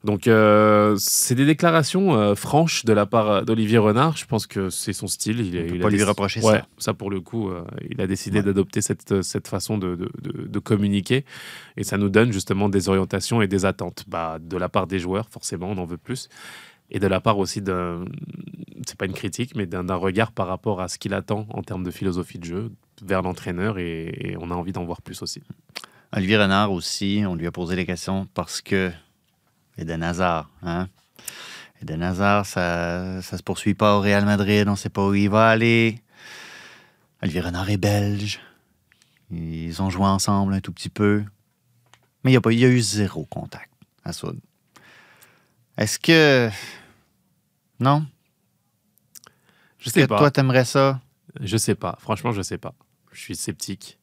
Donc, 0.07 0.29
euh, 0.29 0.95
c'est 0.99 1.35
des 1.35 1.45
déclarations 1.45 2.15
euh, 2.17 2.35
franches 2.37 2.85
de 2.85 2.93
la 2.93 3.07
part 3.07 3.45
d'Olivier 3.45 3.79
Renard. 3.79 4.17
Je 4.17 4.25
pense 4.25 4.47
que 4.47 4.71
c'est 4.71 4.93
son 4.93 5.09
style. 5.09 5.41
Il, 5.41 5.55
On 5.57 5.59
est- 5.59 5.67
peut 5.67 5.75
il 5.75 5.81
pas 5.81 5.91
lui 5.91 6.03
Ouais, 6.03 6.41
ça. 6.59 6.67
ça, 6.79 6.95
pour 6.95 7.11
le 7.11 7.21
coup, 7.21 7.51
euh, 7.51 7.65
il 7.91 8.01
a 8.01 8.07
décidé 8.07 8.39
Ouais. 8.39 8.45
d'adopter 8.45 8.81
cette, 8.83 9.23
cette 9.23 9.49
façon 9.49 9.79
de, 9.79 9.97
de- 9.97 10.11
de- 10.23 10.47
de 10.47 10.59
communiquer. 10.61 11.25
Et 11.77 11.83
ça 11.83 11.99
nous 11.99 12.09
donne 12.09 12.33
justement 12.33 12.69
des 12.69 12.89
orientations 12.89 13.43
et 13.43 13.49
des 13.49 13.65
attentes. 13.65 14.05
Bah, 14.07 14.39
de 14.41 14.57
la 14.57 14.69
part 14.69 14.87
des 14.87 15.01
joueurs, 15.01 15.29
forcément, 15.29 15.69
on 15.71 15.77
en 15.79 15.85
veut 15.87 15.97
plus. 15.99 16.29
Et 16.93 17.01
de 17.01 17.07
la 17.09 17.21
part 17.21 17.39
aussi 17.39 17.61
d'un. 17.61 18.05
C'est 18.87 18.97
pas 18.97 19.07
une 19.07 19.13
critique, 19.13 19.57
mais 19.57 19.67
d'un 19.67 19.83
d'un 19.83 19.97
regard 19.97 20.31
par 20.31 20.47
rapport 20.47 20.81
à 20.81 20.87
ce 20.87 20.99
qu'il 20.99 21.15
attend 21.15 21.47
en 21.51 21.63
termes 21.63 21.83
de 21.83 21.91
philosophie 21.91 22.39
de 22.39 22.45
jeu 22.45 22.71
vers 23.05 23.23
l'entraîneur. 23.23 23.79
Et, 23.81 24.05
et 24.21 24.37
on 24.39 24.53
a 24.53 24.55
envie 24.55 24.71
d'en 24.73 24.85
voir 24.85 25.03
plus 25.03 25.21
aussi. 25.23 25.43
Olivier 26.17 26.37
Renard 26.37 26.71
aussi, 26.71 27.25
on 27.27 27.35
lui 27.35 27.49
a 27.49 27.51
posé 27.51 27.75
des 27.75 27.85
questions 27.87 28.29
parce 28.35 28.61
que 28.63 28.93
Eden 29.79 30.03
Hazard, 30.03 30.51
hein? 30.63 30.89
Eden 31.83 32.03
Hazard, 32.03 32.47
ça, 32.47 33.21
ça 33.23 33.37
se 33.37 33.43
poursuit 33.43 33.75
pas 33.75 33.97
au 33.97 34.01
Real 34.01 34.25
Madrid, 34.25 34.67
on 34.69 34.77
sait 34.77 34.89
pas 34.89 35.07
où 35.07 35.15
il 35.15 35.29
va 35.29 35.49
aller. 35.49 36.01
Olivier 37.23 37.41
Renard 37.43 37.69
est 37.71 37.77
belge. 37.77 38.41
Ils 39.31 39.83
ont 39.83 39.91
joué 39.91 40.05
ensemble 40.07 40.55
un 40.55 40.61
tout 40.61 40.73
petit 40.73 40.89
peu. 40.89 41.25
Mais 42.23 42.31
il 42.31 42.35
y 42.35 42.37
a, 42.37 42.41
pas, 42.41 42.53
y 42.53 42.65
a 42.65 42.69
eu 42.69 42.81
zéro 42.81 43.25
contact 43.27 43.71
à 44.05 44.13
Soud. 44.13 44.39
Est-ce 45.77 45.99
que. 45.99 46.51
Non? 47.81 48.07
Je 49.79 49.89
Est-ce 49.89 49.95
sais 49.95 50.03
que 50.03 50.07
pas. 50.07 50.19
toi, 50.19 50.31
t'aimerais 50.31 50.65
ça? 50.65 51.01
Je 51.41 51.57
sais 51.57 51.75
pas. 51.75 51.97
Franchement, 52.01 52.33
je 52.33 52.43
sais 52.43 52.59
pas. 52.59 52.75
Je 53.13 53.21
suis 53.21 53.37
sceptique. 53.37 53.99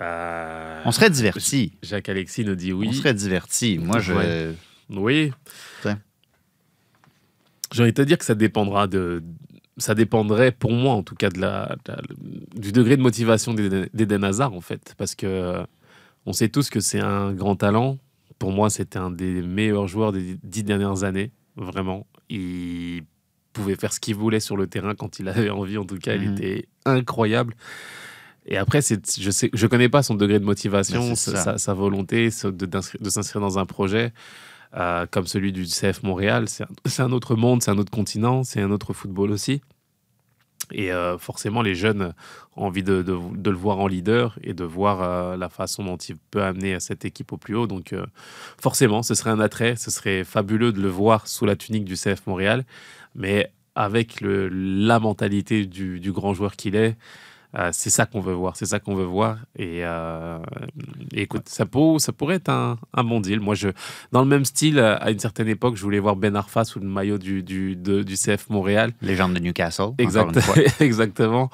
Euh, 0.00 0.82
On 0.84 0.92
serait 0.92 1.10
divertis. 1.10 1.72
Jacques 1.82 2.08
Alexis 2.08 2.44
nous 2.44 2.54
dit 2.54 2.72
oui. 2.72 2.88
On 2.90 2.92
serait 2.92 3.14
divertis. 3.14 3.78
Moi, 3.78 3.98
je. 3.98 4.12
Ouais. 4.12 4.54
Oui. 4.90 5.32
Ouais. 5.84 5.94
J'ai 7.72 7.82
envie 7.82 7.92
de 7.92 7.96
te 7.96 8.02
dire 8.02 8.18
que 8.18 8.24
ça 8.24 8.34
dépendra 8.34 8.86
de. 8.86 9.22
Ça 9.76 9.94
dépendrait, 9.94 10.50
pour 10.50 10.72
moi 10.72 10.94
en 10.94 11.02
tout 11.04 11.14
cas, 11.14 11.28
de 11.30 11.40
la, 11.40 11.76
de 11.84 11.92
la- 11.92 12.02
du 12.60 12.72
degré 12.72 12.96
de 12.96 13.02
motivation 13.02 13.54
d'Eden 13.54 14.24
Hazard, 14.24 14.52
en 14.54 14.60
fait. 14.60 14.94
Parce 14.98 15.14
que 15.14 15.62
on 16.26 16.32
sait 16.32 16.48
tous 16.48 16.68
que 16.70 16.80
c'est 16.80 17.00
un 17.00 17.32
grand 17.32 17.54
talent. 17.56 17.98
Pour 18.38 18.52
moi, 18.52 18.70
c'était 18.70 18.98
un 18.98 19.10
des 19.10 19.42
meilleurs 19.42 19.86
joueurs 19.88 20.12
des 20.12 20.36
dix 20.42 20.64
dernières 20.64 21.04
années. 21.04 21.30
Vraiment. 21.56 22.06
Il 22.28 23.02
pouvait 23.52 23.74
faire 23.76 23.92
ce 23.92 24.00
qu'il 24.00 24.14
voulait 24.14 24.40
sur 24.40 24.56
le 24.56 24.66
terrain 24.66 24.94
quand 24.94 25.18
il 25.18 25.28
avait 25.28 25.50
envie. 25.50 25.76
En 25.78 25.84
tout 25.84 25.98
cas, 25.98 26.14
il 26.14 26.28
Mhm. 26.30 26.36
était 26.36 26.68
incroyable. 26.84 27.54
Et 28.50 28.56
après, 28.56 28.80
c'est, 28.80 29.00
je 29.20 29.30
sais, 29.30 29.50
je 29.52 29.66
connais 29.66 29.88
pas 29.90 30.02
son 30.02 30.14
degré 30.14 30.40
de 30.40 30.44
motivation, 30.44 31.14
sa, 31.14 31.32
ça. 31.32 31.44
sa- 31.44 31.58
sa 31.58 31.74
volonté 31.74 32.30
de, 32.44 33.10
s'inscrire 33.10 33.40
dans 33.42 33.58
un 33.58 33.66
projet 33.66 34.12
euh, 34.74 35.06
comme 35.10 35.26
celui 35.26 35.52
du 35.52 35.64
CF 35.66 36.02
Montréal. 36.02 36.46
C'est 36.48 37.02
un, 37.02 37.12
autre 37.12 37.36
monde, 37.36 37.62
c'est 37.62 37.70
un 37.70 37.78
autre 37.78 37.90
continent, 37.92 38.44
c'est 38.44 38.60
un 38.62 38.70
autre 38.70 38.94
football 38.94 39.30
aussi. 39.32 39.60
Et 40.72 40.92
euh, 40.92 41.16
forcément, 41.18 41.62
les 41.62 41.74
jeunes 41.74 42.12
ont 42.56 42.66
envie 42.66 42.82
de, 42.82 43.02
de- 43.02 43.18
de 43.36 43.50
le 43.50 43.56
voir 43.56 43.78
en 43.78 43.86
leader 43.86 44.38
et 44.42 44.52
de 44.54 44.64
voir 44.64 45.02
euh, 45.02 45.36
la 45.36 45.48
façon 45.48 45.84
dont 45.84 45.96
il 45.96 46.16
peut 46.30 46.42
amener 46.42 46.78
cette 46.80 47.04
équipe 47.06 47.32
au 47.32 47.36
plus 47.38 47.54
haut. 47.54 47.66
Donc, 47.66 47.92
euh, 47.92 48.04
forcément, 48.60 49.02
ce 49.02 49.14
serait 49.14 49.30
un 49.30 49.40
attrait, 49.40 49.76
ce 49.76 49.90
serait 49.90 50.24
fabuleux 50.24 50.72
de 50.72 50.80
le 50.80 50.88
voir 50.88 51.26
sous 51.26 51.46
la 51.46 51.56
tunique 51.56 51.84
du 51.84 51.94
CF 51.96 52.26
Montréal, 52.26 52.64
mais 53.14 53.50
avec 53.74 54.20
le, 54.20 54.48
la 54.48 54.98
mentalité 55.00 55.64
du, 55.64 56.00
du 56.00 56.12
grand 56.12 56.34
joueur 56.34 56.56
qu'il 56.56 56.76
est. 56.76 56.96
euh, 57.56 57.70
c'est 57.72 57.88
ça 57.90 58.04
qu'on 58.04 58.20
veut 58.20 58.34
voir, 58.34 58.56
c'est 58.56 58.66
ça 58.66 58.78
qu'on 58.78 58.94
veut 58.94 59.04
voir. 59.04 59.38
Et, 59.56 59.80
euh, 59.82 60.38
et 61.14 61.22
écoute, 61.22 61.48
ça, 61.48 61.64
peut, 61.64 61.98
ça 61.98 62.12
pourrait 62.12 62.34
être 62.36 62.50
un, 62.50 62.76
un 62.92 63.04
bon 63.04 63.20
deal. 63.20 63.40
Moi, 63.40 63.54
je, 63.54 63.68
dans 64.12 64.20
le 64.20 64.28
même 64.28 64.44
style, 64.44 64.78
euh, 64.78 64.98
à 65.00 65.10
une 65.10 65.18
certaine 65.18 65.48
époque, 65.48 65.76
je 65.76 65.82
voulais 65.82 65.98
voir 65.98 66.14
Ben 66.16 66.36
Arfa 66.36 66.64
sous 66.64 66.78
le 66.78 66.86
maillot 66.86 67.16
du, 67.18 67.42
du, 67.42 67.74
de- 67.74 68.02
du 68.02 68.14
CF 68.16 68.50
Montréal. 68.50 68.92
Légende 69.00 69.34
de 69.34 69.40
Newcastle. 69.40 69.92
Exact- 69.98 70.34
une 70.34 70.40
fois. 70.42 70.54
Exactement. 70.80 71.50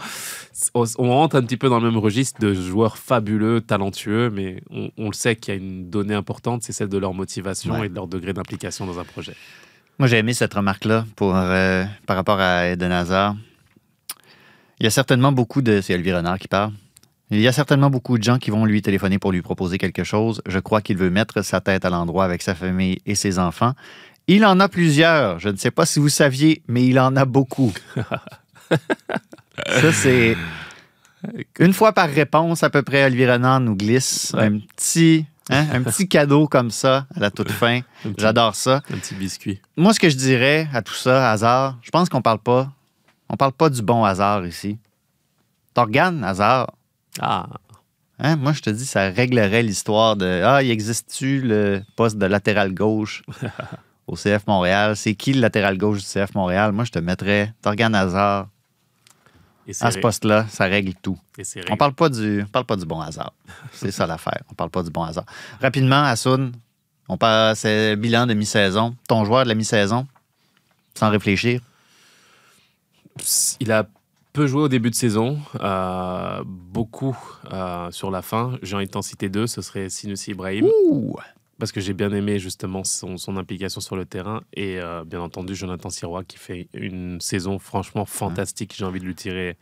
On, 0.75 0.85
on 0.99 1.11
rentre 1.11 1.37
un 1.37 1.43
petit 1.43 1.57
peu 1.57 1.69
dans 1.69 1.79
le 1.81 1.91
même 1.91 1.99
registre 1.99 2.41
de 2.41 2.55
joueurs 2.55 2.99
fabuleux, 2.99 3.61
talentueux, 3.61 4.31
mais 4.31 4.63
on, 4.71 4.91
on 4.99 5.07
le 5.09 5.13
sait 5.15 5.37
qu'il 5.37 5.55
y 5.55 5.57
a 5.57 5.61
une 5.61 5.91
donnée 5.91 6.15
importante, 6.15 6.63
c'est 6.65 6.73
celle 6.73 6.89
de 6.89 6.99
leur 6.99 7.15
motivation 7.15 7.75
Ouais. 7.79 7.87
et 7.87 7.89
de 7.89 7.95
leur 7.95 8.07
degré 8.09 8.33
d'implication 8.33 8.87
dans 8.87 8.99
un 8.99 9.05
projet. 9.05 9.35
Moi, 10.01 10.09
j'ai 10.09 10.19
aimé 10.19 10.35
cette 10.35 10.55
remarque-là 10.55 11.07
pour, 11.15 11.37
euh, 11.37 11.85
par 12.07 12.17
rapport 12.17 12.41
à 12.41 12.69
Eden 12.69 12.91
Hazard. 12.91 13.37
Il 14.81 14.85
y 14.85 14.87
a 14.87 14.91
certainement 14.91 15.33
beaucoup 15.33 15.63
de. 15.63 15.81
C'est 15.81 15.97
Renard 15.97 16.39
qui 16.39 16.49
parle. 16.49 16.73
Il 17.31 17.41
y 17.41 17.49
a 17.49 17.53
certainement 17.53 17.91
beaucoup 17.91 18.19
de 18.19 18.23
gens 18.23 18.39
qui 18.39 18.51
vont 18.51 18.65
lui 18.65 18.83
téléphoner 18.83 19.19
pour 19.19 19.33
lui 19.33 19.41
proposer 19.43 19.79
quelque 19.79 20.05
chose. 20.05 20.43
Je 20.47 20.59
crois 20.59 20.81
qu'il 20.83 20.97
veut 20.97 21.11
mettre 21.11 21.43
sa 21.43 21.61
tête 21.61 21.85
à 21.85 21.91
l'endroit 21.91 22.25
avec 22.25 22.43
sa 22.43 22.55
famille 22.55 22.99
et 23.07 23.15
ses 23.15 23.39
enfants. 23.39 23.73
Il 24.27 24.45
en 24.45 24.61
a 24.61 24.69
plusieurs. 24.69 25.39
Je 25.39 25.49
ne 25.49 25.57
sais 25.57 25.71
pas 25.71 25.87
si 25.87 25.99
vous 26.01 26.09
saviez, 26.09 26.63
mais 26.69 26.87
il 26.87 26.99
en 26.99 27.17
a 27.17 27.25
beaucoup. 27.25 27.73
Ça, 29.81 29.93
c'est. 29.93 30.37
Une 31.59 31.73
fois 31.73 31.93
par 31.93 32.09
réponse, 32.11 32.63
à 32.63 32.71
peu 32.71 32.83
près, 32.83 33.07
Renard 33.07 33.61
nous 33.61 33.75
glisse 33.77 34.33
Ouais. 34.37 34.45
un, 34.45 34.59
petit, 34.59 35.25
hein, 35.49 35.65
un 35.73 35.83
petit 35.83 36.07
cadeau 36.07 36.47
comme 36.49 36.71
ça 36.71 37.07
à 37.17 37.21
la 37.21 37.31
toute 37.31 37.51
fin. 37.51 37.81
J'adore 38.19 38.55
ça 38.55 38.83
un 38.93 38.99
petit 38.99 39.15
biscuit. 39.15 39.59
moi, 39.79 39.95
ce 39.95 40.01
que 40.01 40.11
je 40.11 40.17
dirais 40.17 40.69
à 40.75 40.83
tout 40.83 40.93
ça, 40.95 41.31
hasard, 41.31 41.79
je 41.81 41.91
pense 41.91 42.11
qu'on 42.11 42.21
parle 42.21 42.41
pas. 42.41 42.71
On 43.29 43.37
parle 43.37 43.53
pas 43.53 43.71
du 43.71 43.83
bon 43.83 44.05
hasard 44.05 44.47
ici. 44.47 44.79
T'organes, 45.75 46.23
hasard. 46.25 46.73
Ah, 47.21 47.47
Hein? 48.21 48.37
Moi, 48.37 48.53
je 48.53 48.61
te 48.61 48.71
dis, 48.71 48.87
ça 48.87 49.11
réglerait 49.11 49.63
l'histoire 49.63 50.17
de 50.17 50.43
Ah, 50.45 50.63
il 50.63 50.71
existe-tu 50.71 51.41
le 51.41 51.83
poste 51.97 52.17
de 52.17 52.27
latéral 52.27 52.73
gauche 52.73 53.25
au 54.07 54.15
CF 54.15 54.47
Montréal, 54.47 54.97
c'est 54.97 55.15
qui 55.15 55.33
le 55.33 55.41
latéral 55.41 55.77
gauche 55.77 55.99
du 55.99 56.05
CF 56.05 56.35
Montréal? 56.35 56.73
Moi, 56.73 56.85
je 56.85 56.93
te 56.93 56.99
mettrais 57.01 57.53
Torgan 57.61 57.93
Hazard 57.93 58.49
c'est 59.73 59.85
à 59.85 59.91
ce 59.91 59.99
poste-là. 59.99 60.47
Ça 60.51 60.65
règle 60.65 60.93
tout. 60.95 61.19
On 61.71 61.77
parle 61.77 61.95
pas 61.95 62.09
du, 62.09 62.43
on 62.43 62.47
parle 62.47 62.67
pas 62.67 62.77
du 62.77 62.85
bon 62.85 63.01
hasard. 63.01 63.33
C'est 63.73 63.91
ça 63.91 64.07
l'affaire. 64.07 64.43
On 64.51 64.55
parle 64.55 64.69
pas 64.71 64.83
du 64.83 64.91
bon 64.91 65.03
hasard. 65.03 65.25
Rapidement, 65.61 66.03
Assoun, 66.05 66.53
on 67.09 67.17
le 67.17 67.95
bilan 67.95 68.27
de 68.27 68.35
mi-saison. 68.35 68.95
Ton 69.09 69.25
joueur 69.25 69.45
de 69.45 69.49
la 69.49 69.55
mi-saison, 69.55 70.07
sans 70.95 71.09
réfléchir. 71.09 71.63
Il 73.61 73.73
a 73.73 73.89
peu 74.33 74.47
joué 74.47 74.63
au 74.63 74.69
début 74.69 74.91
de 74.91 74.95
saison, 74.97 75.39
euh, 75.61 76.43
beaucoup 76.45 77.17
euh, 77.53 77.91
sur 77.93 78.11
la 78.11 78.21
fin. 78.21 78.59
J'ai 78.63 78.75
envie 78.75 78.87
de 78.87 78.91
t'en 78.91 79.03
citer 79.03 79.29
deux, 79.29 79.47
ce 79.47 79.63
serait 79.63 79.89
Sinussi 79.89 80.33
Ibrahim, 80.33 80.67
Ouh! 80.67 81.17
parce 81.59 81.71
que 81.71 81.81
j'ai 81.81 81.93
bien 81.93 82.13
aimé 82.13 82.41
justement 82.41 82.83
son, 82.83 83.17
son 83.17 83.37
implication 83.37 83.81
sur 83.81 83.95
le 83.95 84.05
terrain, 84.05 84.43
et 84.53 84.81
euh, 84.81 85.05
bien 85.05 85.21
entendu 85.21 85.55
Jonathan 85.55 85.89
Sirois 85.89 86.25
qui 86.25 86.37
fait 86.37 86.69
une 86.75 87.21
saison 87.21 87.61
franchement 87.61 88.05
fantastique. 88.05 88.75
J'ai 88.77 88.85
envie 88.85 89.01
de 89.01 89.05
lui 89.05 89.15
tirer. 89.15 89.57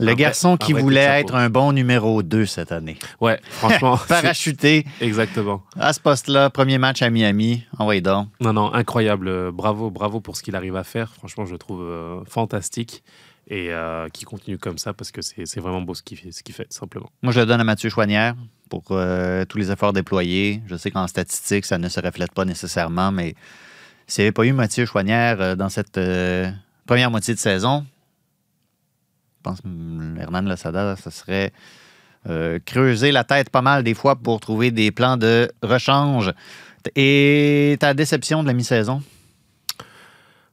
Le 0.00 0.14
garçon 0.14 0.56
qui 0.56 0.72
voulait 0.72 1.00
être 1.20 1.34
un 1.34 1.50
bon 1.50 1.72
numéro 1.72 2.22
2 2.22 2.46
cette 2.46 2.72
année. 2.72 2.96
Ouais, 3.20 3.40
franchement. 3.50 3.96
Parachuté 4.08 4.86
Exactement. 5.00 5.62
à 5.78 5.92
ce 5.92 6.00
poste-là, 6.00 6.50
premier 6.50 6.78
match 6.78 7.02
à 7.02 7.10
Miami. 7.10 7.64
Envoyez 7.78 8.00
donc. 8.00 8.28
Non, 8.40 8.52
non, 8.52 8.72
incroyable. 8.72 9.28
Euh, 9.28 9.50
Bravo, 9.52 9.90
bravo 9.90 10.20
pour 10.20 10.36
ce 10.36 10.42
qu'il 10.42 10.54
arrive 10.56 10.76
à 10.76 10.84
faire. 10.84 11.12
Franchement, 11.14 11.44
je 11.46 11.52
le 11.52 11.58
trouve 11.58 11.82
euh, 11.82 12.20
fantastique. 12.26 13.02
Et 13.50 13.68
euh, 13.70 14.08
qui 14.12 14.26
continue 14.26 14.58
comme 14.58 14.76
ça 14.76 14.92
parce 14.92 15.10
que 15.10 15.22
c'est 15.22 15.58
vraiment 15.58 15.80
beau 15.80 15.94
ce 15.94 16.02
qu'il 16.02 16.18
fait, 16.18 16.70
simplement. 16.70 17.08
Moi, 17.22 17.32
je 17.32 17.40
le 17.40 17.46
donne 17.46 17.62
à 17.62 17.64
Mathieu 17.64 17.88
Chouanière 17.88 18.34
pour 18.68 18.84
euh, 18.90 19.46
tous 19.46 19.56
les 19.56 19.70
efforts 19.70 19.94
déployés. 19.94 20.60
Je 20.66 20.76
sais 20.76 20.90
qu'en 20.90 21.06
statistique, 21.06 21.64
ça 21.64 21.78
ne 21.78 21.88
se 21.88 21.98
reflète 21.98 22.30
pas 22.32 22.44
nécessairement, 22.44 23.10
mais 23.10 23.34
s'il 24.06 24.20
n'y 24.22 24.26
avait 24.26 24.32
pas 24.32 24.44
eu 24.44 24.52
Mathieu 24.52 24.84
Chouanière 24.84 25.40
euh, 25.40 25.56
dans 25.56 25.70
cette 25.70 25.98
première 26.86 27.10
moitié 27.10 27.32
de 27.32 27.38
saison, 27.38 27.86
je 29.38 29.42
pense 29.42 29.58
Hernan 30.18 30.42
Losada, 30.42 30.96
ça 30.96 31.10
serait 31.10 31.52
euh, 32.28 32.58
creuser 32.64 33.12
la 33.12 33.24
tête 33.24 33.50
pas 33.50 33.62
mal 33.62 33.84
des 33.84 33.94
fois 33.94 34.16
pour 34.16 34.40
trouver 34.40 34.70
des 34.70 34.90
plans 34.90 35.16
de 35.16 35.50
rechange. 35.62 36.32
Et 36.96 37.76
ta 37.80 37.94
déception 37.94 38.42
de 38.42 38.48
la 38.48 38.52
mi-saison? 38.54 39.02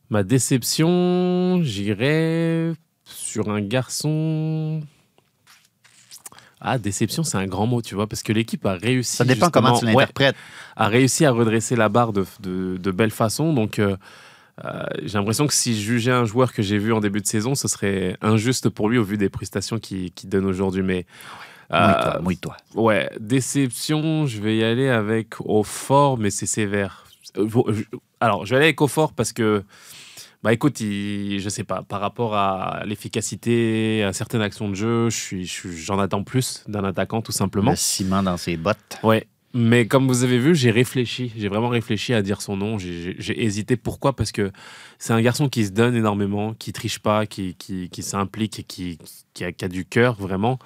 Ma 0.10 0.24
déception, 0.24 1.62
j'irais 1.64 2.74
sur 3.06 3.50
un 3.50 3.62
garçon. 3.62 4.82
Ah, 6.62 6.78
déception, 6.78 7.24
c'est 7.24 7.38
un 7.38 7.46
grand 7.48 7.68
mot, 7.68 7.82
tu 7.82 7.96
vois, 7.96 8.08
parce 8.08 8.24
que 8.24 8.34
l'équipe 8.34 8.66
a 8.66 8.74
réussi. 8.74 9.18
Ça 9.18 9.26
dépend 9.26 9.50
comment 9.50 9.70
tu 9.70 9.86
justement- 9.86 9.94
ouais, 9.98 10.04
l'interprètes. 10.04 10.36
a 10.76 10.88
réussi 10.88 11.26
à 11.26 11.32
redresser 11.32 11.76
la 11.76 11.90
barre 11.90 12.14
de, 12.14 12.26
de, 12.40 12.78
de 12.78 12.92
belle 12.92 13.12
façon. 13.12 13.54
Donc, 13.54 13.78
euh, 13.80 13.98
euh, 14.64 14.84
j'ai 15.04 15.18
l'impression 15.18 15.48
que 15.48 15.54
si 15.54 15.76
je 15.76 15.82
jugeais 15.82 16.12
un 16.12 16.24
joueur 16.26 16.54
que 16.54 16.62
j'ai 16.62 16.78
vu 16.78 16.94
en 16.94 17.00
début 17.02 17.20
de 17.22 17.28
saison, 17.28 17.56
ce 17.56 17.68
serait 17.68 18.16
injuste 18.22 18.70
pour 18.70 18.88
lui 18.90 18.98
au 18.98 19.04
vu 19.04 19.18
des 19.18 19.30
prestations 19.30 19.80
qu'il 19.80 20.12
donne 20.26 20.46
aujourd'hui. 20.46 20.82
Mais 20.84 21.06
euh, 21.74 22.22
Mouille-toi, 22.22 22.56
ouais, 22.76 23.10
déception, 23.20 24.28
je 24.28 24.42
vais 24.42 24.56
y 24.58 24.64
aller 24.64 24.88
avec 24.90 25.42
au 25.42 25.64
fort, 25.64 26.18
mais 26.18 26.30
c'est 26.30 26.46
sévère. 26.46 27.06
Euh, 27.38 27.48
Alors, 28.20 28.46
je 28.46 28.52
vais 28.52 28.56
aller 28.58 28.66
avec 28.68 28.80
au 28.82 28.88
fort 28.88 29.12
parce 29.14 29.34
que, 29.34 29.64
bah 30.44 30.54
écoute, 30.54 30.80
il- 30.80 31.40
je 31.40 31.50
sais 31.50 31.64
pas, 31.64 31.82
par 31.82 32.00
rapport 32.02 32.36
à 32.36 32.84
l'efficacité, 32.86 34.04
à 34.04 34.14
certaines 34.14 34.42
actions 34.42 34.70
de 34.70 34.76
jeu, 34.76 35.10
je 35.10 35.18
suis- 35.18 35.46
j'en 35.76 36.00
attends 36.00 36.24
plus 36.24 36.64
d'un 36.68 36.84
attaquant, 36.84 37.22
tout 37.22 37.32
simplement. 37.32 37.72
Le 37.72 37.78
ciment 37.78 38.24
dans 38.24 38.38
ses 38.38 38.56
bottes. 38.58 38.98
Ouais. 39.04 39.28
Mais 39.58 39.88
comme 39.88 40.08
vous 40.10 40.26
avez 40.26 40.38
vu, 40.38 40.54
j'ai 40.54 40.70
réfléchi. 40.70 41.32
J'ai 41.38 41.48
vraiment 41.48 41.70
réfléchi 41.70 42.14
à 42.14 42.22
dire 42.22 42.42
son 42.42 42.58
nom. 42.58 42.78
J'ai- 42.78 43.16
hésité. 43.42 43.78
Pourquoi? 43.78 44.14
Parce 44.14 44.34
que 44.34 44.52
c'est 45.00 45.14
un 45.14 45.22
garçon 45.22 45.48
qui 45.48 45.66
se 45.66 45.72
donne 45.72 45.96
énormément, 45.96 46.54
qui 46.54 46.74
triche 46.74 47.00
pas, 47.00 47.26
qui, 47.26 47.56
qui, 47.56 47.90
s'implique 48.04 48.66
qui, 48.68 49.00
qui, 49.34 49.54
qui 49.54 49.66
a 49.66 49.68
du 49.70 49.86
cœur, 49.86 50.16
vraiment. 50.16 50.60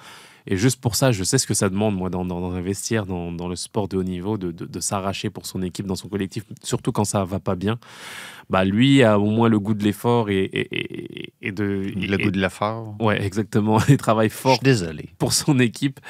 Et 0.46 0.56
juste 0.56 0.80
pour 0.80 0.94
ça, 0.96 1.12
je 1.12 1.22
sais 1.24 1.38
ce 1.38 1.46
que 1.46 1.54
ça 1.54 1.68
demande, 1.68 1.94
moi, 1.96 2.10
dans, 2.10 2.24
dans, 2.24 2.40
dans 2.40 3.32
dans, 3.32 3.48
le 3.48 3.56
sport 3.56 3.88
de 3.88 3.96
haut 3.96 4.02
niveau, 4.02 4.38
de, 4.38 4.50
de, 4.52 4.64
de 4.66 4.80
s'arracher 4.80 5.30
pour 5.30 5.46
son 5.46 5.62
équipe, 5.62 5.86
dans 5.86 5.96
son 5.96 6.08
collectif, 6.08 6.44
surtout 6.62 6.92
quand 6.92 7.04
ça 7.04 7.24
va 7.24 7.38
pas 7.40 7.54
bien. 7.56 7.78
Bah, 8.48 8.64
lui 8.64 9.02
a 9.04 9.18
au 9.20 9.26
moins 9.30 9.48
le 9.48 9.60
goût 9.60 9.74
de 9.74 9.84
l'effort 9.84 10.28
et, 10.28 10.40
et, 10.42 11.22
et, 11.24 11.32
et 11.42 11.52
de. 11.52 11.64
Le 11.94 12.16
goût 12.18 12.30
de 12.32 12.40
l'effort. 12.40 12.96
Ouais, 13.00 13.22
exactement. 13.24 13.78
Il 13.88 13.96
travaille 13.96 14.30
fort 14.30 14.58
désolé. 14.62 15.08
pour 15.18 15.32
son 15.32 15.58
équipe. 15.60 16.00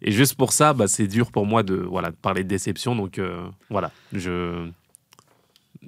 Et 0.00 0.12
juste 0.12 0.34
pour 0.36 0.52
ça, 0.52 0.74
bah, 0.74 0.86
c'est 0.86 1.08
dur 1.08 1.32
pour 1.32 1.44
moi 1.46 1.62
de, 1.64 1.74
voilà, 1.74 2.10
de 2.10 2.16
parler 2.16 2.44
de 2.44 2.48
déception. 2.48 2.94
Donc 2.94 3.18
euh, 3.18 3.44
voilà, 3.70 3.90
je, 4.12 4.68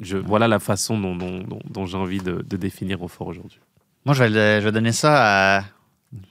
je, 0.00 0.16
voilà 0.16 0.48
la 0.48 0.58
façon 0.58 0.98
dont, 0.98 1.14
dont, 1.14 1.38
dont- 1.44 1.60
dont 1.70 1.86
j'ai 1.86 1.96
envie 1.96 2.18
de, 2.18 2.42
de 2.42 2.56
définir 2.56 3.02
au 3.02 3.08
fort 3.08 3.28
aujourd'hui. 3.28 3.58
Moi, 4.04 4.14
je 4.14 4.24
vais, 4.24 4.30
le- 4.30 4.60
je 4.60 4.64
vais 4.64 4.72
donner 4.72 4.92
ça 4.92 5.58
à 5.58 5.64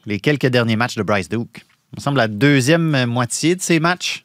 les 0.05 0.19
quelques 0.19 0.47
derniers 0.47 0.75
matchs 0.75 0.95
de 0.95 1.03
Bryce 1.03 1.29
Duke. 1.29 1.65
Il 1.93 1.97
me 1.97 2.01
semble 2.01 2.17
la 2.17 2.27
deuxième 2.27 3.05
moitié 3.05 3.55
de 3.55 3.61
ces 3.61 3.79
matchs. 3.79 4.23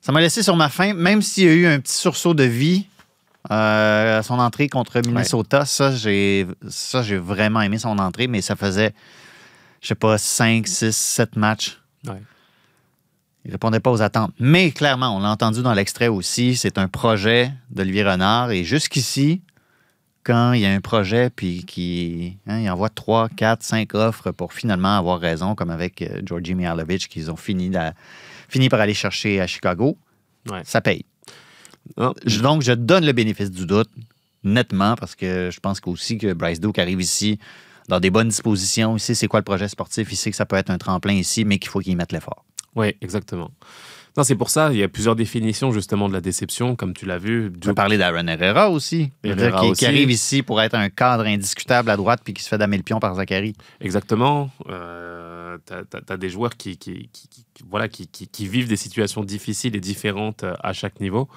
Ça 0.00 0.12
m'a 0.12 0.20
laissé 0.20 0.42
sur 0.42 0.56
ma 0.56 0.68
faim, 0.68 0.94
même 0.94 1.22
s'il 1.22 1.44
y 1.44 1.48
a 1.48 1.52
eu 1.52 1.66
un 1.66 1.78
petit 1.78 1.94
sursaut 1.94 2.34
de 2.34 2.44
vie 2.44 2.86
euh, 3.50 4.18
à 4.18 4.22
son 4.22 4.38
entrée 4.38 4.68
contre 4.68 5.00
Minnesota. 5.00 5.64
Ça, 5.64 5.94
j'ai 5.94 6.46
ça, 6.68 7.02
j'ai 7.02 7.16
vraiment 7.16 7.60
aimé 7.60 7.78
son 7.78 7.98
entrée, 7.98 8.26
mais 8.26 8.40
ça 8.40 8.56
faisait, 8.56 8.92
je 9.80 9.88
sais 9.88 9.94
pas, 9.94 10.18
5, 10.18 10.66
6, 10.66 10.96
7 10.96 11.36
matchs. 11.36 11.78
Ouais. 12.06 12.22
Il 13.44 13.52
répondait 13.52 13.80
pas 13.80 13.90
aux 13.90 14.02
attentes. 14.02 14.32
Mais 14.38 14.70
clairement, 14.70 15.16
on 15.16 15.20
l'a 15.20 15.30
entendu 15.30 15.62
dans 15.62 15.72
l'extrait 15.72 16.08
aussi, 16.08 16.56
c'est 16.56 16.76
un 16.76 16.88
projet 16.88 17.52
d'Olivier 17.70 18.04
Renard. 18.04 18.50
Et 18.50 18.64
jusqu'ici, 18.64 19.40
quand 20.22 20.52
il 20.52 20.60
y 20.60 20.66
a 20.66 20.72
un 20.72 20.80
projet, 20.80 21.30
puis 21.30 21.64
qu'il 21.64 22.34
hein, 22.46 22.60
il 22.60 22.68
envoie 22.70 22.88
3, 22.90 23.28
4, 23.30 23.62
5 23.62 23.94
offres 23.94 24.30
pour 24.32 24.52
finalement 24.52 24.96
avoir 24.98 25.18
raison, 25.20 25.54
comme 25.54 25.70
avec 25.70 26.02
euh, 26.02 26.20
Georgi 26.24 26.54
Mihalovic, 26.54 27.08
qu'ils 27.08 27.30
ont 27.30 27.36
fini, 27.36 27.70
la- 27.70 27.94
fini 28.48 28.68
par 28.68 28.80
aller 28.80 28.94
chercher 28.94 29.40
à 29.40 29.46
Chicago, 29.46 29.96
Ouais. 30.50 30.62
ça 30.64 30.80
paye. 30.80 31.04
Je- 32.26 32.40
donc, 32.40 32.62
je 32.62 32.72
donne 32.72 33.04
le 33.04 33.12
bénéfice 33.12 33.50
du 33.50 33.66
doute, 33.66 33.88
nettement, 34.44 34.94
parce 34.96 35.14
que 35.14 35.50
je 35.52 35.60
pense 35.60 35.80
aussi 35.86 36.18
que 36.18 36.32
Bryce 36.32 36.60
Duke 36.60 36.78
arrive 36.78 37.00
ici 37.00 37.38
dans 37.88 38.00
des 38.00 38.10
bonnes 38.10 38.28
dispositions. 38.28 38.96
Il 38.96 39.00
sait 39.00 39.14
c'est 39.14 39.26
quoi 39.28 39.40
le 39.40 39.44
projet 39.44 39.68
sportif, 39.68 40.12
il 40.12 40.16
sait 40.16 40.30
que 40.30 40.36
ça 40.36 40.46
peut 40.46 40.56
être 40.56 40.70
un 40.70 40.78
tremplin 40.78 41.12
ici, 41.14 41.44
mais 41.44 41.58
qu'il 41.58 41.70
faut 41.70 41.80
qu'il 41.80 41.96
mette 41.96 42.12
l'effort. 42.12 42.44
Oui, 42.76 42.94
exactement. 43.00 43.50
Non, 44.16 44.24
c'est 44.24 44.34
pour 44.34 44.50
ça, 44.50 44.72
il 44.72 44.78
y 44.78 44.82
a 44.82 44.88
plusieurs 44.88 45.16
définitions 45.16 45.72
justement 45.72 46.08
de 46.08 46.12
la 46.12 46.20
déception, 46.20 46.76
comme 46.76 46.94
tu 46.94 47.06
l'as 47.06 47.18
vu. 47.18 47.52
Tu 47.52 47.68
peux 47.68 47.74
parler 47.74 47.96
d'Aaron 47.98 48.26
Herrera 48.26 48.70
aussi. 48.70 49.10
Herrera 49.22 49.72
qui, 49.72 49.86
arrive 49.86 50.10
ici 50.10 50.42
pour 50.42 50.60
être 50.60 50.74
un 50.74 50.88
cadre 50.88 51.24
indiscutable 51.26 51.90
à 51.90 51.96
droite 51.96 52.20
puis 52.24 52.34
qui 52.34 52.42
se 52.42 52.48
fait 52.48 52.58
damer 52.58 52.76
le 52.76 52.82
pion 52.82 53.00
par 53.00 53.14
Zachary. 53.14 53.54
Exactement. 53.80 54.50
Euh, 54.68 55.58
tu 55.66 55.74
as, 56.12 56.16
des 56.16 56.28
joueurs 56.28 56.56
qui, 56.56 56.78
voilà, 57.68 57.88
qui 57.88 58.48
vivent 58.48 58.68
des 58.68 58.76
situations 58.76 59.22
difficiles 59.22 59.76
et 59.76 59.80
différentes 59.80 60.44
euh, 60.44 60.54
à 60.60 60.72
chaque 60.72 61.00
niveau. 61.00 61.28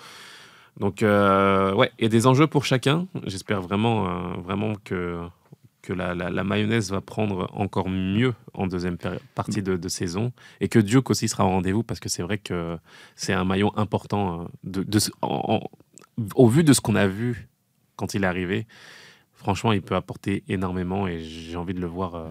Donc, 0.79 1.03
euh, 1.03 1.73
ouais, 1.73 1.91
il 1.99 2.03
y 2.03 2.05
a 2.05 2.09
des 2.09 2.27
enjeux 2.27 2.47
pour 2.47 2.65
chacun. 2.65 3.07
J'espère 3.25 3.61
vraiment, 3.61 4.07
euh, 4.07 4.33
vraiment 4.43 4.73
que, 4.83 5.19
que 5.83 5.93
la, 5.93 6.43
mayonnaise 6.43 6.91
va 6.91 7.01
prendre 7.01 7.49
encore 7.53 7.89
mieux 7.89 8.33
en 8.53 8.67
deuxième 8.67 8.97
partie 9.35 9.61
de, 9.61 9.89
saison 9.89 10.31
et 10.61 10.69
que 10.69 10.79
Duke 10.79 11.09
aussi 11.09 11.27
sera 11.27 11.45
au 11.45 11.49
rendez-vous 11.49 11.83
parce 11.83 11.99
que 11.99 12.09
c'est 12.09 12.23
vrai 12.23 12.37
que 12.39 12.77
c'est 13.15 13.33
un 13.33 13.43
maillon 13.43 13.75
important 13.77 14.47
en- 15.21 15.61
au 16.35 16.47
vu 16.47 16.63
de 16.63 16.73
ce 16.73 16.81
qu'on 16.81 16.95
a 16.95 17.05
vu 17.05 17.47
quand 17.97 18.13
il 18.13 18.23
est 18.23 18.27
arrivé. 18.27 18.65
Franchement, 19.35 19.73
il 19.73 19.81
peut 19.81 19.95
apporter 19.95 20.43
énormément 20.47 21.05
et 21.05 21.19
j'ai 21.19 21.57
envie 21.57 21.73
de 21.73 21.81
le 21.81 21.87
voir 21.87 22.15
euh, 22.15 22.29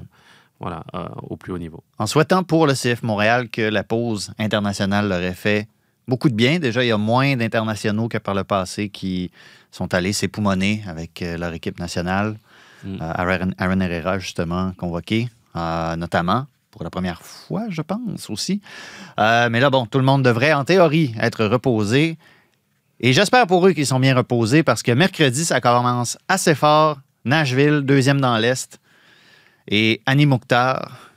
voilà, 0.59 0.85
euh, 0.95 1.09
au 1.25 1.37
plus 1.37 1.53
haut 1.53 1.59
niveau. 1.59 1.85
En 1.99 2.07
souhaitant 2.07 2.43
pour 2.45 2.67
le 2.67 2.73
CF 2.73 3.03
Montréal 3.03 3.51
que 3.51 3.61
la 3.61 3.85
pause 3.85 4.33
internationale 4.39 5.09
leur 5.09 5.21
ait 5.21 5.35
fait 5.35 5.69
beaucoup 6.09 6.31
de 6.31 6.35
bien. 6.35 6.59
Déjà, 6.59 6.83
il 6.83 6.89
y 6.89 6.93
a 6.93 6.97
moins 6.97 7.37
d'internationaux 7.37 8.09
que 8.09 8.17
par 8.17 8.35
le 8.35 8.45
passé 8.45 8.89
qui 8.89 9.31
sont 9.71 9.93
allés 9.93 10.15
s'époumoner 10.15 10.83
avec 10.87 11.21
euh, 11.21 11.37
leur 11.37 11.53
équipe 11.53 11.79
nationale. 11.79 12.39
Mm. 12.85 12.97
Euh, 13.01 13.13
Aaron, 13.15 13.51
Aaron 13.59 13.81
Herrera, 13.81 14.19
justement, 14.19 14.73
convoqué, 14.77 15.29
euh, 15.57 15.97
notamment 15.97 16.47
pour 16.71 16.83
la 16.83 16.91
première 16.91 17.23
fois, 17.23 17.65
je 17.69 17.83
pense 17.83 18.31
aussi. 18.31 18.61
Euh, 19.21 19.49
mais 19.51 19.61
là, 19.61 19.71
bon, 19.71 19.87
tout 19.87 19.99
le 19.99 20.05
monde 20.05 20.25
devrait, 20.25 20.55
en 20.55 20.65
théorie, 20.65 21.15
être 21.21 21.45
reposé. 21.45 22.17
Et 22.99 23.13
j'espère 23.13 23.47
pour 23.47 23.67
eux 23.67 23.73
qu'ils 23.73 23.87
sont 23.87 24.01
bien 24.01 24.17
reposés 24.17 24.63
parce 24.63 24.83
que 24.83 24.91
mercredi, 24.91 25.45
ça 25.45 25.61
commence 25.61 26.17
assez 26.29 26.55
fort. 26.55 26.99
Nashville, 27.25 27.83
deuxième 27.83 28.21
dans 28.21 28.39
l'Est. 28.39 28.81
Et 29.69 30.01
Annie 30.07 30.27
Mouktar. 30.27 31.11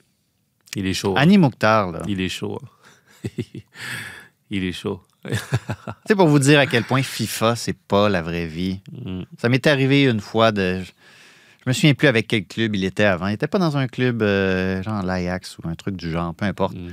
Il 0.75 0.85
est 0.85 0.93
chaud. 0.93 1.13
Annie 1.17 1.37
Mouktar, 1.37 1.91
là. 1.91 2.01
Il 2.07 2.19
est 2.19 2.29
chaud. 2.29 2.59
il 4.49 4.63
est 4.65 4.73
chaud. 4.73 5.01
C'est 6.05 6.15
pour 6.15 6.27
vous 6.27 6.39
dire 6.39 6.59
à 6.59 6.67
quel 6.67 6.83
point 6.83 7.01
FIFA, 7.01 7.55
c'est 7.55 7.77
pas 7.77 8.09
la 8.09 8.21
vraie 8.21 8.45
vie. 8.45 8.81
Mm. 8.91 9.23
Ça 9.39 9.49
m'est 9.49 9.65
arrivé 9.65 10.03
une 10.03 10.19
fois 10.19 10.51
de. 10.51 10.83
Je 11.65 11.69
me 11.69 11.73
souviens 11.73 11.93
plus 11.95 12.07
avec 12.07 12.27
quel 12.27 12.45
club 12.45 12.75
il 12.75 12.83
était 12.83 13.05
avant. 13.05 13.27
Il 13.27 13.33
était 13.33 13.47
pas 13.47 13.57
dans 13.59 13.75
un 13.77 13.87
club 13.87 14.21
euh, 14.21 14.83
genre 14.83 15.01
l'Ajax 15.03 15.57
ou 15.57 15.67
un 15.67 15.75
truc 15.75 15.95
du 15.95 16.11
genre, 16.11 16.33
peu 16.35 16.45
importe. 16.45 16.75
Mm. 16.75 16.89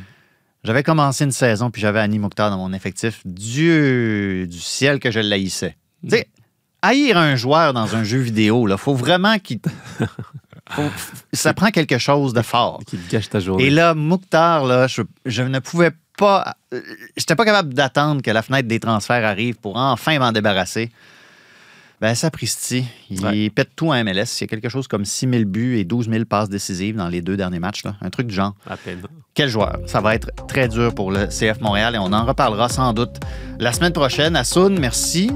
J'avais 0.64 0.82
commencé 0.82 1.24
une 1.24 1.32
saison 1.32 1.70
puis 1.70 1.82
j'avais 1.82 1.98
Annie 2.00 2.18
Mouktar 2.18 2.48
dans 2.50 2.56
mon 2.58 2.72
effectif. 2.72 3.20
Dieu 3.24 4.46
du 4.46 4.58
ciel 4.60 4.98
que 5.00 5.10
je 5.10 5.20
le 5.20 5.30
haïssais. 5.32 5.76
Tu 6.04 6.10
sais, 6.16 6.28
haïr 6.80 7.18
un 7.18 7.36
joueur 7.36 7.72
dans 7.74 7.94
un 7.96 8.04
jeu 8.04 8.18
vidéo, 8.18 8.66
il 8.68 8.76
faut 8.78 8.94
vraiment 8.94 9.38
qu'il. 9.38 9.58
faut- 10.70 10.90
ça 11.32 11.52
prend 11.54 11.70
quelque 11.70 11.98
chose 11.98 12.32
de 12.32 12.42
fort. 12.42 12.80
Qui 12.86 12.96
te 12.96 13.10
gâche 13.10 13.28
ta 13.28 13.40
journée. 13.40 13.64
Et 13.66 13.70
là, 13.70 13.94
Mouktar, 13.94 14.64
là, 14.64 14.86
je, 14.86 15.02
je 15.26 15.42
ne 15.42 15.58
pouvais 15.58 15.90
pas. 16.16 16.56
euh, 16.72 16.80
J'étais 17.16 17.34
pas 17.36 17.44
capable 17.44 17.74
d'attendre 17.74 18.22
que 18.22 18.30
la 18.30 18.42
fenêtre 18.42 18.68
des 18.68 18.80
transferts 18.80 19.24
arrive 19.24 19.56
pour 19.56 19.76
enfin 19.76 20.18
m'en 20.18 20.32
débarrasser. 20.32 20.90
Ben, 22.02 22.16
sapristi, 22.16 22.84
il 23.10 23.24
Ouais. 23.24 23.48
pète 23.48 23.70
tout 23.76 23.92
à 23.92 24.02
MLS. 24.02 24.40
Il 24.40 24.40
y 24.40 24.44
a 24.44 24.46
quelque 24.48 24.68
chose 24.68 24.88
comme 24.88 25.04
6 25.04 25.28
000 25.30 25.44
buts 25.44 25.78
et 25.78 25.84
12 25.84 26.10
000 26.10 26.24
passes 26.24 26.48
décisives 26.48 26.96
dans 26.96 27.06
les 27.06 27.20
deux 27.22 27.36
derniers 27.36 27.60
matchs. 27.60 27.84
Là. 27.84 27.94
Un 28.02 28.10
truc 28.10 28.26
du 28.26 28.34
genre. 28.34 28.54
À 28.68 28.76
peine. 28.76 29.02
Quel 29.34 29.48
joueur. 29.48 29.78
Ça 29.86 30.00
va 30.00 30.16
être 30.16 30.28
très 30.48 30.66
dur 30.66 30.92
pour 30.92 31.12
le 31.12 31.26
CF 31.28 31.60
Montréal 31.60 31.94
et 31.94 31.98
on 31.98 32.12
en 32.12 32.24
reparlera 32.24 32.68
sans 32.68 32.92
doute 32.92 33.20
la 33.60 33.72
semaine 33.72 33.92
prochaine. 33.92 34.34
Assoun, 34.34 34.80
merci. 34.80 35.30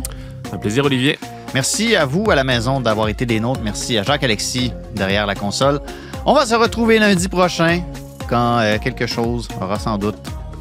Un 0.53 0.59
plaisir, 0.59 0.85
Olivier. 0.85 1.21
Merci 1.55 1.95
à 1.95 2.05
vous 2.05 2.33
à 2.33 2.35
la 2.35 2.43
maison 2.43 2.81
d'avoir 2.81 3.07
été 3.09 3.27
des 3.27 3.39
nôtres. 3.39 3.61
Merci 3.63 3.97
à 3.97 4.03
Jacques-Alexis 4.03 4.73
derrière 4.97 5.25
la 5.25 5.37
console. 5.37 5.81
On 6.25 6.35
va 6.35 6.47
se 6.47 6.55
retrouver 6.57 6.99
lundi 6.99 7.29
prochain 7.29 7.81
quand 8.29 8.59
euh, 8.59 8.79
quelque 8.79 9.07
chose 9.07 9.47
aura 9.61 9.79
sans 9.79 9.99
doute 9.99 10.17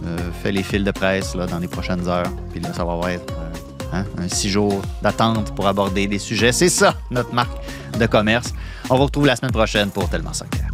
euh, 0.06 0.18
fait 0.44 0.52
les 0.52 0.62
fils 0.62 0.84
de 0.84 0.92
presse 0.92 1.34
là, 1.34 1.48
dans 1.48 1.58
les 1.58 1.68
prochaines 1.68 2.08
heures. 2.08 2.32
Puis 2.52 2.60
là, 2.60 2.72
ça 2.74 2.86
va 2.86 3.12
être 3.12 3.34
euh, 3.34 3.45
hein, 3.94 4.06
un 4.18 4.28
six 4.28 4.50
jours 4.50 4.82
d'attente 5.02 5.54
pour 5.56 5.68
aborder 5.68 6.08
des 6.08 6.20
sujets. 6.20 6.52
C'est 6.52 6.70
ça, 6.70 6.96
notre 7.12 7.34
marque 7.34 7.58
de 7.98 8.06
commerce. 8.06 8.54
On 8.90 8.98
vous 8.98 9.06
retrouve 9.06 9.26
la 9.26 9.36
semaine 9.36 9.52
prochaine 9.52 9.90
pour 9.90 10.10
Tellement 10.10 10.34
Soccer. 10.34 10.68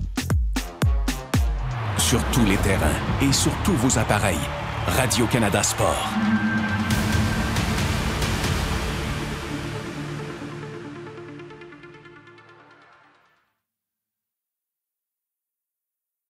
Sur 1.97 2.23
tous 2.25 2.45
les 2.45 2.57
terrains 2.57 2.87
et 3.21 3.31
sur 3.31 3.51
tous 3.63 3.73
vos 3.73 3.97
appareils. 3.97 4.37
Radio-Canada 4.97 5.63
Sport. 5.63 6.09